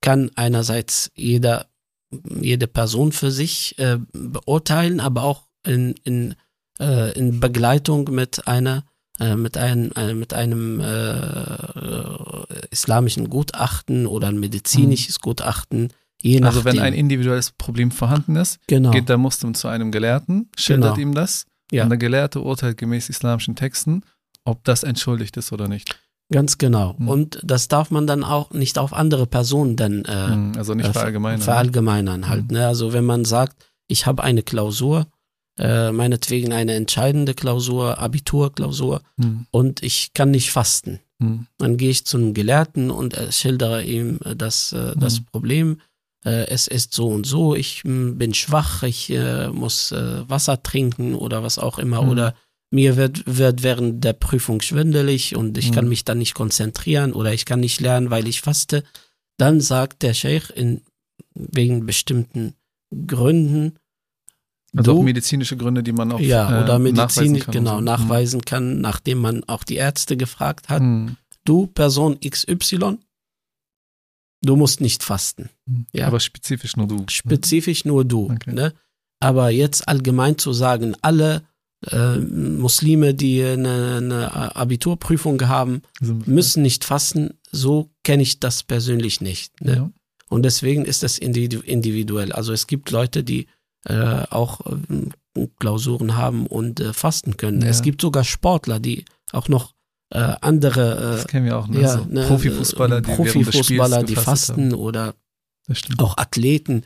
kann 0.01 0.31
einerseits 0.35 1.11
jeder, 1.15 1.67
jede 2.41 2.67
Person 2.67 3.13
für 3.13 3.31
sich 3.31 3.75
beurteilen, 4.13 5.01
aber 5.01 5.25
auch 5.25 5.49
in, 5.67 5.95
in, 6.05 6.35
in 6.79 7.41
Begleitung 7.41 8.05
mit 8.15 8.47
einer 8.47 8.85
äh, 9.21 9.37
mit, 9.37 9.57
ein, 9.57 9.93
äh, 9.93 10.15
mit 10.15 10.35
einem 10.35 10.81
äh, 10.81 12.67
islamischen 12.71 13.29
Gutachten 13.31 14.07
oder 14.07 14.29
ein 14.29 14.39
medizinisches 14.39 15.21
Gutachten, 15.21 15.93
je 16.21 16.41
nachdem. 16.41 16.47
Also 16.47 16.65
wenn 16.65 16.79
ein 16.79 16.93
individuelles 16.95 17.53
Problem 17.53 17.91
vorhanden 17.91 18.37
ist, 18.37 18.59
genau. 18.67 18.91
geht 18.91 19.09
der 19.09 19.19
Muslim 19.19 19.55
zu 19.55 19.69
einem 19.69 19.91
Gelehrten, 19.93 20.51
schildert 20.57 20.97
Genau. 20.97 21.09
ihm 21.11 21.15
das 21.15 21.47
Ja. 21.73 21.85
und 21.85 21.91
der 21.91 21.99
Gelehrte 21.99 22.41
urteilt 22.41 22.77
gemäß 22.77 23.09
islamischen 23.09 23.57
Texten, 23.57 24.03
ob 24.45 24.63
das 24.65 24.83
entschuldigt 24.83 25.37
ist 25.37 25.53
oder 25.53 25.69
nicht. 25.69 25.99
Ganz 26.33 26.59
genau. 26.59 26.97
Mhm. 26.99 27.09
Und 27.09 27.41
das 27.45 27.69
darf 27.69 27.91
man 27.93 28.07
dann 28.09 28.25
auch 28.25 28.51
nicht 28.51 28.79
auf 28.79 28.93
andere 28.93 29.27
Personen 29.27 29.77
dann 29.77 30.05
äh, 30.05 30.29
Mhm, 30.37 30.53
Also 30.57 30.75
nicht 30.75 30.91
verallgemeinern. 30.91 31.41
verallgemeinern 31.41 32.29
halt. 32.29 32.51
Mhm. 32.51 32.57
Ne? 32.59 32.67
Also 32.67 32.93
wenn 32.93 33.05
man 33.05 33.25
sagt, 33.25 33.57
ich 33.89 34.07
habe 34.07 34.25
eine 34.25 34.43
Klausur, 34.43 35.07
äh, 35.59 35.91
meinetwegen 35.93 36.53
eine 36.53 36.75
entscheidende 36.75 37.35
Klausur, 37.35 37.99
Abiturklausur 37.99 39.01
Mhm. 39.17 39.47
und 39.51 39.83
ich 39.83 40.13
kann 40.15 40.31
nicht 40.31 40.51
fasten. 40.51 41.01
Mhm. 41.19 41.47
Dann 41.59 41.77
gehe 41.79 41.91
ich 41.91 42.05
zu 42.05 42.19
einem 42.19 42.35
Gelehrten 42.35 42.91
und 42.91 43.17
schildere 43.31 43.83
ihm 43.83 44.19
äh, 44.25 44.37
das, 44.37 44.73
äh, 44.73 44.95
das 44.97 45.21
Mhm. 45.21 45.25
Problem. 45.27 45.81
Äh, 46.25 46.49
es 46.49 46.67
ist 46.67 46.93
so 46.93 47.09
und 47.09 47.25
so, 47.27 47.55
ich 47.55 47.85
mh, 47.85 48.13
bin 48.17 48.35
schwach, 48.35 48.83
ich 48.83 49.11
äh, 49.11 49.49
muss 49.49 49.93
Wasser 49.93 50.63
trinken 50.63 51.15
oder 51.15 51.43
was 51.43 51.59
auch 51.59 51.79
immer. 51.79 52.03
Mhm. 52.03 52.09
Oder 52.11 52.35
mir 52.71 52.97
wird, 52.97 53.23
wird 53.27 53.63
während 53.63 54.03
der 54.05 54.13
Prüfung 54.13 54.61
schwindelig 54.61 55.37
und 55.37 55.57
ich 55.57 55.71
kann 55.73 55.89
mich 55.89 56.05
dann 56.05 56.19
nicht 56.19 56.35
konzentrieren 56.35 57.13
oder 57.13 57.33
ich 57.33 57.47
kann 57.47 57.61
nicht 57.61 57.81
lernen, 57.81 58.11
weil 58.11 58.27
ich 58.29 58.41
faste. 58.43 58.83
Dann 59.39 59.61
sagt 59.61 60.03
der 60.03 60.15
Sheikh 60.15 60.53
in, 60.53 60.83
wegen 61.35 61.87
bestimmten 61.87 62.55
Gründen, 63.07 63.79
Also 64.75 64.93
du- 64.93 64.99
auch 65.01 65.03
medizinische 65.05 65.57
Gründe, 65.57 65.83
die 65.83 65.93
man 65.93 66.13
auch 66.13 66.21
ja, 66.21 66.45
äh, 66.61 66.65
oder 66.65 66.79
nachweisen 66.79 66.83
medizinisch, 66.83 67.45
kann 67.45 67.53
genau, 67.53 67.75
so. 67.77 67.81
nachweisen 67.83 68.41
kann, 68.43 68.81
nachdem 68.81 69.19
man 69.19 69.45
auch 69.45 69.65
die 69.65 69.77
Ärzte 69.77 70.17
gefragt 70.17 70.69
hat, 70.69 70.83
Mhm. 70.83 71.17
du 71.45 71.67
Person 71.67 72.19
XY, 72.21 72.99
Du 74.43 74.55
musst 74.55 74.81
nicht 74.81 75.03
fasten. 75.03 75.49
Ja. 75.93 76.07
Aber 76.07 76.21
spezifisch 76.21 76.77
nur 76.77 76.87
du. 76.87 77.05
Spezifisch 77.09 77.85
nur 77.85 78.05
du. 78.05 78.31
Okay. 78.31 78.53
Ne? 78.53 78.75
Aber 79.19 79.51
jetzt 79.51 79.89
allgemein 79.89 80.39
zu 80.39 80.53
sagen, 80.53 80.95
alle 81.03 81.43
äh, 81.91 82.17
Muslime, 82.17 83.15
die 83.15 83.43
eine, 83.43 83.97
eine 83.97 84.57
Abiturprüfung 84.57 85.41
haben, 85.49 85.83
Sind- 86.01 86.27
müssen 86.29 86.63
nicht 86.63 86.85
fasten, 86.85 87.39
so 87.51 87.91
kenne 88.05 88.23
ich 88.23 88.41
das 88.41 88.63
persönlich 88.63 89.21
nicht. 89.21 89.61
Ne? 89.63 89.77
Ja. 89.77 89.91
Und 90.29 90.43
deswegen 90.45 90.85
ist 90.85 91.03
das 91.03 91.21
individu- 91.21 91.63
individuell. 91.63 92.33
Also 92.33 92.53
es 92.53 92.67
gibt 92.67 92.91
Leute, 92.91 93.25
die 93.25 93.47
äh, 93.89 94.25
auch 94.31 94.61
ähm, 94.67 95.11
Klausuren 95.59 96.17
haben 96.17 96.47
und 96.47 96.81
äh, 96.81 96.93
fasten 96.93 97.37
können. 97.37 97.63
Ja. 97.63 97.69
Es 97.69 97.83
gibt 97.83 98.01
sogar 98.01 98.25
Sportler, 98.25 98.81
die 98.81 99.05
auch 99.33 99.49
noch 99.49 99.75
äh, 100.11 100.35
andere 100.41 101.17
Das 101.17 101.27
kennen 101.27 101.47
wir 101.47 101.59
auch, 101.59 101.69
ne? 101.69 101.81
ja, 101.81 101.99
so 101.99 102.05
ne, 102.05 102.27
Profifußballer, 102.27 102.99
äh, 102.99 103.03
die 103.03 103.13
Profifußballer, 103.13 104.03
die 104.05 104.17
fasten 104.17 104.73
Haben. 104.73 104.81
oder 104.81 105.15
auch 105.99 106.17
Athleten, 106.17 106.85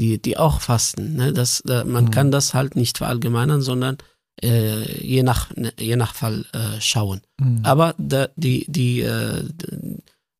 die, 0.00 0.20
die 0.20 0.36
auch 0.38 0.60
fasten. 0.60 1.16
Ne? 1.16 1.32
Das, 1.32 1.62
da, 1.64 1.84
man 1.84 2.06
Mhm. 2.06 2.10
kann 2.10 2.30
das 2.30 2.54
halt 2.54 2.76
nicht 2.76 2.98
verallgemeinern, 2.98 3.60
sondern 3.60 3.98
äh, 4.42 5.00
je, 5.06 5.22
nach, 5.22 5.54
ne, 5.54 5.72
je 5.78 5.96
nach 5.96 6.14
Fall 6.14 6.46
äh, 6.52 6.80
schauen. 6.80 7.20
Mhm. 7.38 7.60
Aber 7.62 7.94
da, 7.98 8.28
die, 8.36 8.64
die, 8.68 9.00
äh, 9.02 9.44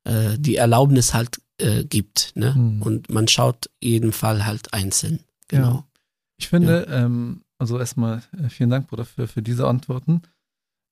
äh, 0.05 0.37
die 0.37 0.55
Erlaubnis 0.55 1.13
halt 1.13 1.39
äh, 1.59 1.83
gibt. 1.83 2.31
Ne? 2.35 2.53
Mhm. 2.55 2.81
Und 2.81 3.09
man 3.09 3.27
schaut 3.27 3.69
jeden 3.81 4.11
Fall 4.11 4.45
halt 4.45 4.73
einzeln. 4.73 5.19
Genau. 5.47 5.85
Ich 6.43 6.49
finde, 6.49 6.85
ähm, 6.89 7.41
also 7.57 7.79
erstmal 7.79 8.21
äh, 8.37 8.49
vielen 8.49 8.69
Dank, 8.69 8.87
Bruder, 8.87 9.05
für, 9.05 9.29
für 9.29 9.41
diese 9.41 9.65
Antworten. 9.65 10.23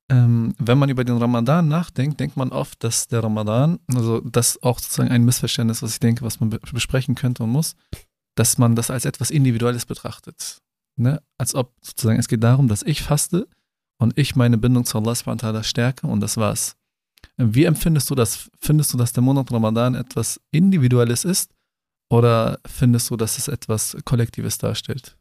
Ähm, 0.09 0.55
wenn 0.57 0.77
man 0.77 0.87
über 0.87 1.03
den 1.03 1.17
Ramadan 1.17 1.67
nachdenkt, 1.67 2.21
denkt 2.21 2.37
man 2.37 2.53
oft, 2.53 2.81
dass 2.85 3.09
der 3.09 3.21
Ramadan, 3.21 3.77
also 3.93 4.21
das 4.21 4.51
ist 4.51 4.63
auch 4.63 4.79
sozusagen 4.79 5.11
ein 5.11 5.25
Missverständnis, 5.25 5.83
was 5.83 5.91
ich 5.91 5.99
denke, 5.99 6.23
was 6.23 6.39
man 6.39 6.51
be 6.51 6.59
besprechen 6.71 7.15
könnte 7.15 7.43
und 7.43 7.49
muss, 7.49 7.75
dass 8.35 8.57
man 8.57 8.77
das 8.77 8.89
als 8.89 9.03
etwas 9.03 9.29
Individuelles 9.29 9.85
betrachtet. 9.85 10.61
Ne? 10.95 11.21
Als 11.37 11.53
ob 11.53 11.73
sozusagen 11.81 12.17
es 12.19 12.29
geht 12.29 12.43
darum, 12.43 12.69
dass 12.69 12.81
ich 12.81 13.01
faste 13.01 13.49
und 13.99 14.17
ich 14.17 14.37
meine 14.37 14.57
Bindung 14.57 14.85
zu 14.85 14.97
Allah 14.97 15.15
subhanahu 15.15 15.63
stärke 15.63 16.07
und 16.07 16.21
das 16.21 16.37
war's. 16.37 16.77
Wie 17.35 17.65
empfindest 17.65 18.09
du 18.09 18.15
das? 18.15 18.49
Findest 18.61 18.93
du, 18.93 18.97
dass 18.97 19.11
der 19.11 19.23
Monat 19.23 19.51
Ramadan 19.51 19.95
etwas 19.95 20.39
Individuelles 20.51 21.25
ist 21.25 21.51
oder 22.09 22.59
findest 22.65 23.09
du, 23.09 23.17
dass 23.17 23.37
es 23.37 23.49
etwas 23.49 23.97
Kollektives 24.05 24.57
darstellt? 24.57 25.17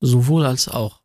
Sowohl 0.00 0.46
als 0.46 0.68
auch. 0.68 1.00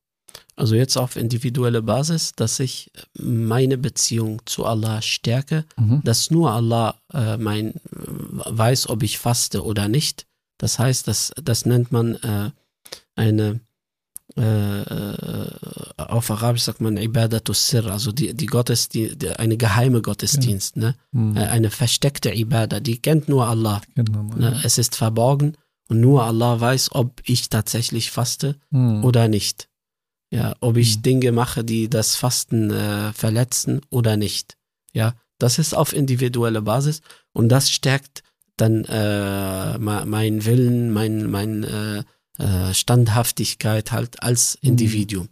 Also 0.56 0.76
jetzt 0.76 0.98
auf 0.98 1.16
individuelle 1.16 1.82
Basis, 1.82 2.34
dass 2.36 2.60
ich 2.60 2.92
meine 3.18 3.78
Beziehung 3.78 4.42
zu 4.46 4.66
Allah 4.66 5.02
stärke, 5.02 5.66
Mhm. 5.78 6.02
dass 6.04 6.30
nur 6.30 6.52
Allah 6.52 6.96
äh, 7.12 7.38
mein, 7.38 7.74
weiß, 7.92 8.90
ob 8.90 9.02
ich 9.02 9.18
faste 9.18 9.64
oder 9.64 9.88
nicht. 9.88 10.28
Das 10.60 10.78
heißt, 10.78 11.08
das, 11.08 11.34
das 11.44 11.66
nennt 11.66 11.92
man 11.92 12.16
äh, 12.16 12.52
eine, 13.16 13.62
äh, 14.38 14.82
äh, 14.82 15.48
auf 15.98 16.30
Arabisch 16.30 16.64
sagt 16.64 16.82
man 16.82 16.98
Ibadatus 16.98 17.68
Sir, 17.70 17.86
also 17.92 18.12
die, 18.12 18.34
die 18.36 18.46
Gottesdienst, 18.46 19.22
die, 19.22 19.30
eine 19.32 19.58
geheime 19.58 20.02
Gottesdienst, 20.04 20.78
ne? 20.78 20.96
Mhm. 21.12 21.36
Äh, 21.36 21.48
eine 21.48 21.72
versteckte 21.72 22.32
Ibada, 22.32 22.80
die 22.80 23.00
kennt 23.02 23.28
nur 23.28 23.48
Allah. 23.48 23.82
Genau. 23.96 24.24
Ne? 24.36 24.62
Es 24.64 24.78
ist 24.78 24.96
verborgen 24.96 25.58
und 25.90 26.00
nur 26.00 26.24
Allah 26.24 26.60
weiß, 26.60 26.92
ob 26.94 27.22
ich 27.26 27.50
tatsächlich 27.50 28.12
faste 28.12 28.56
Mhm. 28.72 29.04
oder 29.04 29.28
nicht. 29.28 29.70
Ja, 30.32 30.56
ob 30.62 30.78
ich 30.78 30.98
Mhm. 30.98 31.02
Dinge 31.04 31.32
mache, 31.32 31.64
die 31.64 31.90
das 31.90 32.16
Fasten 32.16 32.72
äh, 32.72 33.14
verletzen 33.14 33.82
oder 33.90 34.18
nicht. 34.18 34.58
Ja, 34.94 35.14
das 35.40 35.60
ist 35.60 35.76
auf 35.76 35.94
individuelle 35.94 36.62
Basis 36.62 37.02
und 37.34 37.50
das 37.50 37.70
stärkt 37.72 38.24
dann 38.58 38.86
äh, 38.86 39.78
ma- 39.78 40.06
mein 40.06 40.46
Willen, 40.46 40.92
mein, 40.92 41.30
mein 41.30 41.64
äh, 41.64 42.04
äh, 42.40 42.74
Standhaftigkeit 42.74 43.92
halt 43.92 44.22
als 44.24 44.58
Mhm. 44.62 44.70
Individuum. 44.70 45.30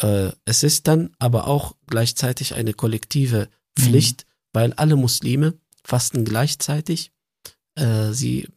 Äh, 0.00 0.30
es 0.44 0.62
ist 0.62 0.86
dann 0.86 1.10
aber 1.18 1.46
auch 1.48 1.74
gleichzeitig 1.86 2.54
eine 2.54 2.74
kollektive 2.74 3.48
Pflicht, 3.78 4.26
weil 4.52 4.72
alle 4.74 4.96
Muslime 4.96 5.54
fasten 5.84 6.24
gleichzeitig. 6.24 7.10
Äh, 7.78 8.12
sie 8.12 8.48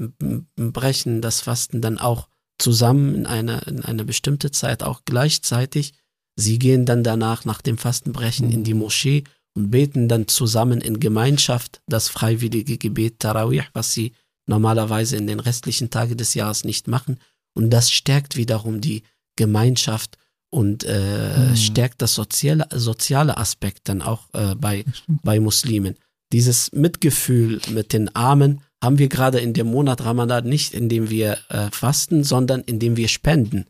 brechen 0.55 1.21
das 1.21 1.41
Fasten 1.41 1.81
dann 1.81 1.97
auch 1.97 2.27
zusammen 2.57 3.15
in 3.15 3.25
eine, 3.25 3.61
in 3.67 3.83
eine 3.83 4.05
bestimmte 4.05 4.51
Zeit 4.51 4.83
auch 4.83 5.01
gleichzeitig. 5.05 5.93
Sie 6.35 6.59
gehen 6.59 6.85
dann 6.85 7.03
danach 7.03 7.45
nach 7.45 7.61
dem 7.61 7.77
Fastenbrechen 7.77 8.47
Mhm. 8.47 8.53
in 8.53 8.63
die 8.63 8.73
Moschee 8.73 9.23
und 9.55 9.71
beten 9.71 10.07
dann 10.07 10.27
zusammen 10.27 10.79
in 10.81 10.99
Gemeinschaft 10.99 11.81
das 11.87 12.07
freiwillige 12.07 12.77
Gebet 12.77 13.19
Tarawih, 13.19 13.63
was 13.73 13.93
sie 13.93 14.13
normalerweise 14.47 15.17
in 15.17 15.27
den 15.27 15.39
restlichen 15.39 15.89
Tagen 15.89 16.17
des 16.17 16.33
Jahres 16.33 16.63
nicht 16.63 16.87
machen. 16.87 17.17
Und 17.53 17.69
das 17.69 17.91
stärkt 17.91 18.37
wiederum 18.37 18.79
die 18.81 19.03
Gemeinschaft 19.37 20.17
und 20.51 20.83
äh, 20.83 21.49
Mhm. 21.49 21.55
stärkt 21.55 22.01
das 22.01 22.13
soziale, 22.13 22.67
soziale 22.73 23.37
Aspekt 23.37 23.89
dann 23.89 24.01
auch 24.01 24.27
äh, 24.33 24.55
bei, 24.55 24.85
bei 25.07 25.39
Muslimen. 25.39 25.95
Dieses 26.31 26.71
Mitgefühl 26.71 27.59
mit 27.71 27.91
den 27.93 28.13
Armen 28.15 28.61
haben 28.83 28.97
wir 28.97 29.09
gerade 29.09 29.39
in 29.39 29.53
dem 29.53 29.67
Monat 29.67 30.03
Ramadan 30.03 30.45
nicht, 30.47 30.73
indem 30.73 31.09
wir 31.09 31.37
äh, 31.49 31.69
fasten, 31.71 32.23
sondern 32.23 32.61
indem 32.61 32.97
wir 32.97 33.07
spenden. 33.07 33.65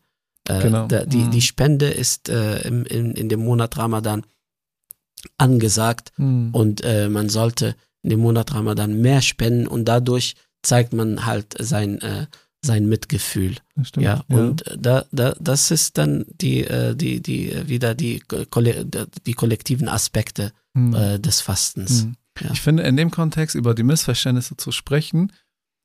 Äh, 0.48 0.62
Genau. 0.64 0.88
da, 0.88 1.06
die, 1.06 1.18
Mhm. 1.26 1.32
die 1.32 1.42
Spende 1.42 1.88
ist 1.90 2.30
äh, 2.30 2.62
im, 2.68 2.86
in, 2.86 3.12
in 3.12 3.28
dem 3.30 3.44
Monat 3.44 3.78
Ramadan 3.78 4.24
angesagt 5.38 6.12
Mhm. 6.18 6.50
und 6.54 6.84
äh, 6.84 7.10
man 7.10 7.30
sollte 7.30 7.76
in 8.04 8.10
dem 8.12 8.20
Monat 8.22 8.54
Ramadan 8.54 9.00
mehr 9.02 9.22
spenden 9.22 9.68
und 9.68 9.86
dadurch 9.86 10.36
zeigt 10.64 10.94
man 10.94 11.26
halt 11.26 11.56
sein, 11.60 12.00
äh, 12.02 12.26
sein 12.64 12.88
Mitgefühl. 12.88 13.56
Stimmt. 13.84 14.04
Ja, 14.06 14.24
und 14.30 14.64
da, 14.78 15.06
da, 15.12 15.36
das 15.40 15.72
ist 15.72 15.98
dann 15.98 16.26
die, 16.42 16.62
äh, 16.64 16.96
die, 16.96 17.22
die, 17.22 17.52
äh, 17.52 17.68
wieder 17.68 17.96
die, 17.96 18.24
die 19.26 19.34
kollektiven 19.34 19.88
Aspekte 19.90 20.52
Mhm. 20.74 20.94
äh, 20.96 21.20
des 21.20 21.42
Fastens. 21.42 22.08
Ja. 22.40 22.52
Ich 22.52 22.62
finde, 22.62 22.84
in 22.84 22.98
dem 22.98 23.12
Kontext 23.12 23.56
über 23.56 23.74
die 23.74 23.84
Missverständnisse 23.84 24.58
zu 24.58 24.72
sprechen, 24.72 25.32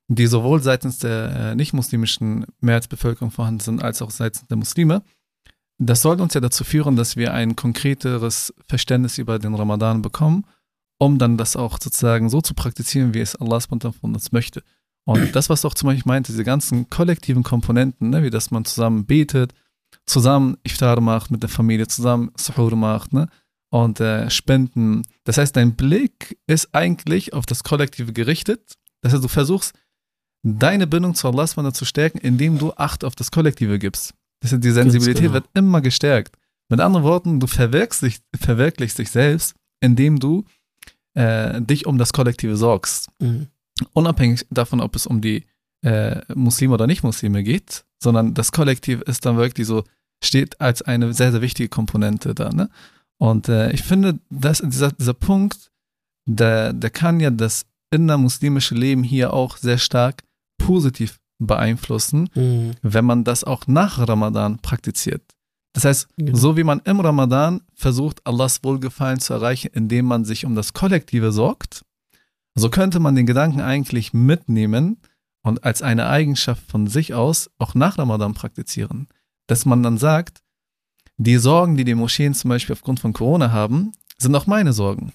die 0.08 0.26
sowohl 0.26 0.62
seitens 0.62 0.98
der 0.98 1.30
äh, 1.30 1.54
nicht-muslimischen 1.56 2.46
Mehrheitsbevölkerung 2.60 3.30
vorhanden 3.30 3.60
sind, 3.60 3.82
als 3.82 4.02
auch 4.02 4.10
seitens 4.10 4.46
der 4.46 4.56
Muslime, 4.56 5.02
das 5.78 6.02
soll 6.02 6.20
uns 6.20 6.34
ja 6.34 6.40
dazu 6.40 6.64
führen, 6.64 6.96
dass 6.96 7.16
wir 7.16 7.34
ein 7.34 7.54
konkreteres 7.56 8.54
Verständnis 8.66 9.18
über 9.18 9.38
den 9.38 9.54
Ramadan 9.54 10.00
bekommen, 10.02 10.44
um 10.98 11.18
dann 11.18 11.36
das 11.36 11.56
auch 11.56 11.78
sozusagen 11.80 12.30
so 12.30 12.40
zu 12.40 12.54
praktizieren, 12.54 13.12
wie 13.12 13.20
es 13.20 13.36
Allah 13.36 13.58
ta'ala 13.58 13.92
von 13.92 14.14
uns 14.14 14.32
möchte. 14.32 14.62
Und 15.04 15.32
das, 15.36 15.50
was 15.50 15.60
du 15.60 15.68
auch 15.68 15.74
zum 15.74 15.88
Beispiel 15.88 16.10
meinte, 16.10 16.32
diese 16.32 16.44
ganzen 16.44 16.88
kollektiven 16.88 17.42
Komponenten, 17.42 18.10
ne, 18.10 18.22
wie 18.22 18.30
dass 18.30 18.50
man 18.50 18.64
zusammen 18.64 19.04
betet, 19.04 19.52
zusammen 20.06 20.56
Iftar 20.62 21.00
macht 21.00 21.30
mit 21.30 21.42
der 21.42 21.50
Familie, 21.50 21.88
zusammen 21.88 22.30
Suhoor 22.36 22.74
macht, 22.74 23.12
ne, 23.12 23.28
und 23.70 24.00
äh, 24.00 24.30
Spenden. 24.30 25.02
Das 25.24 25.38
heißt, 25.38 25.56
dein 25.56 25.74
Blick 25.74 26.38
ist 26.46 26.74
eigentlich 26.74 27.32
auf 27.32 27.46
das 27.46 27.62
Kollektive 27.62 28.12
gerichtet. 28.12 28.74
Das 29.02 29.12
heißt, 29.12 29.24
du 29.24 29.28
versuchst, 29.28 29.74
deine 30.42 30.86
Bindung 30.86 31.14
zu 31.14 31.28
Allah 31.28 31.46
zu 31.46 31.84
stärken, 31.84 32.18
indem 32.18 32.58
du 32.58 32.72
Acht 32.74 33.04
auf 33.04 33.16
das 33.16 33.30
Kollektive 33.30 33.78
gibst. 33.78 34.14
Das 34.40 34.52
heißt, 34.52 34.62
die 34.62 34.70
Sensibilität 34.70 35.22
genau. 35.22 35.34
wird 35.34 35.46
immer 35.54 35.80
gestärkt. 35.80 36.36
Mit 36.68 36.80
anderen 36.80 37.04
Worten, 37.04 37.40
du 37.40 37.46
verwirklichst, 37.46 38.22
verwirklichst 38.38 38.98
dich 38.98 39.10
selbst, 39.10 39.54
indem 39.80 40.18
du 40.18 40.44
äh, 41.14 41.60
dich 41.60 41.86
um 41.86 41.98
das 41.98 42.12
Kollektive 42.12 42.56
sorgst. 42.56 43.08
Mhm. 43.20 43.48
Unabhängig 43.92 44.46
davon, 44.50 44.80
ob 44.80 44.96
es 44.96 45.06
um 45.06 45.20
die 45.20 45.44
äh, 45.82 46.22
Muslime 46.34 46.74
oder 46.74 46.86
Nicht-Muslime 46.86 47.42
geht, 47.42 47.84
sondern 47.98 48.34
das 48.34 48.52
Kollektiv 48.52 49.02
ist 49.02 49.26
dann 49.26 49.36
wirklich 49.36 49.66
so, 49.66 49.84
steht 50.22 50.60
als 50.60 50.82
eine 50.82 51.12
sehr, 51.12 51.32
sehr 51.32 51.42
wichtige 51.42 51.68
Komponente 51.68 52.34
da. 52.34 52.50
Ne? 52.50 52.70
Und 53.18 53.48
äh, 53.48 53.70
ich 53.72 53.82
finde, 53.82 54.18
dass 54.30 54.58
dieser, 54.60 54.92
dieser 54.92 55.14
Punkt, 55.14 55.70
der, 56.26 56.72
der 56.72 56.90
kann 56.90 57.20
ja 57.20 57.30
das 57.30 57.66
innermuslimische 57.90 58.74
Leben 58.74 59.02
hier 59.02 59.32
auch 59.32 59.56
sehr 59.56 59.78
stark 59.78 60.22
positiv 60.58 61.18
beeinflussen, 61.38 62.28
Mhm. 62.34 62.72
wenn 62.82 63.04
man 63.04 63.24
das 63.24 63.44
auch 63.44 63.66
nach 63.66 64.06
Ramadan 64.06 64.58
praktiziert. 64.58 65.22
Das 65.74 65.84
heißt, 65.84 66.08
Genau. 66.16 66.36
so 66.36 66.56
wie 66.56 66.64
man 66.64 66.80
im 66.84 67.00
Ramadan 67.00 67.60
versucht, 67.74 68.26
Allahs 68.26 68.64
Wohlgefallen 68.64 69.20
zu 69.20 69.34
erreichen, 69.34 69.70
indem 69.74 70.06
man 70.06 70.24
sich 70.24 70.44
um 70.46 70.54
das 70.54 70.72
Kollektive 70.72 71.32
sorgt, 71.32 71.84
so 72.54 72.70
könnte 72.70 73.00
man 73.00 73.14
den 73.14 73.26
Gedanken 73.26 73.60
eigentlich 73.60 74.14
mitnehmen 74.14 74.96
und 75.42 75.64
als 75.64 75.82
eine 75.82 76.06
Eigenschaft 76.08 76.62
von 76.70 76.86
sich 76.86 77.12
aus 77.12 77.50
auch 77.58 77.74
nach 77.74 77.98
Ramadan 77.98 78.32
praktizieren. 78.32 79.08
Dass 79.46 79.66
man 79.66 79.82
dann 79.82 79.98
sagt, 79.98 80.42
die 81.16 81.38
Sorgen, 81.38 81.76
die 81.76 81.84
die 81.84 81.94
Moscheen 81.94 82.34
zum 82.34 82.50
Beispiel 82.50 82.74
aufgrund 82.74 83.00
von 83.00 83.12
Corona 83.12 83.52
haben, 83.52 83.92
sind 84.18 84.34
auch 84.34 84.46
meine 84.46 84.72
Sorgen. 84.72 85.12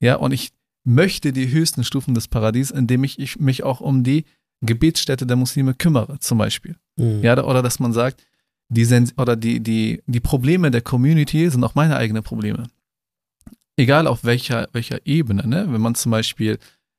Ja, 0.00 0.16
und 0.16 0.32
ich 0.32 0.52
möchte 0.84 1.32
die 1.32 1.50
höchsten 1.50 1.84
Stufen 1.84 2.14
des 2.14 2.28
Paradies, 2.28 2.70
indem 2.70 3.04
ich, 3.04 3.18
ich 3.18 3.38
mich 3.38 3.62
auch 3.62 3.80
um 3.80 4.04
die 4.04 4.24
Gebetsstätte 4.60 5.26
der 5.26 5.36
Muslime 5.36 5.74
kümmere, 5.74 6.18
zum 6.18 6.38
Beispiel. 6.38 6.76
Mhm. 6.96 7.22
Ja, 7.22 7.42
oder 7.44 7.62
dass 7.62 7.78
man 7.78 7.92
sagt, 7.92 8.24
die, 8.68 8.84
Sens 8.84 9.16
oder 9.16 9.36
die, 9.36 9.60
die, 9.60 10.02
die 10.06 10.20
Probleme 10.20 10.70
der 10.70 10.82
Community 10.82 11.48
sind 11.48 11.64
auch 11.64 11.74
meine 11.74 11.96
eigenen 11.96 12.22
Probleme. 12.22 12.68
Egal 13.76 14.06
auf 14.06 14.24
welcher, 14.24 14.68
welcher 14.72 15.06
Ebene, 15.06 15.46
ne? 15.46 15.66
Wenn 15.70 15.80
man 15.80 15.94
zum 15.94 16.10
Beispiel 16.10 16.58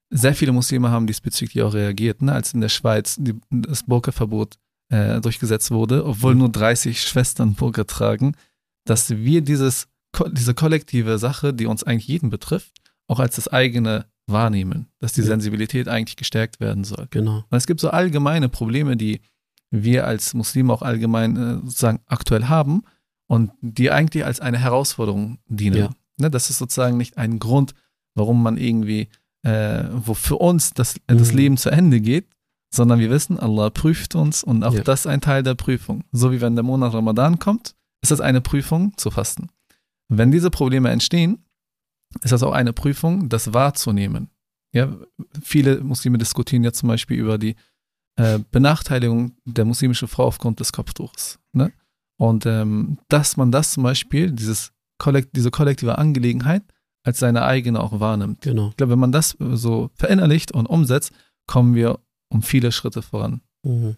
sehr 0.10 0.34
viele 0.34 0.52
Muslime 0.52 0.90
haben 0.90 1.08
diesbezüglich 1.08 1.64
auch 1.64 1.74
reagiert, 1.74 2.22
ne? 2.22 2.34
als 2.34 2.54
in 2.54 2.62
der 2.62 2.70
Schweiz 2.70 3.18
die, 3.20 3.36
das 3.50 3.84
Burka-Verbot 3.84 4.56
äh, 4.90 5.22
durchgesetzt 5.22 5.72
wurde, 5.72 6.06
obwohl 6.06 6.36
nur 6.36 6.50
30 6.50 7.02
Schwestern 7.02 7.54
Burka 7.56 7.84
tragen, 7.84 8.36
dass 8.86 9.10
wir 9.12 9.42
dieses, 9.42 9.88
diese 10.32 10.54
kollektive 10.54 11.18
Sache, 11.20 11.54
die 11.54 11.66
uns 11.68 11.84
eigentlich 11.84 12.08
jeden 12.08 12.30
betrifft, 12.30 12.72
auch 13.08 13.20
als 13.20 13.36
das 13.36 13.48
eigene 13.48 14.06
wahrnehmen, 14.28 14.88
dass 15.00 15.14
die 15.14 15.22
Ja. 15.22 15.28
Sensibilität 15.28 15.88
eigentlich 15.88 16.16
gestärkt 16.18 16.60
werden 16.60 16.84
soll. 16.84 17.08
Genau. 17.10 17.44
Und 17.50 17.58
es 17.58 17.66
gibt 17.68 17.80
so 17.80 17.90
allgemeine 17.90 18.50
Probleme, 18.50 18.96
die 18.98 19.22
wir 19.72 20.06
als 20.08 20.34
Muslime 20.34 20.74
auch 20.74 20.82
allgemein 20.82 21.36
äh, 21.38 21.54
sozusagen 21.66 22.00
aktuell 22.08 22.46
haben 22.46 22.84
und 23.28 23.52
die 23.62 23.92
eigentlich 23.92 24.26
als 24.26 24.40
eine 24.40 24.58
Herausforderung 24.58 25.40
dienen. 25.48 25.78
Ja. 25.78 25.90
Ne, 26.18 26.30
das 26.32 26.50
ist 26.50 26.58
sozusagen 26.58 26.98
nicht 26.98 27.18
ein 27.18 27.40
Grund, 27.40 27.74
warum 28.16 28.42
man 28.44 28.58
irgendwie, 28.58 29.08
äh, 29.44 29.84
wo 29.94 30.14
für 30.16 30.38
uns 30.38 30.74
das, 30.74 30.98
äh, 31.08 31.16
das 31.16 31.32
Mhm. 31.32 31.38
Leben 31.38 31.58
zu 31.58 31.70
Ende 31.70 32.02
geht, 32.02 32.28
sondern 32.72 33.00
wir 33.00 33.10
wissen, 33.10 33.40
Allah 33.40 33.70
prüft 33.70 34.16
uns 34.16 34.44
und 34.44 34.64
auch 34.64 34.74
Ja. 34.74 34.82
das 34.84 35.02
ist 35.02 35.08
ein 35.08 35.22
Teil 35.22 35.44
der 35.44 35.56
Prüfung. 35.56 36.04
So 36.12 36.32
wie 36.32 36.42
wenn 36.42 36.56
der 36.56 36.64
Monat 36.64 36.94
Ramadan 36.94 37.40
kommt, 37.40 37.76
ist 38.02 38.12
das 38.12 38.22
eine 38.22 38.42
Prüfung 38.42 38.94
zu 38.98 39.12
fasten. 39.12 39.50
Wenn 40.08 40.32
diese 40.32 40.50
Probleme 40.50 40.90
entstehen, 40.90 41.46
ist 42.24 42.32
das 42.32 42.44
auch 42.44 42.54
eine 42.54 42.74
Prüfung, 42.74 43.30
das 43.30 43.54
wahrzunehmen. 43.54 44.30
Ja, 44.74 44.96
viele 45.42 45.82
Muslime 45.82 46.18
diskutieren 46.18 46.64
ja 46.64 46.72
zum 46.72 46.90
Beispiel 46.90 47.18
über 47.18 47.38
die 47.38 47.56
äh, 48.18 48.40
Benachteiligung 48.52 49.34
der 49.46 49.66
muslimischen 49.66 50.08
Frau 50.08 50.26
aufgrund 50.26 50.60
des 50.60 50.72
Kopftuchs. 50.72 51.40
Ne? 51.54 51.72
Und 52.18 52.46
ähm, 52.46 53.00
dass 53.08 53.38
man 53.38 53.52
das 53.52 53.72
zum 53.72 53.84
Beispiel, 53.84 54.32
dieses 54.32 54.72
kollekt 54.98 55.36
diese 55.36 55.50
kollektive 55.52 55.98
Angelegenheit, 55.98 56.64
als 57.04 57.20
seine 57.20 57.44
eigene 57.46 57.80
auch 57.80 58.00
wahrnimmt. 58.00 58.42
Genau. 58.42 58.70
Ich 58.70 58.78
glaube, 58.78 58.92
wenn 58.92 59.00
man 59.00 59.12
das 59.14 59.38
so 59.40 59.90
verinnerlicht 59.96 60.52
und 60.52 60.66
umsetzt, 60.68 61.14
kommen 61.48 61.74
wir 61.74 62.00
um 62.30 62.42
viele 62.42 62.72
Schritte 62.72 63.02
voran. 63.02 63.42
Mhm. 63.64 63.96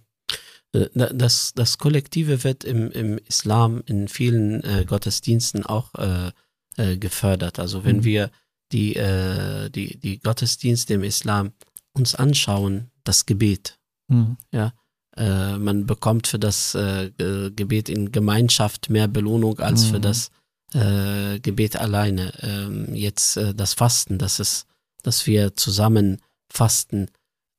Äh, 0.74 0.88
da- 0.94 1.10
Das, 1.14 1.54
das 1.54 1.78
Kollektive 1.78 2.44
wird 2.44 2.64
im, 2.64 2.92
im 2.92 3.18
Islam 3.18 3.82
in 3.86 4.08
vielen 4.08 4.64
äh, 4.64 4.86
Gottesdiensten 4.88 5.66
auch 5.66 5.94
äh, 5.96 6.32
äh, 6.78 6.98
gefördert. 6.98 7.60
Also 7.60 7.84
wenn 7.84 7.98
Mhm. 7.98 8.04
wir 8.06 8.32
die, 8.72 8.96
äh, 8.96 9.70
die, 9.70 9.98
die 10.00 10.20
Gottesdienste 10.20 10.94
im 10.94 11.04
Islam 11.04 11.52
uns 11.94 12.16
anschauen, 12.16 12.90
das 13.04 13.26
Gebet. 13.26 13.78
Mhm. 14.08 14.38
Äh, 15.18 15.58
man 15.58 15.86
bekommt 15.86 16.28
für 16.28 16.40
das 16.40 16.72
Ge- 16.72 17.52
Gebet 17.54 17.90
in 17.90 18.14
Gemeinschaft 18.14 18.90
mehr 18.90 19.10
Belohnung 19.10 19.60
als 19.60 19.84
für 19.84 19.98
Mhm. 19.98 20.02
das 20.04 20.32
äh, 20.74 21.38
Gebet 21.42 21.76
alleine. 21.76 22.32
Ähm, 22.42 22.96
jetzt 22.96 23.38
das 23.56 23.74
Fasten, 23.74 24.18
das 24.20 24.40
ist, 24.40 24.68
dass 25.04 25.28
wir 25.28 25.58
zusammen 25.58 26.22
fasten, 26.50 27.08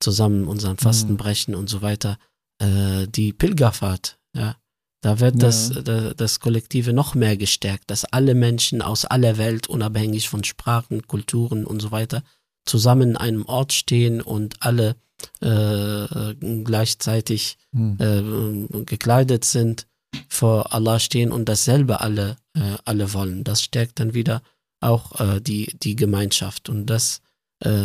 zusammen 0.03 0.47
unseren 0.49 0.77
Fasten 0.79 1.13
Mhm. 1.13 1.17
brechen 1.17 1.55
und 1.55 1.69
so 1.71 1.81
weiter. 1.83 2.19
Äh, 2.59 3.07
die 3.09 3.33
Pilgerfahrt, 3.33 4.19
ja, 4.37 4.57
da 5.01 5.19
wird 5.21 5.37
Ja. 5.37 5.41
das, 5.49 5.71
da, 5.85 6.15
das 6.15 6.41
Kollektive 6.41 6.93
noch 6.93 7.15
mehr 7.15 7.37
gestärkt, 7.37 7.91
dass 7.91 8.05
alle 8.05 8.35
Menschen 8.35 8.83
aus 8.83 9.05
aller 9.05 9.37
Welt, 9.39 9.67
unabhängig 9.69 10.29
von 10.29 10.45
Sprachen, 10.45 11.07
Kulturen 11.07 11.65
und 11.65 11.81
so 11.81 11.91
weiter, 11.91 12.23
zusammen 12.65 13.17
an 13.17 13.27
einem 13.29 13.45
Ort 13.47 13.73
stehen 13.73 14.21
und 14.21 14.57
alle 14.61 14.97
äh, 15.41 16.35
gleichzeitig 16.65 17.57
Mhm. 17.73 17.97
äh, 18.01 18.85
gekleidet 18.85 19.45
sind, 19.45 19.87
vor 20.29 20.75
Allah 20.75 20.99
stehen 20.99 21.31
und 21.33 21.49
dasselbe 21.49 22.01
alle, 22.01 22.37
äh, 22.55 22.77
alle 22.85 23.13
wollen. 23.15 23.45
Das 23.45 23.63
stärkt 23.63 23.99
dann 24.01 24.15
wieder 24.15 24.43
auch 24.81 25.19
äh, 25.21 25.41
die, 25.41 25.77
die 25.83 25.95
Gemeinschaft 25.97 26.69
und 26.69 26.87
das, 26.87 27.19
äh, 27.19 27.23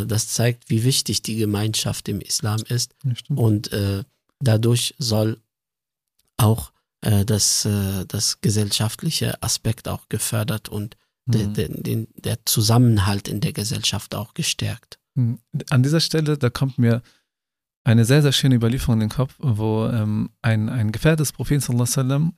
das 0.06 0.30
zeigt, 0.30 0.70
wie 0.70 0.84
wichtig 0.84 1.22
die 1.22 1.36
Gemeinschaft 1.36 2.10
im 2.10 2.22
Islam 2.22 2.62
ist 2.68 2.96
und 3.30 3.72
äh, 3.72 4.04
dadurch 4.40 4.96
soll 4.98 5.40
auch 6.38 6.72
äh, 7.02 7.26
das, 7.26 7.66
äh, 7.66 8.06
das 8.08 8.42
gesellschaftliche 8.42 9.42
Aspekt 9.42 9.88
auch 9.88 10.10
gefördert 10.10 10.70
und 10.70 10.98
Mhm. 11.28 11.54
de, 11.54 11.82
den, 11.82 12.08
der 12.16 12.46
Zusammenhalt 12.46 13.28
in 13.28 13.42
der 13.42 13.54
Gesellschaft 13.54 14.16
auch 14.16 14.34
gestärkt. 14.34 15.00
Mhm. 15.16 15.40
An 15.70 15.84
dieser 15.84 16.00
Stelle, 16.00 16.38
da 16.38 16.50
kommt 16.50 16.78
mir 16.78 17.02
eine 17.84 18.06
sehr, 18.06 18.22
sehr 18.22 18.32
schöne 18.32 18.56
Überlieferung 18.56 18.96
in 18.96 19.08
den 19.08 19.10
Kopf, 19.10 19.36
wo 19.38 19.88
ähm, 19.88 20.30
ein, 20.42 20.70
ein 20.70 20.92
Gefährte 20.92 21.22
des 21.22 21.34
Propheten 21.34 22.34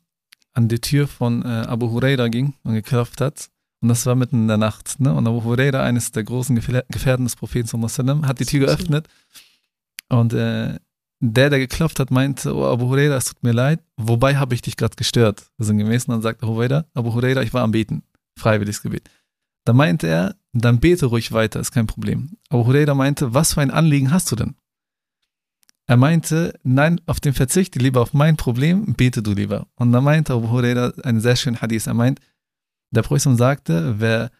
an 0.54 0.68
die 0.68 0.80
Tür 0.80 1.08
von 1.08 1.44
äh, 1.44 1.46
Abu 1.46 1.90
Huraira 1.92 2.28
ging 2.28 2.56
und 2.64 2.74
geklopft 2.74 3.22
hat. 3.22 3.50
Und 3.82 3.90
das 3.90 4.06
war 4.06 4.16
mitten 4.16 4.42
in 4.42 4.48
der 4.48 4.58
Nacht. 4.58 5.00
Ne? 5.00 5.14
Und 5.14 5.28
Abu 5.28 5.44
Huraira, 5.44 5.84
eines 5.84 6.12
der 6.12 6.24
großen 6.24 6.56
Gefähr- 6.56 6.86
Gefährten 6.90 7.26
des 7.26 7.36
Propheten 7.36 8.28
hat 8.28 8.40
die 8.40 8.46
Tür 8.46 8.66
geöffnet. 8.66 9.08
Und 10.10 10.34
äh, 10.34 10.80
der, 11.22 11.50
der 11.50 11.60
geklopft 11.60 12.00
hat, 12.00 12.12
meinte, 12.12 12.54
oh 12.56 12.66
Abu 12.66 12.88
Huraira, 12.88 13.16
es 13.16 13.26
tut 13.26 13.44
mir 13.44 13.52
leid, 13.52 13.82
wobei 13.98 14.38
habe 14.38 14.56
ich 14.56 14.62
dich 14.62 14.76
gerade 14.78 14.96
gestört? 14.96 15.50
Sinngemäß. 15.58 16.06
Und 16.06 16.14
dann 16.14 16.22
sagt 16.22 16.44
Abu 16.44 16.54
Huraira, 16.54 16.86
Abu 16.94 17.14
Huraira, 17.14 17.42
ich 17.42 17.54
war 17.54 17.64
am 17.64 17.72
Beten. 17.72 18.04
Freiwilliges 18.38 18.82
Gebet. 18.82 19.10
Da 19.66 19.74
meinte 19.74 20.08
er, 20.08 20.36
dann 20.54 20.80
bete 20.80 21.06
ruhig 21.06 21.32
weiter, 21.32 21.60
ist 21.60 21.72
kein 21.72 21.88
Problem. 21.88 22.38
Aber 22.50 22.66
Huraira 22.66 22.96
meinte, 22.96 23.34
was 23.34 23.54
für 23.54 23.62
ein 23.62 23.72
Anliegen 23.72 24.12
hast 24.12 24.32
du 24.32 24.36
denn? 24.36 24.56
Er 25.86 25.98
meinte, 25.98 26.58
nein, 26.64 27.02
auf 27.06 27.20
den 27.20 27.34
Verzicht, 27.34 27.76
lieber 27.76 28.02
auf 28.02 28.14
mein 28.14 28.38
Problem, 28.38 28.94
bete 28.94 29.22
du 29.22 29.34
lieber. 29.34 29.68
Und 29.76 29.92
da 29.92 30.02
meinte 30.02 30.34
Abu 30.34 30.50
Huraira 30.50 30.94
einen 31.04 31.20
sehr 31.20 31.36
schönen 31.36 31.62
Hadith. 31.62 31.88
Er 31.88 31.94
meint, 31.94 32.20
der 32.92 33.02
Prophet 33.04 33.38
sagte, 33.38 33.96
wer 34.00 34.32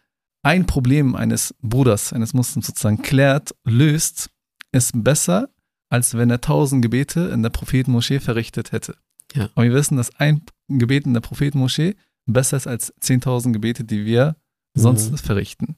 ein 0.42 0.66
Problem 0.66 1.14
eines 1.14 1.54
Bruders, 1.60 2.12
eines 2.12 2.32
Muslims 2.34 2.66
sozusagen 2.66 3.02
klärt, 3.02 3.54
löst, 3.64 4.30
ist 4.72 4.92
besser, 5.04 5.48
als 5.90 6.14
wenn 6.16 6.30
er 6.30 6.40
tausend 6.40 6.82
Gebete 6.82 7.20
in 7.32 7.42
der 7.42 7.50
Prophetenmoschee 7.50 8.20
verrichtet 8.20 8.72
hätte. 8.72 8.96
Ja. 9.34 9.48
Und 9.54 9.64
wir 9.64 9.74
wissen, 9.74 9.96
dass 9.96 10.14
ein 10.16 10.42
Gebet 10.68 11.04
in 11.06 11.14
der 11.14 11.20
Prophetenmoschee 11.20 11.94
besser 12.26 12.56
ist 12.56 12.66
als 12.66 12.92
10.000 13.00 13.52
Gebete, 13.52 13.84
die 13.84 14.04
wir 14.04 14.36
sonst 14.74 15.10
Mhm. 15.10 15.16
verrichten. 15.18 15.76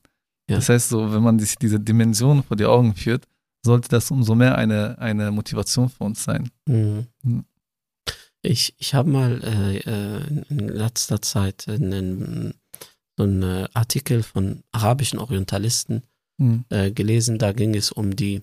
Ja. 0.48 0.56
Das 0.56 0.68
heißt, 0.68 0.90
so, 0.90 1.12
wenn 1.12 1.22
man 1.22 1.38
sich 1.38 1.56
diese 1.56 1.80
Dimension 1.80 2.42
vor 2.42 2.56
die 2.56 2.66
Augen 2.66 2.94
führt, 2.94 3.26
sollte 3.64 3.88
das 3.88 4.10
umso 4.10 4.34
mehr 4.34 4.56
eine, 4.58 4.98
eine 4.98 5.30
Motivation 5.30 5.88
für 5.88 6.04
uns 6.04 6.24
sein. 6.24 6.50
Mhm. 6.66 7.06
Mhm. 7.22 7.44
Ich, 8.42 8.74
ich 8.78 8.94
habe 8.94 9.08
mal 9.08 9.40
äh, 9.42 9.78
äh, 9.78 10.44
in 10.48 10.68
letzter 10.68 11.22
Zeit 11.22 11.68
einen, 11.68 12.54
so 13.16 13.22
einen 13.24 13.42
äh, 13.42 13.68
Artikel 13.72 14.22
von 14.22 14.62
arabischen 14.72 15.18
Orientalisten 15.18 16.02
Mhm. 16.38 16.64
äh, 16.70 16.90
gelesen. 16.90 17.38
Da 17.38 17.52
ging 17.52 17.74
es 17.74 17.92
um 17.92 18.16
die, 18.16 18.42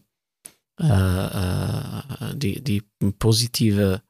äh, 0.79 0.85
äh, 0.85 2.35
die, 2.35 2.63
die 2.63 2.81
positive, 3.17 4.01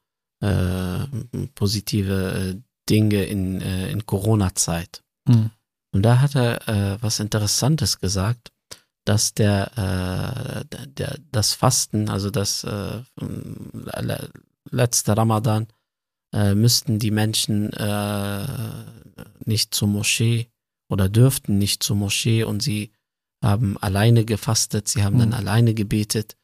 positive 1.55 2.61
Dinge 2.89 3.23
in, 3.25 3.59
in 3.61 4.05
Corona-Zeit. 4.05 5.03
Mhm. 5.27 5.49
Und 5.93 6.03
da 6.03 6.21
hat 6.21 6.35
er 6.35 6.97
was 7.01 7.19
Interessantes 7.19 7.99
gesagt, 7.99 8.51
dass 9.05 9.33
der, 9.33 10.63
äh, 10.71 10.87
der, 10.87 11.17
das 11.31 11.53
Fasten, 11.53 12.09
also 12.09 12.29
das 12.29 12.63
äh, 12.63 13.01
le- 13.19 14.29
letzte 14.71 15.17
Ramadan, 15.17 15.67
äh, 16.33 16.53
müssten 16.55 16.99
die 16.99 17.11
Menschen 17.11 17.71
äh, 17.73 18.45
nicht 19.45 19.73
zur 19.73 19.87
Moschee 19.87 20.47
oder 20.89 21.09
dürften 21.09 21.57
nicht 21.57 21.83
zur 21.83 21.95
Moschee 21.95 22.43
und 22.43 22.61
sie 22.61 22.91
haben 23.43 23.77
alleine 23.77 24.25
gefastet, 24.25 24.87
sie 24.87 25.03
haben 25.03 25.17
dann 25.17 25.29
Mhm. 25.29 25.35
alleine 25.35 25.73
gebetet 25.73 26.35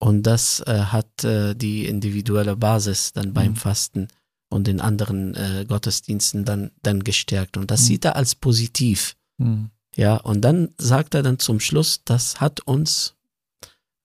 und 0.00 0.22
das 0.24 0.60
äh, 0.60 0.84
hat 0.86 1.24
äh, 1.24 1.54
die 1.54 1.86
individuelle 1.86 2.56
Basis 2.56 3.12
dann 3.12 3.32
beim 3.32 3.52
Mhm. 3.52 3.56
Fasten 3.56 4.08
und 4.50 4.66
den 4.66 4.80
anderen 4.80 5.34
äh, 5.34 5.64
Gottesdiensten 5.66 6.44
dann, 6.44 6.70
dann 6.82 7.02
gestärkt. 7.02 7.56
Und 7.56 7.70
das 7.70 7.82
Mhm. 7.82 7.86
sieht 7.86 8.04
er 8.04 8.16
als 8.16 8.34
positiv. 8.34 9.16
Mhm. 9.38 9.70
Ja, 9.96 10.16
und 10.16 10.42
dann 10.42 10.70
sagt 10.78 11.14
er 11.14 11.22
dann 11.22 11.38
zum 11.38 11.60
Schluss, 11.60 12.02
das 12.04 12.40
hat 12.40 12.60
uns 12.60 13.14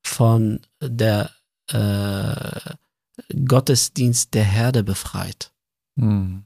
von 0.04 0.62
der 0.82 1.32
äh, 1.72 2.74
Gottesdienst 3.48 4.34
der 4.34 4.44
Herde 4.44 4.84
befreit. 4.84 5.52
Mhm. 5.96 6.46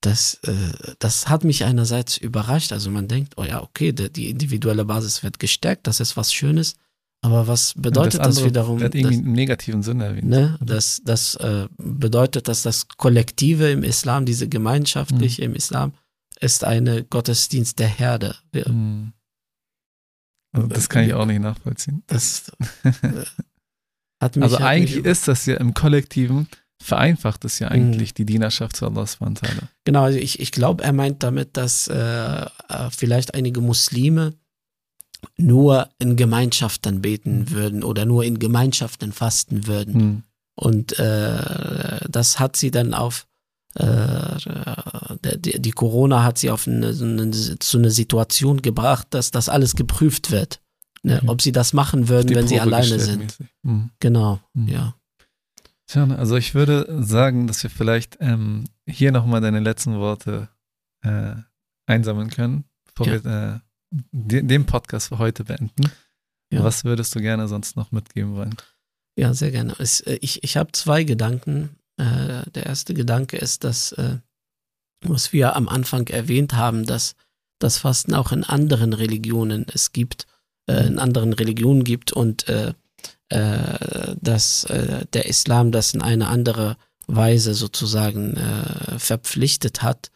Das, 0.00 0.34
äh, 0.42 0.94
das 0.98 1.28
hat 1.28 1.44
mich 1.44 1.64
einerseits 1.64 2.18
überrascht. 2.18 2.72
Also 2.72 2.90
man 2.90 3.08
denkt, 3.08 3.34
oh 3.36 3.44
ja, 3.44 3.62
okay, 3.62 3.92
der, 3.92 4.10
die 4.10 4.28
individuelle 4.28 4.84
Basis 4.84 5.22
wird 5.22 5.38
gestärkt, 5.38 5.86
das 5.86 6.00
ist 6.00 6.16
was 6.16 6.32
Schönes. 6.32 6.74
Aber 7.22 7.46
was 7.46 7.72
bedeutet 7.74 8.20
das, 8.20 8.26
andere 8.36 8.44
wiederum? 8.46 8.80
Wird 8.80 8.94
irgendwie 8.94 9.14
im 9.14 9.32
negativen 9.32 9.82
Sinne 9.82 10.04
erwähnt. 10.04 10.28
Ne? 10.28 10.58
Das, 10.60 11.00
das 11.04 11.36
äh, 11.36 11.68
bedeutet, 11.78 12.48
dass 12.48 12.60
das 12.60 12.86
Kollektive 12.98 13.70
im 13.70 13.82
Islam, 13.82 14.26
diese 14.26 14.46
gemeinschaftliche 14.46 15.40
Mhm. 15.40 15.46
im 15.50 15.54
Islam, 15.54 15.92
ist 16.38 16.64
eine 16.64 17.02
Gottesdienst 17.04 17.78
der 17.78 17.88
Herde. 17.88 18.36
Mhm. 18.52 19.14
Also 20.52 20.68
das 20.68 20.90
kann 20.90 21.04
ich 21.04 21.14
auch 21.14 21.24
nicht 21.24 21.40
nachvollziehen. 21.40 22.02
Das 22.06 22.52
äh, 22.82 22.92
hat 24.24 24.36
mich 24.36 24.42
Also 24.42 24.56
hat 24.56 24.60
mich 24.62 24.68
eigentlich 24.68 24.96
über- 24.96 25.10
ist 25.10 25.28
das 25.28 25.46
ja 25.46 25.56
im 25.56 25.72
Kollektiven, 25.74 26.48
vereinfacht 26.82 27.44
es 27.44 27.58
ja 27.60 27.68
Mhm. 27.68 27.72
eigentlich 27.74 28.14
die 28.14 28.26
Dienerschaft 28.26 28.76
zu 28.76 28.86
Allah 28.86 29.04
ta'ala. 29.04 29.68
Genau, 29.84 30.02
also 30.02 30.18
ich, 30.18 30.40
ich 30.40 30.50
glaube, 30.52 30.82
er 30.84 30.92
meint 30.92 31.22
damit, 31.22 31.56
dass 31.56 31.88
äh, 31.88 31.94
äh, 31.94 32.46
vielleicht 32.90 33.34
einige 33.34 33.60
Muslime 33.60 34.34
nur 35.38 35.88
in 35.98 36.16
Gemeinschaft 36.16 36.84
dann 36.84 37.00
beten 37.00 37.50
würden 37.50 37.82
oder 37.82 38.04
nur 38.04 38.24
in 38.24 38.38
Gemeinschaften 38.38 39.12
fasten 39.12 39.66
würden. 39.66 39.94
Hm. 39.94 40.22
Und 40.56 40.98
äh, 40.98 42.00
das 42.08 42.38
hat 42.38 42.56
sie 42.56 42.70
dann 42.70 42.92
auf 42.94 43.26
äh, 43.76 44.36
die, 45.36 45.60
die 45.60 45.70
Corona 45.72 46.22
hat 46.22 46.38
sie 46.38 46.50
auf 46.50 46.68
eine, 46.68 46.88
eine, 46.88 47.30
zu 47.58 47.78
einer 47.78 47.90
Situation 47.90 48.62
gebracht, 48.62 49.08
dass 49.10 49.30
das 49.30 49.48
alles 49.48 49.74
geprüft 49.74 50.30
wird. 50.30 50.60
Ne? 51.04 51.18
Okay. 51.18 51.28
Ob 51.28 51.42
sie 51.42 51.52
das 51.52 51.72
machen 51.72 52.08
würden, 52.08 52.34
wenn 52.34 52.48
sie 52.48 52.56
Probe 52.56 52.66
alleine 52.76 52.82
gestellt 52.96 53.02
sind. 53.02 53.18
mäßig. 53.40 53.46
Hm. 53.64 53.90
Genau, 54.00 54.40
Mhm. 54.54 54.68
ja. 54.68 54.94
Tja, 55.86 56.08
also 56.16 56.36
ich 56.36 56.54
würde 56.54 56.86
sagen, 57.04 57.46
dass 57.46 57.62
wir 57.62 57.68
vielleicht 57.70 58.16
ähm, 58.20 58.64
hier 58.88 59.12
nochmal 59.12 59.42
deine 59.42 59.60
letzten 59.60 59.98
Worte 59.98 60.48
äh, 61.04 61.34
einsammeln 61.86 62.30
können, 62.30 62.64
bevor 62.86 63.06
Ja. 63.12 63.22
wir 63.24 63.62
äh, 63.92 63.98
de- 64.12 64.42
den 64.42 64.64
Podcast 64.64 65.08
für 65.08 65.18
heute 65.18 65.44
beenden. 65.44 65.90
Ja. 66.50 66.64
Was 66.64 66.84
würdest 66.84 67.14
du 67.14 67.20
gerne 67.20 67.48
sonst 67.48 67.76
noch 67.76 67.92
mitgeben 67.92 68.34
wollen? 68.34 68.54
Ja, 69.18 69.34
sehr 69.34 69.50
gerne. 69.50 69.74
Es, 69.78 70.00
äh, 70.00 70.18
ich 70.22 70.42
ich 70.42 70.56
habe 70.56 70.72
zwei 70.72 71.04
Gedanken. 71.04 71.76
Äh, 71.98 72.50
der 72.50 72.64
erste 72.66 72.94
Gedanke 72.94 73.36
ist, 73.36 73.62
dass, 73.62 73.92
äh, 73.92 74.18
was 75.02 75.32
wir 75.34 75.54
am 75.54 75.68
Anfang 75.68 76.06
erwähnt 76.08 76.54
haben, 76.54 76.86
dass 76.86 77.14
das 77.60 77.76
Fasten 77.78 78.14
auch 78.14 78.32
in 78.32 78.42
anderen 78.42 78.94
Religionen 78.94 79.66
es 79.72 79.92
gibt, 79.92 80.26
äh, 80.66 80.86
in 80.86 80.98
anderen 80.98 81.32
Religionen 81.32 81.84
gibt 81.84 82.12
und 82.12 82.48
äh, 82.48 82.74
äh, 83.28 84.14
dass 84.20 84.64
äh, 84.64 85.06
der 85.12 85.26
Islam 85.26 85.72
das 85.72 85.94
in 85.94 86.02
eine 86.02 86.28
andere 86.28 86.76
Weise 87.06 87.54
sozusagen 87.54 88.36
äh, 88.36 88.98
verpflichtet 88.98 89.82
hat 89.82 90.10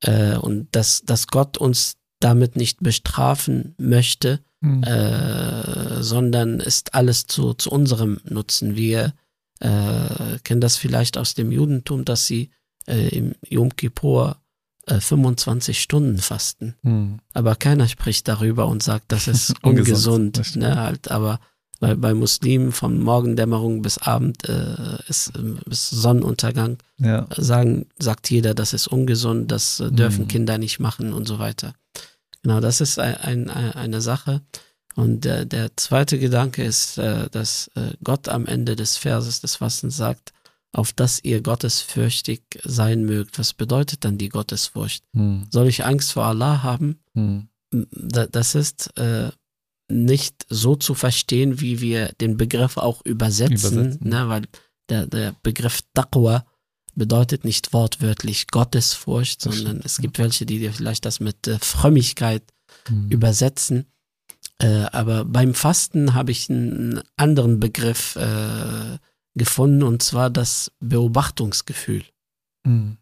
äh, 0.00 0.36
und 0.36 0.68
dass, 0.72 1.02
dass 1.02 1.28
Gott 1.28 1.58
uns 1.58 1.96
damit 2.20 2.56
nicht 2.56 2.82
bestrafen 2.82 3.74
möchte, 3.78 4.40
Hm. 4.62 4.82
äh, 4.82 6.02
sondern 6.02 6.60
ist 6.60 6.94
alles 6.94 7.26
zu, 7.26 7.54
zu 7.54 7.70
unserem 7.70 8.18
Nutzen. 8.24 8.74
Wir 8.74 9.12
äh, 9.60 10.38
kennen 10.44 10.60
das 10.60 10.76
vielleicht 10.76 11.18
aus 11.18 11.34
dem 11.34 11.52
Judentum, 11.52 12.04
dass 12.04 12.26
sie 12.26 12.50
äh, 12.86 13.08
im 13.08 13.34
Yom 13.48 13.76
Kippur 13.76 14.38
äh, 14.86 15.00
25 15.00 15.80
Stunden 15.80 16.18
fasten. 16.18 16.74
Hm. 16.82 17.18
Aber 17.34 17.54
keiner 17.56 17.86
spricht 17.88 18.26
darüber 18.28 18.66
und 18.66 18.82
sagt, 18.82 19.12
das 19.12 19.28
ist 19.28 19.54
Ungesund, 19.62 20.38
ungesund. 20.38 20.56
ne, 20.56 20.76
halt, 20.76 21.10
aber 21.10 21.40
bei, 21.78 21.94
bei 21.94 22.14
Muslimen 22.14 22.72
von 22.72 23.00
Morgendämmerung 23.00 23.82
bis 23.82 23.98
Abend 23.98 24.48
äh, 24.48 24.98
ist, 25.08 25.36
äh, 25.36 25.40
bis 25.66 25.90
Sonnenuntergang 25.90 26.78
Ja. 26.98 27.26
sagen, 27.36 27.86
sagt 27.98 28.30
jeder, 28.30 28.54
das 28.54 28.72
ist 28.72 28.86
ungesund, 28.88 29.50
das 29.52 29.80
äh, 29.80 29.90
dürfen 29.92 30.22
Mhm. 30.24 30.28
Kinder 30.28 30.56
nicht 30.58 30.78
machen 30.80 31.12
und 31.12 31.26
so 31.28 31.38
weiter. 31.38 31.74
Genau, 32.42 32.60
das 32.60 32.80
ist 32.80 32.98
ein, 32.98 33.16
ein, 33.16 33.50
ein- 33.50 33.72
eine 33.72 34.00
Sache. 34.00 34.40
Und 34.94 35.26
der, 35.26 35.44
der 35.44 35.76
zweite 35.76 36.18
Gedanke 36.18 36.64
ist, 36.64 36.96
äh, 36.96 37.28
dass 37.30 37.70
äh, 37.74 37.90
Gott 38.02 38.28
am 38.30 38.46
Ende 38.46 38.76
des 38.76 38.96
Verses 38.96 39.42
des 39.42 39.56
Fastens 39.56 39.96
sagt, 39.98 40.32
auf 40.76 40.92
dass 40.92 41.22
ihr 41.24 41.40
gottesfürchtig 41.42 42.42
sein 42.64 43.04
mögt. 43.04 43.38
Was 43.38 43.52
bedeutet 43.54 44.04
dann 44.04 44.18
die 44.18 44.28
Gottesfurcht? 44.28 45.02
Hm. 45.14 45.46
Soll 45.50 45.68
ich 45.68 45.84
Angst 45.84 46.12
vor 46.12 46.24
Allah 46.24 46.62
haben? 46.62 47.00
Hm. 47.14 47.48
Da- 47.92 48.26
Das 48.26 48.54
ist 48.54 48.96
äh, 48.98 49.30
nicht 49.88 50.46
so 50.48 50.76
zu 50.76 50.94
verstehen, 50.94 51.60
wie 51.60 51.80
wir 51.80 52.12
den 52.20 52.36
Begriff 52.36 52.76
auch 52.76 53.02
übersetzen, 53.04 53.72
Übersetzen. 53.72 54.08
Ne? 54.08 54.28
weil 54.28 54.42
der, 54.88 55.06
der 55.06 55.34
Begriff 55.42 55.80
Taqwa 55.94 56.44
bedeutet 56.94 57.44
nicht 57.44 57.72
wortwörtlich 57.72 58.46
Gottesfurcht, 58.48 59.44
Das 59.44 59.54
sondern 59.54 59.74
stimmt, 59.76 59.86
es 59.86 59.98
gibt 59.98 60.18
welche, 60.18 60.46
die 60.46 60.58
dir 60.58 60.72
vielleicht 60.72 61.04
das 61.04 61.20
mit 61.20 61.46
äh, 61.48 61.58
Frömmigkeit 61.60 62.42
Hm. 62.88 63.08
übersetzen. 63.10 63.86
Äh, 64.58 64.86
aber 64.92 65.24
beim 65.24 65.54
Fasten 65.54 66.14
habe 66.14 66.30
ich 66.32 66.48
einen 66.50 67.00
anderen 67.16 67.60
Begriff 67.60 68.16
äh, 68.16 68.98
gefunden 69.36 69.82
und 69.82 70.02
zwar 70.02 70.30
das 70.30 70.72
Beobachtungsgefühl. 70.80 72.04
Hm. 72.66 72.96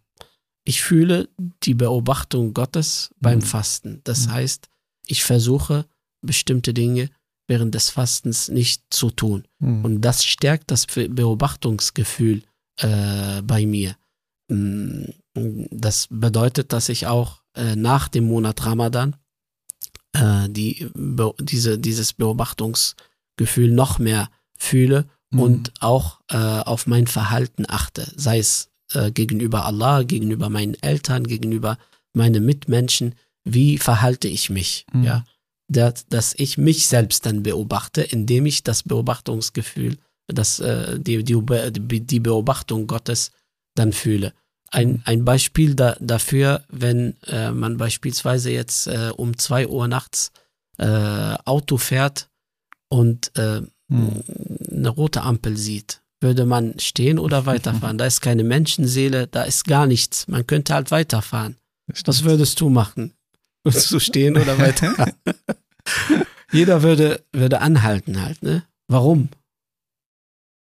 Ich 0.65 0.83
fühle 0.83 1.29
die 1.63 1.75
Beobachtung 1.75 2.55
Gottes 2.55 3.11
beim 3.21 3.39
Mhm. 3.39 3.43
Fasten. 3.43 4.01
Das 4.05 4.27
Mhm. 4.27 4.33
heißt, 4.33 4.69
ich 5.07 5.23
versuche 5.25 5.87
bestimmte 6.23 6.73
Dinge 6.75 7.11
während 7.47 7.75
des 7.75 7.91
Fastens 7.91 8.49
nicht 8.49 8.83
zu 8.91 9.11
tun. 9.11 9.47
Hm. 9.61 9.85
Und 9.85 10.01
das 10.01 10.25
stärkt 10.25 10.71
das 10.71 10.87
Be- 10.87 11.09
Beobachtungsgefühl 11.09 12.43
äh, 12.79 13.43
bei 13.43 13.67
mir. 13.67 13.97
Mm, 14.49 15.05
Das 15.71 16.07
bedeutet, 16.11 16.73
dass 16.73 16.89
ich 16.89 17.07
auch 17.07 17.43
äh, 17.57 17.75
nach 17.77 18.09
dem 18.09 18.25
Monat 18.25 18.65
Ramadan 18.67 19.17
äh, 20.13 20.49
die, 20.49 20.89
Be 20.95 21.35
diese, 21.41 21.79
dieses 21.79 22.13
Beobachtungsgefühl 22.15 23.71
noch 23.73 23.99
mehr 23.99 24.31
fühle 24.57 25.07
Hm. 25.35 25.41
und 25.41 25.73
auch 25.81 26.21
äh, 26.31 26.37
auf 26.37 26.87
mein 26.87 27.07
Verhalten 27.07 27.65
achte, 27.69 28.11
sei 28.17 28.39
es 28.39 28.71
äh, 28.93 29.11
gegenüber 29.11 29.67
Allah, 29.67 30.05
gegenüber 30.05 30.49
meinen 30.49 30.75
Eltern, 30.83 31.25
gegenüber 31.25 31.79
meinen 32.13 32.45
Mitmenschen. 32.45 33.15
Wie 33.45 33.79
verhalte 33.79 34.29
ich 34.29 34.49
mich? 34.49 34.87
Mhm. 34.93 35.05
Ja, 35.05 35.25
dass, 35.69 36.07
dass 36.07 36.35
ich 36.37 36.57
mich 36.59 36.87
selbst 36.87 37.27
dann 37.27 37.43
beobachte, 37.43 38.03
indem 38.03 38.47
ich 38.47 38.63
das 38.63 38.83
Beobachtungsgefühl, 38.83 39.99
das, 40.29 40.61
äh, 40.61 40.99
die, 40.99 41.25
die, 41.25 42.01
die 42.01 42.21
Beobachtung 42.21 42.87
Gottes 42.87 43.33
dann 43.75 43.93
fühle. 43.93 44.33
Ein, 44.71 45.03
ein 45.05 45.25
Beispiel 45.25 45.75
da, 45.75 45.97
dafür, 46.01 46.65
wenn 46.69 47.17
äh, 47.27 47.51
man 47.51 47.77
beispielsweise 47.77 48.51
jetzt 48.51 48.87
äh, 48.87 49.11
um 49.17 49.37
zwei 49.39 49.69
Uhr 49.69 49.89
nachts 49.89 50.33
äh, 50.79 51.37
Auto 51.45 51.77
fährt 51.77 52.29
und 52.89 53.37
äh, 53.37 53.63
Hm. 53.91 54.23
eine 54.73 54.89
rote 54.89 55.23
Ampel 55.23 55.57
sieht, 55.57 56.03
würde 56.21 56.47
man 56.47 56.79
stehen 56.79 57.19
oder 57.19 57.45
weiterfahren? 57.47 57.99
Da 57.99 58.07
ist 58.07 58.21
keine 58.23 58.45
Menschenseele, 58.45 59.27
da 59.27 59.43
ist 59.43 59.65
gar 59.65 59.87
nichts. 59.87 60.27
Man 60.29 60.47
könnte 60.47 60.75
halt 60.75 60.91
weiterfahren. 60.91 61.57
Was 62.07 62.25
würdest 62.25 62.61
du 62.61 62.71
machen? 62.71 63.13
Würdest 63.63 63.91
du 63.91 63.99
stehen 64.01 64.37
oder 64.39 64.59
weiterfahren? 64.59 65.13
Jeder 66.53 66.83
würde, 66.83 67.23
würde 67.33 67.61
anhalten 67.61 68.23
halt, 68.23 68.43
ne? 68.43 68.65
Warum? 68.89 69.29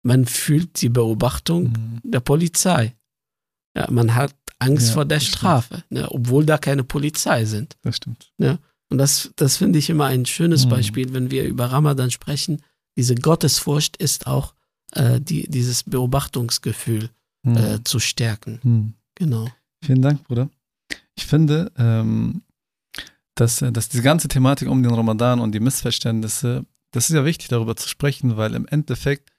Man 0.03 0.26
fühlt 0.26 0.82
die 0.82 0.89
Beobachtung 0.89 1.74
Hm. 1.76 2.01
der 2.03 2.20
Polizei. 2.20 2.95
Ja, 3.76 3.88
man 3.91 4.15
hat 4.15 4.34
Angst 4.59 4.88
Ja, 4.89 4.93
vor 4.93 5.05
der. 5.05 5.20
Strafe, 5.20 5.84
ne? 5.89 6.07
obwohl 6.09 6.45
da 6.45 6.57
keine 6.57 6.84
Polizei 6.84 7.45
sind. 7.45 7.78
Das 7.84 7.97
stimmt. 7.97 8.32
Und 8.89 8.97
das, 8.97 9.32
das 9.36 9.57
finde 9.57 9.80
ich 9.80 9.89
immer 9.89 10.05
ein 10.05 10.26
schönes 10.26 10.65
Mhm. 10.65 10.70
Beispiel, 10.70 11.13
wenn 11.13 11.30
wir 11.32 11.43
über 11.45 11.65
Ramadan 11.68 12.09
sprechen. 12.09 12.61
Diese 12.97 13.15
Gottesfurcht 13.15 13.95
ist 13.97 14.27
auch 14.27 14.53
äh, 14.93 15.21
die, 15.21 15.47
dieses 15.49 15.83
Beobachtungsgefühl 15.83 17.09
Hm. 17.45 17.55
äh, 17.57 17.83
zu 17.83 17.99
stärken. 17.99 18.59
Hm. 18.63 18.93
Genau. 19.15 19.47
Vielen 19.83 20.01
Dank, 20.01 20.23
Bruder. 20.23 20.49
Ich 21.15 21.25
finde, 21.27 21.71
ähm, 21.77 22.41
dass, 23.35 23.61
äh, 23.61 23.71
dass 23.71 23.89
diese 23.89 24.03
ganze 24.03 24.27
Thematik 24.27 24.67
um 24.67 24.81
den 24.83 24.93
Ramadan 24.93 25.39
und 25.39 25.53
die 25.53 25.59
Missverständnisse, 25.59 26.65
das 26.91 27.09
ist 27.09 27.15
ja 27.15 27.23
wichtig, 27.25 27.47
darüber 27.49 27.75
zu 27.75 27.87
sprechen, 27.87 28.35
weil 28.37 28.53
im 28.55 28.67
Endeffekt 28.67 29.29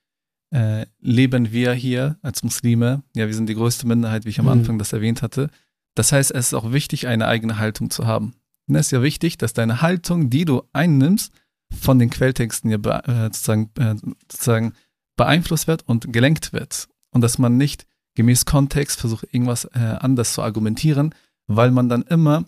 äh, 0.55 0.87
leben 1.01 1.51
wir 1.53 1.73
hier 1.75 2.17
als 2.23 2.43
Muslime, 2.43 3.03
ja, 3.15 3.27
wir 3.27 3.35
sind 3.35 3.49
die 3.49 3.55
größte 3.55 3.87
Minderheit, 3.87 4.25
wie 4.25 4.31
ich 4.31 4.39
am 4.39 4.47
Mhm. 4.47 4.53
Anfang 4.53 4.79
das 4.79 4.93
erwähnt 4.93 5.21
hatte. 5.21 5.51
Das 5.95 6.13
heißt, 6.13 6.31
es 6.31 6.47
ist 6.49 6.55
auch 6.55 6.73
wichtig, 6.73 7.07
eine 7.09 7.27
eigene 7.27 7.59
Haltung 7.59 7.91
zu 7.91 8.07
haben. 8.07 8.35
Und 8.69 8.77
es 8.77 8.87
ist 8.87 8.93
ja 8.93 9.03
wichtig, 9.03 9.37
dass 9.39 9.53
deine 9.53 9.83
Haltung, 9.83 10.31
die 10.31 10.45
du 10.45 10.63
einnimmst, 10.73 11.33
von 11.73 11.99
den 11.99 12.11
Quelltexten 12.11 12.71
ja 12.71 12.79
be 12.79 13.03
äh, 13.07 13.25
sozusagen, 13.25 13.71
äh, 13.79 13.95
sozusagen 14.31 14.75
beeinflusst 15.17 15.67
wird 15.67 15.83
und 15.89 16.13
gelenkt 16.13 16.53
wird. 16.53 16.89
Und 17.11 17.21
dass 17.23 17.39
man 17.39 17.57
nicht 17.57 17.87
gemäß 18.15 18.45
Kontext 18.45 19.01
versucht, 19.01 19.27
irgendwas 19.33 19.65
äh, 19.67 19.97
anders 20.01 20.33
zu 20.35 20.43
argumentieren, 20.43 21.15
weil 21.47 21.71
man 21.71 21.89
dann 21.89 22.03
immer 22.03 22.45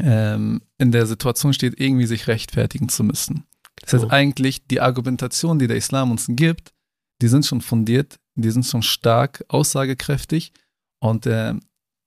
ähm, 0.00 0.62
in 0.78 0.92
der 0.92 1.06
Situation 1.06 1.52
steht, 1.52 1.78
irgendwie 1.78 2.06
sich 2.06 2.26
rechtfertigen 2.26 2.88
zu 2.88 3.04
müssen. 3.04 3.44
Das 3.80 3.92
heißt, 3.92 4.04
Oh. 4.04 4.10
eigentlich 4.10 4.66
die 4.66 4.80
Argumentation, 4.80 5.58
die 5.58 5.66
der 5.66 5.76
Islam 5.76 6.10
uns 6.10 6.26
gibt, 6.28 6.72
die 7.20 7.28
sind 7.28 7.46
schon 7.46 7.60
fundiert, 7.60 8.18
die 8.34 8.50
sind 8.50 8.64
schon 8.66 8.82
stark, 8.82 9.44
aussagekräftig. 9.48 10.52
Und 11.00 11.26
äh, 11.26 11.54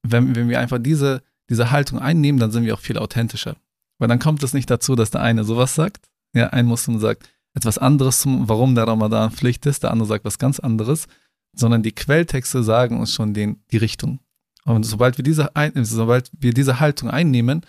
wenn, 0.04 0.36
wenn 0.36 0.50
wir 0.50 0.60
einfach 0.60 0.80
diese, 0.80 1.22
diese 1.50 1.72
Haltung 1.72 2.00
einnehmen, 2.00 2.40
dann 2.40 2.52
sind 2.52 2.66
wir 2.66 2.74
auch 2.74 2.80
viel 2.80 2.98
authentischer. 2.98 3.56
Weil 4.00 4.08
dann 4.08 4.20
kommt 4.20 4.44
es 4.44 4.54
nicht 4.54 4.70
dazu, 4.70 4.96
dass 4.96 5.12
der 5.12 5.22
eine 5.22 5.44
sowas 5.44 5.76
sagt, 5.76 6.10
ja, 6.36 6.50
ein 6.50 6.66
Muslim 6.68 7.00
sagt 7.00 7.28
etwas 7.56 7.78
anderes, 7.80 8.20
zum, 8.22 8.48
warum 8.50 8.76
der 8.76 8.86
Ramadan 8.88 9.32
Pflicht 9.32 9.66
ist, 9.66 9.82
der 9.84 9.92
andere 9.92 10.08
sagt 10.08 10.26
was 10.26 10.38
ganz 10.38 10.60
anderes, 10.60 11.08
sondern 11.56 11.82
die 11.84 11.94
Quelltexte 11.94 12.64
sagen 12.64 13.00
uns 13.00 13.14
schon 13.14 13.34
den, 13.34 13.62
die 13.72 13.78
Richtung. 13.78 14.20
Und 14.66 14.84
sobald 14.84 15.18
wir 15.18 15.24
diese, 15.24 15.50
sobald 15.84 16.30
wir 16.38 16.54
diese 16.54 16.80
Haltung 16.80 17.10
einnehmen, 17.10 17.62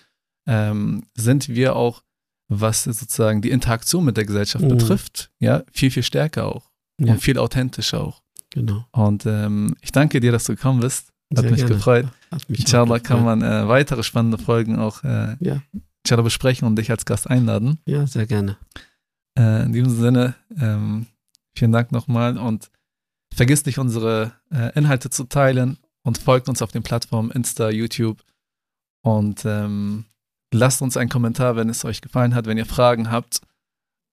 ähm, 0.47 1.05
sind 1.15 1.49
wir 1.49 1.77
auch, 1.77 2.03
was 2.49 2.85
sozusagen 2.85 3.43
die 3.43 3.51
Interaktion 3.51 4.05
mit 4.05 4.17
der 4.17 4.25
Gesellschaft 4.25 4.65
Mhm. 4.65 4.69
betrifft, 4.71 5.31
ja, 5.39 5.63
viel, 5.73 5.91
viel 5.91 6.03
stärker 6.03 6.47
auch 6.47 6.71
Ja. 7.01 7.13
und 7.13 7.21
viel 7.21 7.39
authentischer 7.39 8.01
auch. 8.03 8.23
Genau. 8.51 8.87
Und 8.93 9.27
ähm, 9.27 9.77
ich 9.83 9.93
danke 9.93 10.21
dir, 10.21 10.33
dass 10.33 10.45
du 10.45 10.55
gekommen 10.55 10.81
bist. 10.81 11.13
Hat 11.35 11.43
Sehr 11.43 11.51
mich 11.51 11.61
gerne. 11.61 11.75
gefreut. 11.75 12.07
Hat 12.31 12.49
mich 12.49 12.61
Inshallah 12.61 13.01
kann 13.01 13.25
man 13.25 13.43
äh, 13.43 13.67
weitere 13.69 14.03
spannende 14.05 14.39
Folgen 14.39 14.79
auch 14.79 15.03
äh, 15.05 15.37
Ja. 15.41 15.61
Inshallah 16.07 16.23
besprechen 16.23 16.69
und 16.69 16.77
dich 16.77 16.91
als 16.91 17.05
Gast 17.05 17.29
einladen. 17.29 17.81
Ja, 17.85 18.07
sehr 18.07 18.27
gerne. 18.27 18.57
Äh, 19.37 19.65
in 19.65 19.73
diesem 19.73 19.91
Sinne, 19.91 20.37
ähm, 20.59 21.07
vielen 21.57 21.73
Dank 21.73 21.91
nochmal 21.91 22.39
und 22.39 22.71
vergiss 23.35 23.67
nicht, 23.67 23.79
unsere 23.79 24.33
äh, 24.53 24.73
Inhalte 24.79 25.11
zu 25.11 25.25
teilen 25.25 25.79
und 26.05 26.19
folgt 26.19 26.49
uns 26.49 26.63
auf 26.63 26.71
den 26.71 26.85
Plattformen 26.85 27.33
Insta, 27.33 27.71
YouTube 27.71 28.23
und 29.03 29.45
ähm, 29.45 30.05
lasst 30.55 30.81
uns 30.81 30.97
einen 30.97 31.11
Kommentar, 31.11 31.57
wenn 31.57 31.69
es 31.69 31.85
euch 31.85 32.01
gefallen 32.01 32.35
hat, 32.35 32.47
wenn 32.47 32.57
ihr 32.57 32.67
Fragen 32.67 33.11
habt. 33.11 33.41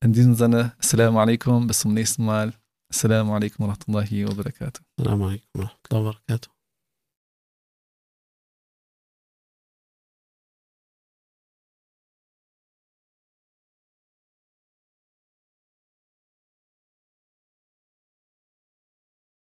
In 0.03 0.13
diesem 0.13 0.33
Sinne, 0.33 0.73
Assalamu 0.79 1.19
alaikum, 1.19 1.67
bis 1.67 1.79
zum 1.79 1.93
nächsten 1.93 2.25
Mal. 2.25 2.53
Assalamu 2.89 3.33
alaikum 3.33 3.65
wa 3.65 3.71
rahmatullahi 3.71 4.27
wa 4.27 4.33
barakatuh. 4.33 4.81
Assalamu 4.97 5.25
alaikum 5.27 5.47
wa 5.53 5.61
rahmatullahi 5.61 6.05
wa 6.05 6.11
barakatuh. 6.11 6.52